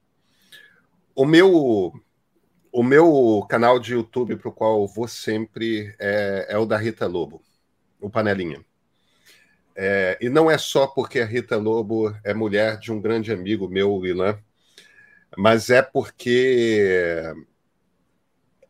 O 1.15 1.25
meu 1.25 1.95
o 2.71 2.83
meu 2.83 3.47
canal 3.49 3.79
de 3.79 3.95
YouTube 3.95 4.37
para 4.37 4.51
o 4.51 4.53
qual 4.53 4.87
vou 4.87 5.09
sempre 5.09 5.97
é, 5.99 6.47
é, 6.51 6.59
o 6.59 6.67
da 6.67 6.77
Rita 6.77 7.07
Lobo, 7.07 7.41
o 7.99 8.11
Panelinha. 8.11 8.63
É, 9.79 10.17
e 10.23 10.31
não 10.31 10.51
é 10.51 10.57
só 10.57 10.87
porque 10.87 11.21
a 11.21 11.27
Rita 11.27 11.59
Lobo 11.59 12.17
é 12.25 12.33
mulher 12.33 12.79
de 12.79 12.91
um 12.91 12.99
grande 12.99 13.31
amigo 13.31 13.69
meu, 13.69 13.93
o 13.93 14.07
Ilan, 14.07 14.39
mas 15.37 15.69
é 15.69 15.83
porque 15.83 17.31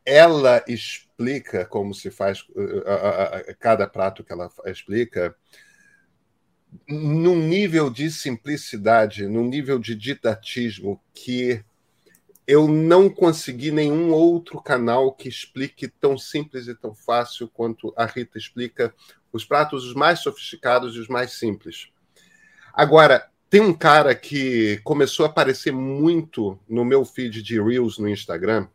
ela 0.05 0.65
explica 0.67 1.65
como 1.65 1.95
se 1.95 2.11
faz 2.11 2.45
a, 2.85 2.93
a, 2.93 3.25
a, 3.39 3.55
cada 3.55 3.87
prato 3.87 4.25
que 4.25 4.33
ela 4.33 4.51
explica 4.67 5.35
num 6.89 7.37
nível 7.37 7.89
de 7.89 8.11
simplicidade, 8.11 9.29
num 9.29 9.47
nível 9.47 9.79
de 9.79 9.95
didatismo 9.95 11.01
que 11.15 11.65
eu 12.47 12.69
não 12.69 13.09
consegui 13.09 13.71
nenhum 13.71 14.13
outro 14.13 14.61
canal 14.61 15.13
que 15.13 15.29
explique 15.29 15.89
tão 15.89 16.19
simples 16.19 16.69
e 16.69 16.75
tão 16.75 16.95
fácil 16.95 17.49
quanto 17.49 17.93
a 17.97 18.07
Rita 18.07 18.39
explica 18.39 18.95
os 19.37 19.45
pratos 19.45 19.85
os 19.85 19.95
mais 19.95 20.21
sofisticados 20.21 20.97
e 20.97 20.99
os 20.99 21.09
mais 21.09 21.33
simples. 21.33 21.89
Agora, 22.73 23.31
tem 23.49 23.61
um 23.61 23.73
cara 23.73 24.15
que 24.15 24.81
começou 24.83 25.25
a 25.25 25.29
aparecer 25.29 25.73
muito 25.73 26.59
no 26.69 26.85
meu 26.85 27.05
feed 27.05 27.43
de 27.43 27.61
Reels 27.61 27.99
no 27.99 28.09
Instagram, 28.09 28.69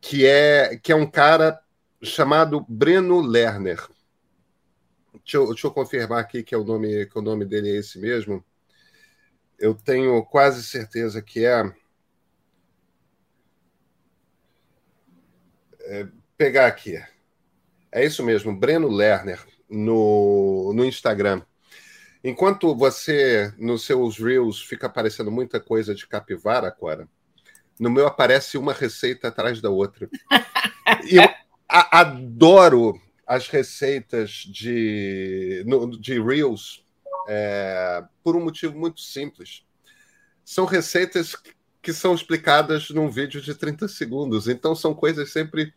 que 0.00 0.24
é, 0.26 0.76
que 0.76 0.92
é 0.92 0.94
um 0.94 1.10
cara 1.10 1.60
chamado 2.02 2.64
Breno 2.68 3.20
Lerner. 3.20 3.88
Deixa 5.12 5.38
eu, 5.38 5.48
deixa 5.48 5.66
eu 5.66 5.70
confirmar 5.70 6.20
aqui 6.20 6.42
que, 6.42 6.54
é 6.54 6.58
o 6.58 6.64
nome, 6.64 7.06
que 7.06 7.18
o 7.18 7.22
nome 7.22 7.44
dele 7.44 7.70
é 7.70 7.76
esse 7.76 7.98
mesmo. 7.98 8.44
Eu 9.58 9.74
tenho 9.74 10.22
quase 10.24 10.62
certeza 10.62 11.22
que 11.22 11.44
é. 11.44 11.72
é 15.80 16.08
pegar 16.36 16.66
aqui. 16.66 17.02
É 17.90 18.04
isso 18.04 18.22
mesmo, 18.24 18.54
Breno 18.54 18.88
Lerner, 18.88 19.44
no, 19.68 20.72
no 20.74 20.84
Instagram. 20.84 21.42
Enquanto 22.22 22.74
você, 22.74 23.52
nos 23.58 23.84
seus 23.84 24.18
Reels, 24.18 24.60
fica 24.62 24.86
aparecendo 24.86 25.30
muita 25.30 25.60
coisa 25.60 25.94
de 25.94 26.06
capivara, 26.06 26.70
Cora, 26.70 27.08
no 27.78 27.90
meu 27.90 28.06
aparece 28.06 28.56
uma 28.56 28.72
receita 28.72 29.28
atrás 29.28 29.60
da 29.60 29.68
outra. 29.68 30.08
e 31.10 31.16
eu 31.16 31.28
a, 31.68 32.00
adoro 32.00 33.00
as 33.26 33.48
receitas 33.48 34.30
de, 34.30 35.64
no, 35.66 35.98
de 35.98 36.20
Reels 36.20 36.84
é, 37.28 38.04
por 38.22 38.36
um 38.36 38.44
motivo 38.44 38.78
muito 38.78 39.00
simples. 39.00 39.64
São 40.44 40.66
receitas 40.66 41.34
que 41.82 41.92
são 41.92 42.14
explicadas 42.14 42.90
num 42.90 43.10
vídeo 43.10 43.40
de 43.40 43.54
30 43.54 43.88
segundos. 43.88 44.48
Então, 44.48 44.74
são 44.74 44.94
coisas 44.94 45.32
sempre 45.32 45.72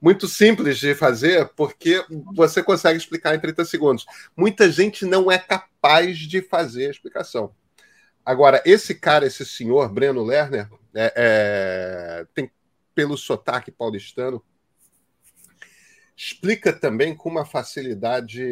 muito 0.00 0.28
simples 0.28 0.78
de 0.78 0.94
fazer, 0.94 1.50
porque 1.56 2.04
você 2.34 2.62
consegue 2.62 2.98
explicar 2.98 3.34
em 3.34 3.40
30 3.40 3.64
segundos. 3.64 4.06
Muita 4.36 4.70
gente 4.70 5.04
não 5.04 5.30
é 5.30 5.38
capaz 5.38 6.18
de 6.18 6.40
fazer 6.42 6.86
a 6.86 6.90
explicação. 6.90 7.52
Agora, 8.24 8.62
esse 8.64 8.94
cara, 8.94 9.26
esse 9.26 9.44
senhor, 9.44 9.88
Breno 9.90 10.22
Lerner, 10.22 10.68
é, 10.94 11.12
é, 11.16 12.26
tem 12.34 12.50
pelo 12.94 13.16
sotaque 13.16 13.70
paulistano, 13.70 14.44
explica 16.16 16.72
também 16.72 17.16
com 17.16 17.28
uma 17.28 17.46
facilidade 17.46 18.44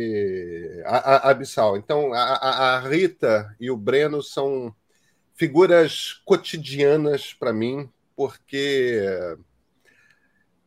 abissal. 0.84 1.76
Então, 1.76 2.14
a, 2.14 2.76
a 2.76 2.80
Rita 2.80 3.54
e 3.58 3.70
o 3.70 3.76
Breno 3.76 4.22
são 4.22 4.74
figuras 5.34 6.12
cotidianas 6.24 7.34
para 7.34 7.52
mim, 7.52 7.90
porque 8.14 9.02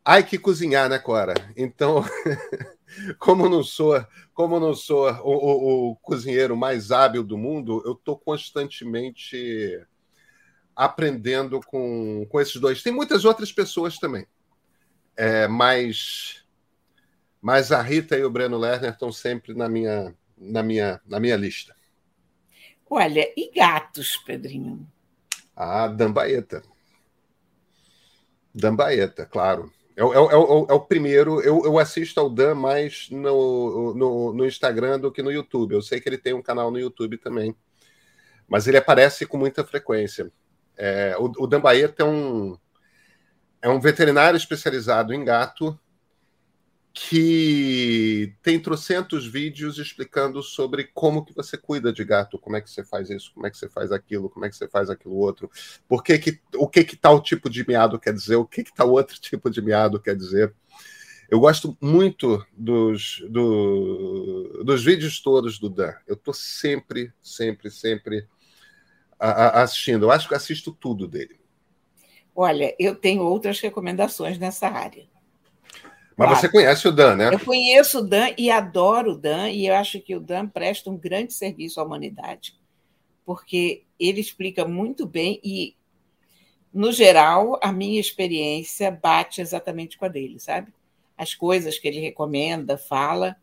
Ai 0.04 0.24
que 0.24 0.38
cozinhar, 0.38 0.88
né, 0.88 0.98
Cora? 0.98 1.34
Então, 1.56 2.02
como 3.18 3.48
não 3.48 3.62
sou, 3.62 4.04
como 4.32 4.58
não 4.58 4.74
sou 4.74 5.10
o, 5.10 5.30
o, 5.30 5.90
o 5.90 5.96
cozinheiro 5.96 6.56
mais 6.56 6.90
hábil 6.90 7.22
do 7.22 7.36
mundo, 7.36 7.82
eu 7.84 7.92
estou 7.92 8.18
constantemente 8.18 9.78
aprendendo 10.74 11.60
com, 11.60 12.26
com 12.30 12.40
esses 12.40 12.56
dois. 12.56 12.82
Tem 12.82 12.92
muitas 12.92 13.24
outras 13.24 13.52
pessoas 13.52 13.98
também, 13.98 14.26
é, 15.16 15.46
mas, 15.46 16.42
mas 17.40 17.70
a 17.70 17.82
Rita 17.82 18.16
e 18.16 18.24
o 18.24 18.30
Breno 18.30 18.56
Lerner 18.56 18.92
estão 18.92 19.12
sempre 19.12 19.52
na 19.54 19.68
minha, 19.68 20.14
na 20.38 20.62
minha, 20.62 21.00
na 21.06 21.20
minha 21.20 21.36
lista. 21.36 21.76
Olha, 22.88 23.30
e 23.36 23.52
gatos, 23.54 24.16
Pedrinho? 24.16 24.90
Ah, 25.54 25.86
Dambaeta. 25.86 26.62
Dambaeta, 28.52 29.26
claro. 29.26 29.72
É, 30.00 30.02
é, 30.02 30.06
é, 30.06 30.34
é, 30.34 30.74
o 30.74 30.80
primeiro. 30.80 31.42
Eu, 31.42 31.62
eu 31.62 31.78
assisto 31.78 32.18
ao 32.18 32.30
Dan 32.30 32.54
mais 32.54 33.10
no, 33.10 33.92
no, 33.94 34.32
no, 34.32 34.46
Instagram 34.46 34.98
do 34.98 35.12
que 35.12 35.22
no 35.22 35.30
YouTube. 35.30 35.74
Eu 35.74 35.82
sei 35.82 36.00
que 36.00 36.08
ele 36.08 36.16
tem 36.16 36.32
um 36.32 36.40
canal 36.40 36.70
no 36.70 36.78
YouTube 36.78 37.18
também. 37.18 37.54
Mas 38.48 38.66
ele 38.66 38.78
aparece 38.78 39.26
com 39.26 39.36
muita 39.36 39.62
frequência. 39.62 40.32
É, 40.74 41.14
o, 41.18 41.44
o 41.44 41.46
Dan 41.46 41.60
Baeta 41.60 42.02
é 42.02 42.06
um, 42.06 42.56
é 43.60 43.68
um 43.68 43.78
veterinário 43.78 44.38
especializado 44.38 45.12
em 45.12 45.22
gato 45.22 45.78
que 46.92 48.34
tem 48.42 48.58
trocentos 48.58 49.26
vídeos 49.26 49.78
explicando 49.78 50.42
sobre 50.42 50.90
como 50.92 51.24
que 51.24 51.32
você 51.32 51.56
cuida 51.56 51.92
de 51.92 52.04
gato, 52.04 52.38
como 52.38 52.56
é 52.56 52.60
que 52.60 52.68
você 52.68 52.84
faz 52.84 53.08
isso, 53.10 53.32
como 53.32 53.46
é 53.46 53.50
que 53.50 53.56
você 53.56 53.68
faz 53.68 53.92
aquilo, 53.92 54.28
como 54.28 54.44
é 54.44 54.50
que 54.50 54.56
você 54.56 54.68
faz 54.68 54.90
aquilo 54.90 55.14
outro, 55.14 55.50
por 55.88 56.02
que 56.02 56.40
o 56.56 56.68
que 56.68 56.84
que 56.84 56.96
tal 56.96 57.22
tipo 57.22 57.48
de 57.48 57.66
miado 57.66 57.98
quer 57.98 58.12
dizer, 58.12 58.36
o 58.36 58.44
que 58.44 58.64
que 58.64 58.74
tal 58.74 58.90
outro 58.90 59.18
tipo 59.20 59.48
de 59.50 59.62
miado 59.62 60.00
quer 60.00 60.16
dizer. 60.16 60.52
Eu 61.30 61.38
gosto 61.38 61.78
muito 61.80 62.44
dos, 62.56 63.22
do, 63.30 64.64
dos 64.64 64.82
vídeos 64.82 65.20
todos 65.22 65.60
do 65.60 65.70
Dan. 65.70 65.94
Eu 66.04 66.14
estou 66.14 66.34
sempre, 66.34 67.12
sempre, 67.22 67.70
sempre 67.70 68.26
a, 69.16 69.28
a, 69.28 69.62
assistindo. 69.62 70.06
Eu 70.06 70.10
acho 70.10 70.26
que 70.26 70.34
assisto 70.34 70.72
tudo 70.72 71.06
dele. 71.06 71.38
Olha, 72.34 72.74
eu 72.80 72.96
tenho 72.96 73.22
outras 73.22 73.60
recomendações 73.60 74.38
nessa 74.38 74.66
área. 74.66 75.06
Mas 76.20 76.28
claro. 76.28 76.40
você 76.42 76.48
conhece 76.50 76.86
o 76.86 76.92
Dan, 76.92 77.16
né? 77.16 77.30
Eu 77.32 77.40
conheço 77.40 78.00
o 78.00 78.02
Dan 78.02 78.34
e 78.36 78.50
adoro 78.50 79.12
o 79.12 79.16
Dan, 79.16 79.48
e 79.48 79.66
eu 79.66 79.74
acho 79.74 79.98
que 80.02 80.14
o 80.14 80.20
Dan 80.20 80.48
presta 80.48 80.90
um 80.90 80.98
grande 80.98 81.32
serviço 81.32 81.80
à 81.80 81.82
humanidade, 81.82 82.60
porque 83.24 83.84
ele 83.98 84.20
explica 84.20 84.66
muito 84.66 85.06
bem 85.06 85.40
e, 85.42 85.74
no 86.74 86.92
geral, 86.92 87.58
a 87.62 87.72
minha 87.72 87.98
experiência 87.98 88.90
bate 88.90 89.40
exatamente 89.40 89.96
com 89.96 90.04
a 90.04 90.08
dele, 90.08 90.38
sabe? 90.38 90.70
As 91.16 91.34
coisas 91.34 91.78
que 91.78 91.88
ele 91.88 92.00
recomenda, 92.00 92.76
fala. 92.76 93.34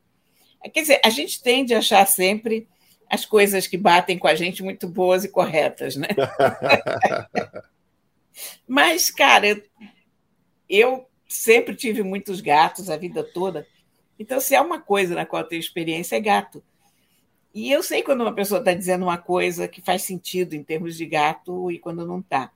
Quer 0.72 0.82
dizer, 0.82 1.02
a 1.04 1.10
gente 1.10 1.42
tende 1.42 1.74
a 1.74 1.80
achar 1.80 2.06
sempre 2.06 2.68
as 3.10 3.26
coisas 3.26 3.66
que 3.66 3.78
batem 3.78 4.20
com 4.20 4.28
a 4.28 4.36
gente 4.36 4.62
muito 4.62 4.88
boas 4.88 5.24
e 5.24 5.30
corretas, 5.30 5.96
né? 5.96 6.10
Mas, 8.68 9.10
cara, 9.10 9.60
eu 10.70 11.08
sempre 11.28 11.76
tive 11.76 12.04
muitos 12.04 12.42
gatos 12.42 12.90
a 12.90 12.98
vida 12.98 13.24
toda. 13.24 13.68
Então, 14.20 14.40
se 14.40 14.56
há 14.56 14.62
uma 14.62 14.80
coisa 14.80 15.16
na 15.16 15.26
qual 15.26 15.42
eu 15.42 15.48
tenho 15.48 15.60
experiência, 15.60 16.16
é 16.16 16.20
gato. 16.20 16.64
E 17.54 17.72
eu 17.72 17.82
sei 17.82 18.04
quando 18.04 18.22
uma 18.22 18.34
pessoa 18.34 18.60
está 18.60 18.74
dizendo 18.74 19.04
uma 19.04 19.18
coisa 19.18 19.68
que 19.68 19.82
faz 19.82 20.04
sentido 20.04 20.54
em 20.54 20.64
termos 20.64 20.96
de 20.96 21.06
gato 21.06 21.72
e 21.72 21.80
quando 21.80 22.06
não 22.06 22.20
está. 22.20 22.52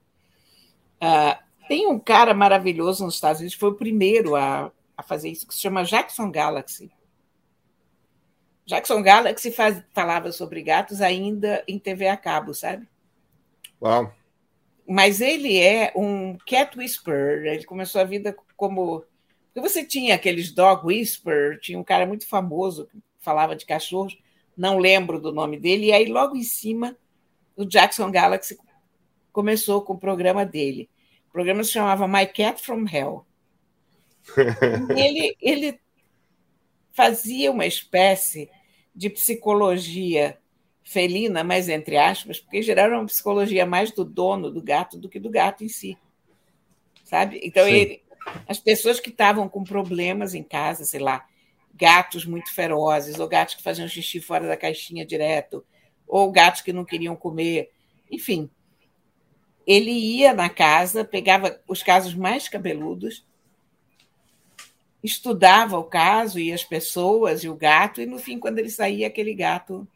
Uh, 1.02 1.42
tem 1.66 1.86
um 1.86 1.98
cara 1.98 2.34
maravilhoso 2.34 3.04
nos 3.04 3.14
Estados 3.14 3.40
Unidos, 3.40 3.56
foi 3.56 3.70
o 3.70 3.74
primeiro 3.74 4.36
a, 4.36 4.70
a 4.96 5.02
fazer 5.02 5.28
isso, 5.30 5.46
que 5.46 5.54
se 5.54 5.60
chama 5.60 5.84
Jackson 5.84 6.30
Galaxy. 6.30 6.90
Jackson 8.64 9.02
Galaxy 9.02 9.50
faz, 9.50 9.82
falava 9.92 10.30
sobre 10.30 10.62
gatos 10.62 11.00
ainda 11.00 11.64
em 11.66 11.78
TV 11.78 12.06
a 12.08 12.16
cabo, 12.16 12.54
sabe? 12.54 12.88
Uau! 13.80 14.12
Mas 14.86 15.20
ele 15.20 15.58
é 15.58 15.92
um 15.94 16.36
cat 16.46 16.76
whisperer. 16.76 17.46
Ele 17.46 17.64
começou 17.64 18.00
a 18.00 18.04
vida 18.04 18.36
como. 18.56 19.04
Porque 19.52 19.68
você 19.68 19.84
tinha 19.84 20.14
aqueles 20.14 20.52
dog 20.52 20.86
whisper, 20.86 21.60
tinha 21.60 21.78
um 21.78 21.84
cara 21.84 22.06
muito 22.06 22.26
famoso 22.26 22.86
que 22.86 22.98
falava 23.18 23.54
de 23.54 23.66
cachorros, 23.66 24.18
não 24.56 24.78
lembro 24.78 25.20
do 25.20 25.30
nome 25.30 25.58
dele, 25.58 25.86
e 25.86 25.92
aí 25.92 26.06
logo 26.06 26.36
em 26.36 26.42
cima 26.42 26.96
o 27.54 27.64
Jackson 27.64 28.10
Galaxy 28.10 28.58
começou 29.30 29.82
com 29.82 29.92
o 29.92 29.98
programa 29.98 30.44
dele. 30.44 30.88
O 31.28 31.32
programa 31.32 31.62
se 31.64 31.72
chamava 31.72 32.08
My 32.08 32.26
Cat 32.26 32.62
from 32.62 32.86
Hell. 32.90 33.26
ele, 34.96 35.36
ele 35.40 35.80
fazia 36.92 37.50
uma 37.50 37.66
espécie 37.66 38.50
de 38.94 39.08
psicologia 39.08 40.38
felina, 40.92 41.42
mas 41.42 41.68
entre 41.68 41.96
aspas, 41.96 42.38
porque 42.38 42.60
geral 42.60 42.86
era 42.86 42.98
uma 42.98 43.06
psicologia 43.06 43.64
mais 43.64 43.90
do 43.90 44.04
dono 44.04 44.50
do 44.50 44.62
gato 44.62 44.98
do 44.98 45.08
que 45.08 45.18
do 45.18 45.30
gato 45.30 45.64
em 45.64 45.68
si. 45.68 45.96
Sabe? 47.04 47.40
Então, 47.42 47.66
ele, 47.66 48.02
as 48.46 48.58
pessoas 48.58 49.00
que 49.00 49.08
estavam 49.08 49.48
com 49.48 49.64
problemas 49.64 50.34
em 50.34 50.42
casa, 50.42 50.84
sei 50.84 51.00
lá, 51.00 51.26
gatos 51.74 52.26
muito 52.26 52.52
ferozes, 52.52 53.18
ou 53.18 53.26
gatos 53.26 53.54
que 53.54 53.62
faziam 53.62 53.88
xixi 53.88 54.20
fora 54.20 54.46
da 54.46 54.56
caixinha 54.56 55.06
direto, 55.06 55.64
ou 56.06 56.30
gatos 56.30 56.60
que 56.60 56.72
não 56.72 56.84
queriam 56.84 57.16
comer, 57.16 57.70
enfim. 58.10 58.50
Ele 59.66 59.90
ia 59.90 60.34
na 60.34 60.50
casa, 60.50 61.04
pegava 61.04 61.58
os 61.66 61.82
casos 61.82 62.14
mais 62.14 62.48
cabeludos, 62.48 63.24
estudava 65.02 65.78
o 65.78 65.84
caso 65.84 66.38
e 66.38 66.52
as 66.52 66.62
pessoas 66.62 67.44
e 67.44 67.48
o 67.48 67.56
gato, 67.56 68.00
e 68.00 68.06
no 68.06 68.18
fim, 68.18 68.38
quando 68.38 68.58
ele 68.58 68.70
saía, 68.70 69.06
aquele 69.06 69.34
gato 69.34 69.88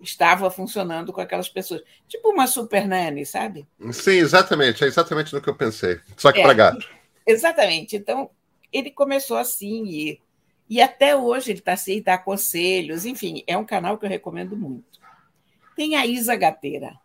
estava 0.00 0.50
funcionando 0.50 1.12
com 1.12 1.20
aquelas 1.20 1.48
pessoas. 1.48 1.82
Tipo 2.06 2.30
uma 2.30 2.46
super 2.46 2.86
nanny, 2.86 3.26
sabe? 3.26 3.66
Sim, 3.92 4.18
exatamente. 4.18 4.84
É 4.84 4.86
exatamente 4.86 5.34
no 5.34 5.40
que 5.40 5.48
eu 5.48 5.56
pensei. 5.56 6.00
Só 6.16 6.32
que 6.32 6.40
é, 6.40 6.42
para 6.42 6.54
gato. 6.54 6.88
Exatamente. 7.26 7.96
Então, 7.96 8.30
ele 8.72 8.90
começou 8.90 9.36
assim 9.36 9.84
e, 9.86 10.20
e 10.68 10.80
até 10.80 11.16
hoje 11.16 11.50
ele 11.50 11.58
está 11.58 11.72
assim, 11.72 12.02
dá 12.02 12.16
conselhos. 12.16 13.04
Enfim, 13.04 13.42
é 13.46 13.56
um 13.56 13.64
canal 13.64 13.98
que 13.98 14.06
eu 14.06 14.10
recomendo 14.10 14.56
muito. 14.56 15.00
Tem 15.76 15.96
a 15.96 16.06
Isa 16.06 16.36
Gateira. 16.36 16.98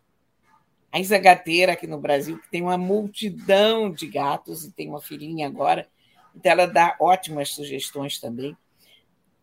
A 0.90 1.00
Isa 1.00 1.18
Gateira 1.18 1.72
aqui 1.72 1.86
no 1.86 2.00
Brasil, 2.00 2.38
que 2.38 2.50
tem 2.50 2.62
uma 2.62 2.78
multidão 2.78 3.90
de 3.90 4.06
gatos 4.06 4.64
e 4.64 4.70
tem 4.70 4.88
uma 4.88 5.00
filhinha 5.00 5.46
agora. 5.46 5.88
Então, 6.34 6.52
ela 6.52 6.66
dá 6.66 6.96
ótimas 7.00 7.50
sugestões 7.50 8.20
também. 8.20 8.56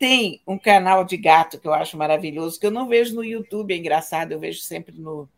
Tem 0.02 0.42
um 0.48 0.58
canal 0.58 1.06
de 1.06 1.16
gato 1.16 1.60
que 1.60 1.68
eu 1.68 1.74
acho 1.76 1.96
maravilhoso, 1.96 2.60
que 2.60 2.66
eu 2.66 2.72
não 2.72 2.88
vejo 2.88 3.14
no 3.14 3.24
YouTube, 3.24 3.72
é 3.72 3.78
engraçado, 3.78 4.32
eu 4.32 4.40
vejo 4.40 4.60
sempre 4.60 5.00
no 5.00 5.30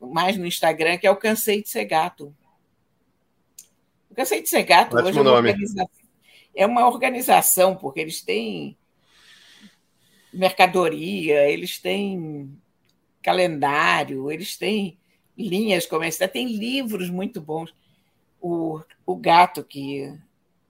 mais 0.00 0.36
no 0.36 0.46
Instagram, 0.46 0.98
que 0.98 1.06
é 1.06 1.10
o 1.10 1.16
Cansei 1.16 1.60
de 1.60 1.68
Ser 1.68 1.84
Gato. 1.86 2.32
O 4.08 4.14
Cansei 4.14 4.40
de 4.40 4.48
Ser 4.48 4.62
Gato 4.62 4.94
Ótimo 4.94 5.08
hoje 5.08 5.18
é 5.18 5.22
uma, 5.22 5.32
organização, 5.32 5.90
é 6.54 6.66
uma 6.66 6.86
organização, 6.86 7.74
porque 7.74 7.98
eles 7.98 8.22
têm 8.22 8.78
mercadoria, 10.32 11.50
eles 11.50 11.80
têm 11.80 12.56
calendário, 13.20 14.30
eles 14.30 14.56
têm 14.56 14.96
linhas 15.36 15.86
comerciais, 15.86 16.30
tem 16.30 16.46
livros 16.46 17.10
muito 17.10 17.40
bons. 17.40 17.74
O, 18.40 18.80
o 19.04 19.16
gato 19.16 19.64
que 19.64 20.16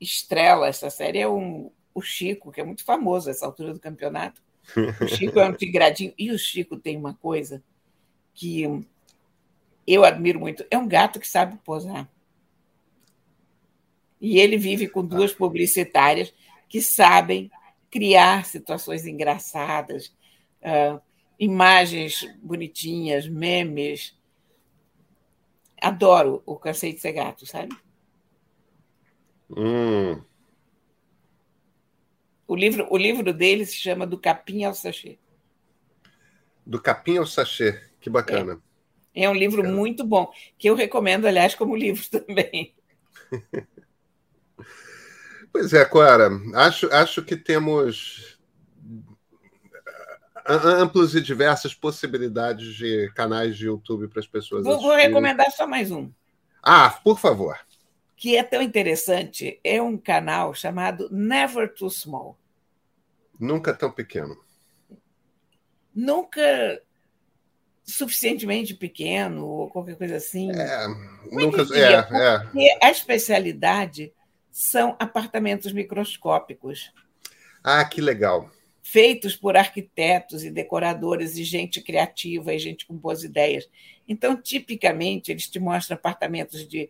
estrela 0.00 0.66
essa 0.66 0.88
série 0.88 1.18
é 1.18 1.28
um, 1.28 1.70
o 1.94 2.00
Chico, 2.00 2.50
que 2.50 2.60
é 2.60 2.64
muito 2.64 2.84
famoso 2.84 3.30
essa 3.30 3.46
altura 3.46 3.72
do 3.72 3.80
campeonato. 3.80 4.42
O 5.00 5.08
Chico 5.08 5.40
é 5.40 5.48
um 5.48 5.52
tigradinho. 5.52 6.14
E 6.18 6.30
o 6.30 6.38
Chico 6.38 6.76
tem 6.76 6.96
uma 6.96 7.14
coisa 7.14 7.62
que 8.34 8.64
eu 9.86 10.04
admiro 10.04 10.40
muito: 10.40 10.64
é 10.70 10.78
um 10.78 10.88
gato 10.88 11.20
que 11.20 11.28
sabe 11.28 11.58
posar. 11.64 12.08
E 14.20 14.38
ele 14.38 14.56
vive 14.56 14.88
com 14.88 15.04
duas 15.04 15.32
publicitárias 15.32 16.32
que 16.68 16.80
sabem 16.80 17.50
criar 17.90 18.46
situações 18.46 19.04
engraçadas, 19.04 20.14
uh, 20.62 21.00
imagens 21.38 22.24
bonitinhas, 22.40 23.28
memes. 23.28 24.16
Adoro 25.80 26.40
o 26.46 26.56
Cansei 26.56 26.92
de 26.92 27.00
Ser 27.00 27.12
Gato, 27.12 27.44
sabe? 27.44 27.76
Hum. 29.50 30.22
O 32.52 32.54
livro, 32.54 32.86
o 32.90 32.98
livro 32.98 33.32
dele 33.32 33.64
se 33.64 33.76
chama 33.76 34.06
Do 34.06 34.18
Capim 34.18 34.62
ao 34.64 34.74
Sachê. 34.74 35.18
Do 36.66 36.78
Capim 36.78 37.16
ao 37.16 37.24
Sachê, 37.24 37.80
que 37.98 38.10
bacana. 38.10 38.60
É, 39.14 39.24
é 39.24 39.30
um 39.30 39.32
livro 39.32 39.62
bacana. 39.62 39.74
muito 39.74 40.04
bom, 40.04 40.30
que 40.58 40.68
eu 40.68 40.74
recomendo, 40.74 41.24
aliás, 41.24 41.54
como 41.54 41.74
livro 41.74 42.04
também. 42.12 42.74
pois 45.50 45.72
é, 45.72 45.82
Clara, 45.86 46.28
acho, 46.56 46.92
acho 46.92 47.22
que 47.22 47.36
temos 47.36 48.38
amplas 50.46 51.14
e 51.14 51.22
diversas 51.22 51.72
possibilidades 51.72 52.74
de 52.74 53.10
canais 53.14 53.56
de 53.56 53.64
YouTube 53.64 54.08
para 54.08 54.20
as 54.20 54.26
pessoas. 54.26 54.62
Vou, 54.62 54.78
vou 54.78 54.94
recomendar 54.94 55.50
só 55.52 55.66
mais 55.66 55.90
um. 55.90 56.10
Ah, 56.62 56.90
por 57.02 57.18
favor. 57.18 57.58
Que 58.14 58.36
é 58.36 58.42
tão 58.42 58.60
interessante. 58.60 59.58
É 59.64 59.80
um 59.80 59.96
canal 59.96 60.52
chamado 60.52 61.08
Never 61.10 61.72
Too 61.72 61.88
Small. 61.88 62.36
Nunca 63.42 63.74
tão 63.74 63.90
pequeno. 63.90 64.38
Nunca 65.92 66.80
suficientemente 67.82 68.72
pequeno 68.72 69.44
ou 69.44 69.68
qualquer 69.68 69.96
coisa 69.96 70.14
assim. 70.14 70.52
É, 70.52 70.86
nunca, 71.28 71.62
é, 71.76 72.64
é. 72.64 72.86
A 72.86 72.88
especialidade 72.88 74.12
são 74.48 74.94
apartamentos 74.96 75.72
microscópicos. 75.72 76.92
Ah, 77.64 77.84
que 77.84 78.00
legal. 78.00 78.48
Feitos 78.80 79.34
por 79.34 79.56
arquitetos 79.56 80.44
e 80.44 80.50
decoradores 80.50 81.36
e 81.36 81.42
gente 81.42 81.80
criativa 81.80 82.54
e 82.54 82.60
gente 82.60 82.86
com 82.86 82.94
boas 82.94 83.24
ideias. 83.24 83.68
Então, 84.06 84.40
tipicamente, 84.40 85.32
eles 85.32 85.48
te 85.48 85.58
mostram 85.58 85.96
apartamentos 85.96 86.68
de 86.68 86.88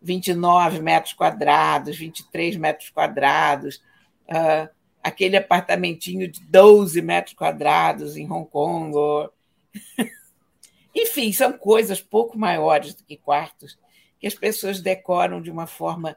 29 0.00 0.80
metros 0.80 1.12
quadrados, 1.12 1.98
23 1.98 2.56
metros 2.56 2.88
quadrados, 2.88 3.82
uh, 4.30 4.79
aquele 5.02 5.36
apartamentinho 5.36 6.28
de 6.28 6.40
12 6.44 7.00
metros 7.02 7.34
quadrados 7.34 8.16
em 8.16 8.30
Hong 8.30 8.48
Kong. 8.48 8.96
Ou... 8.96 9.32
Enfim, 10.94 11.32
são 11.32 11.52
coisas 11.52 12.00
pouco 12.00 12.38
maiores 12.38 12.94
do 12.94 13.04
que 13.04 13.16
quartos 13.16 13.78
que 14.20 14.26
as 14.26 14.34
pessoas 14.34 14.80
decoram 14.80 15.40
de 15.40 15.50
uma 15.50 15.66
forma 15.66 16.16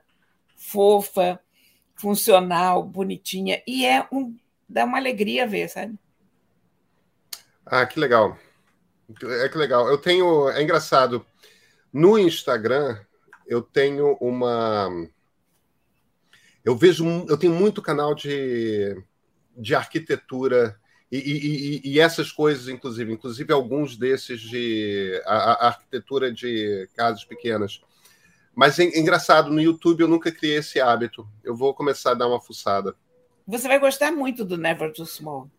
fofa, 0.58 1.40
funcional, 1.96 2.84
bonitinha, 2.84 3.64
e 3.66 3.86
é 3.86 4.06
um 4.12 4.36
dá 4.68 4.86
uma 4.86 4.98
alegria 4.98 5.48
ver, 5.48 5.70
sabe? 5.70 5.98
Ah, 7.66 7.86
que 7.86 8.00
legal. 8.00 8.38
É 9.42 9.48
que 9.48 9.58
legal. 9.58 9.88
Eu 9.88 9.98
tenho, 9.98 10.50
é 10.50 10.62
engraçado. 10.62 11.26
No 11.92 12.18
Instagram, 12.18 13.00
eu 13.46 13.62
tenho 13.62 14.18
uma 14.20 14.90
eu 16.64 16.76
vejo, 16.76 17.06
eu 17.28 17.38
tenho 17.38 17.54
muito 17.54 17.82
canal 17.82 18.16
de, 18.16 18.96
de 19.58 19.76
arquitetura 19.76 20.80
e, 21.12 21.18
e, 21.18 21.92
e, 21.92 22.00
essas 22.00 22.32
coisas, 22.32 22.68
inclusive, 22.68 23.14
inclusive 23.14 23.54
alguns 23.54 23.96
desses 23.96 24.42
de 24.42 25.22
a, 25.26 25.36
a 25.36 25.68
arquitetura 25.68 26.32
de 26.32 26.90
casas 26.96 27.24
pequenas. 27.24 27.82
Mas 28.56 28.80
é 28.80 28.84
engraçado, 28.84 29.52
no 29.52 29.62
YouTube 29.62 30.02
eu 30.02 30.08
nunca 30.08 30.32
criei 30.32 30.58
esse 30.58 30.80
hábito. 30.80 31.28
Eu 31.44 31.56
vou 31.56 31.74
começar 31.74 32.12
a 32.12 32.16
dar 32.16 32.28
uma 32.28 32.42
fuçada. 32.42 32.96
Você 33.46 33.68
vai 33.68 33.78
gostar 33.78 34.12
muito 34.12 34.44
do 34.44 34.58
Never 34.58 34.92
Too 34.92 35.06
Small. 35.06 35.50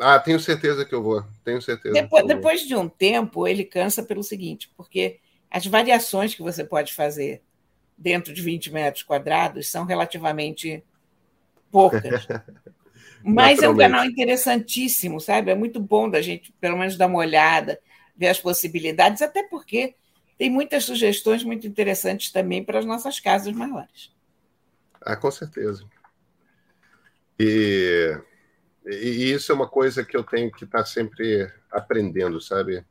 Ah, 0.00 0.18
tenho 0.18 0.40
certeza 0.40 0.84
que 0.84 0.94
eu 0.94 1.02
vou. 1.02 1.22
Tenho 1.44 1.60
certeza. 1.60 1.94
Depois, 1.94 2.26
depois 2.26 2.60
de 2.62 2.74
um 2.74 2.88
tempo, 2.88 3.46
ele 3.46 3.64
cansa 3.64 4.02
pelo 4.02 4.22
seguinte, 4.22 4.70
porque 4.76 5.18
as 5.50 5.66
variações 5.66 6.34
que 6.34 6.42
você 6.42 6.64
pode 6.64 6.94
fazer 6.94 7.42
dentro 8.02 8.34
de 8.34 8.42
20 8.42 8.72
metros 8.72 9.04
quadrados 9.04 9.68
são 9.68 9.84
relativamente 9.84 10.82
poucas. 11.70 12.26
Mas 13.24 13.62
é 13.62 13.68
um 13.68 13.76
canal 13.76 14.04
interessantíssimo, 14.04 15.20
sabe? 15.20 15.52
É 15.52 15.54
muito 15.54 15.78
bom 15.78 16.10
da 16.10 16.20
gente, 16.20 16.52
pelo 16.60 16.76
menos, 16.76 16.96
dar 16.96 17.06
uma 17.06 17.18
olhada, 17.18 17.78
ver 18.16 18.28
as 18.28 18.40
possibilidades, 18.40 19.22
até 19.22 19.44
porque 19.44 19.94
tem 20.36 20.50
muitas 20.50 20.84
sugestões 20.84 21.44
muito 21.44 21.66
interessantes 21.66 22.32
também 22.32 22.64
para 22.64 22.80
as 22.80 22.84
nossas 22.84 23.20
casas 23.20 23.52
maiores. 23.52 24.12
Ah, 25.00 25.14
com 25.14 25.30
certeza. 25.30 25.84
E, 27.38 28.18
e 28.84 29.32
isso 29.32 29.52
é 29.52 29.54
uma 29.54 29.68
coisa 29.68 30.04
que 30.04 30.16
eu 30.16 30.24
tenho 30.24 30.50
que 30.50 30.64
estar 30.64 30.78
tá 30.78 30.84
sempre 30.84 31.48
aprendendo, 31.70 32.40
sabe? 32.40 32.84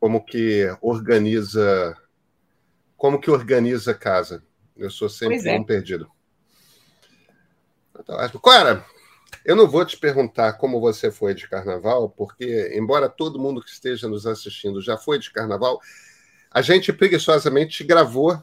Como 0.00 0.24
que 0.24 0.66
organiza, 0.80 1.94
como 3.02 3.20
que 3.20 3.32
organiza 3.32 3.92
casa. 3.92 4.44
Eu 4.76 4.88
sou 4.88 5.08
sempre 5.08 5.48
é. 5.48 5.58
um 5.58 5.64
perdido. 5.64 6.08
Cara, 8.44 8.86
eu 9.44 9.56
não 9.56 9.66
vou 9.66 9.84
te 9.84 9.96
perguntar 9.96 10.52
como 10.52 10.80
você 10.80 11.10
foi 11.10 11.34
de 11.34 11.48
carnaval, 11.48 12.08
porque, 12.10 12.70
embora 12.76 13.08
todo 13.08 13.40
mundo 13.40 13.60
que 13.60 13.70
esteja 13.70 14.06
nos 14.06 14.24
assistindo 14.24 14.80
já 14.80 14.96
foi 14.96 15.18
de 15.18 15.32
carnaval, 15.32 15.80
a 16.48 16.62
gente 16.62 16.92
preguiçosamente 16.92 17.82
gravou 17.82 18.40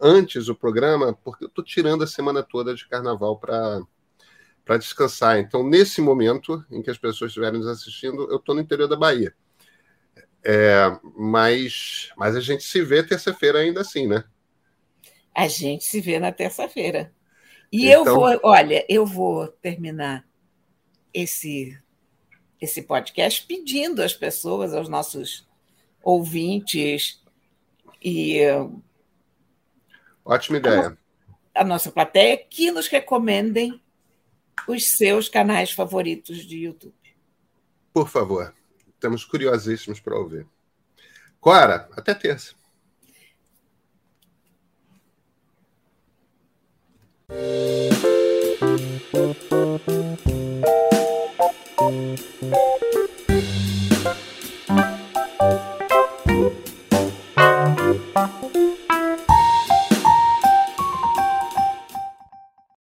antes 0.00 0.48
o 0.48 0.54
programa, 0.54 1.12
porque 1.22 1.44
eu 1.44 1.48
estou 1.48 1.62
tirando 1.62 2.02
a 2.02 2.06
semana 2.06 2.42
toda 2.42 2.74
de 2.74 2.88
carnaval 2.88 3.38
para 3.38 4.78
descansar. 4.78 5.38
Então, 5.38 5.62
nesse 5.62 6.00
momento 6.00 6.64
em 6.70 6.80
que 6.80 6.90
as 6.90 6.96
pessoas 6.96 7.32
estiverem 7.32 7.60
nos 7.60 7.68
assistindo, 7.68 8.30
eu 8.30 8.36
estou 8.38 8.54
no 8.54 8.62
interior 8.62 8.88
da 8.88 8.96
Bahia. 8.96 9.34
É, 10.44 10.98
mas, 11.16 12.10
mas 12.16 12.34
a 12.34 12.40
gente 12.40 12.64
se 12.64 12.82
vê 12.82 13.02
terça-feira 13.02 13.58
ainda 13.58 13.80
assim, 13.80 14.06
né? 14.06 14.24
A 15.34 15.46
gente 15.46 15.84
se 15.84 16.00
vê 16.00 16.18
na 16.18 16.32
terça-feira. 16.32 17.12
E 17.72 17.86
então... 17.88 18.06
eu 18.06 18.14
vou, 18.14 18.40
olha, 18.42 18.84
eu 18.88 19.06
vou 19.06 19.48
terminar 19.48 20.26
esse 21.12 21.78
esse 22.60 22.82
podcast 22.82 23.46
pedindo 23.46 24.02
às 24.02 24.12
pessoas, 24.12 24.74
aos 24.74 24.86
nossos 24.86 25.48
ouvintes 26.02 27.22
e 28.02 28.40
ótima 30.24 30.58
ideia. 30.58 30.98
A, 31.54 31.62
a 31.62 31.64
nossa 31.64 31.90
plateia 31.90 32.36
que 32.36 32.70
nos 32.70 32.86
recomendem 32.86 33.80
os 34.68 34.88
seus 34.88 35.28
canais 35.28 35.70
favoritos 35.72 36.44
de 36.44 36.58
YouTube. 36.58 36.94
Por 37.92 38.08
favor, 38.08 38.54
estamos 39.00 39.24
curiosíssimos 39.24 39.98
para 39.98 40.14
ouvir. 40.14 40.46
Cora, 41.40 41.88
até 41.96 42.12
terça. 42.12 42.54
Thank 49.12 49.49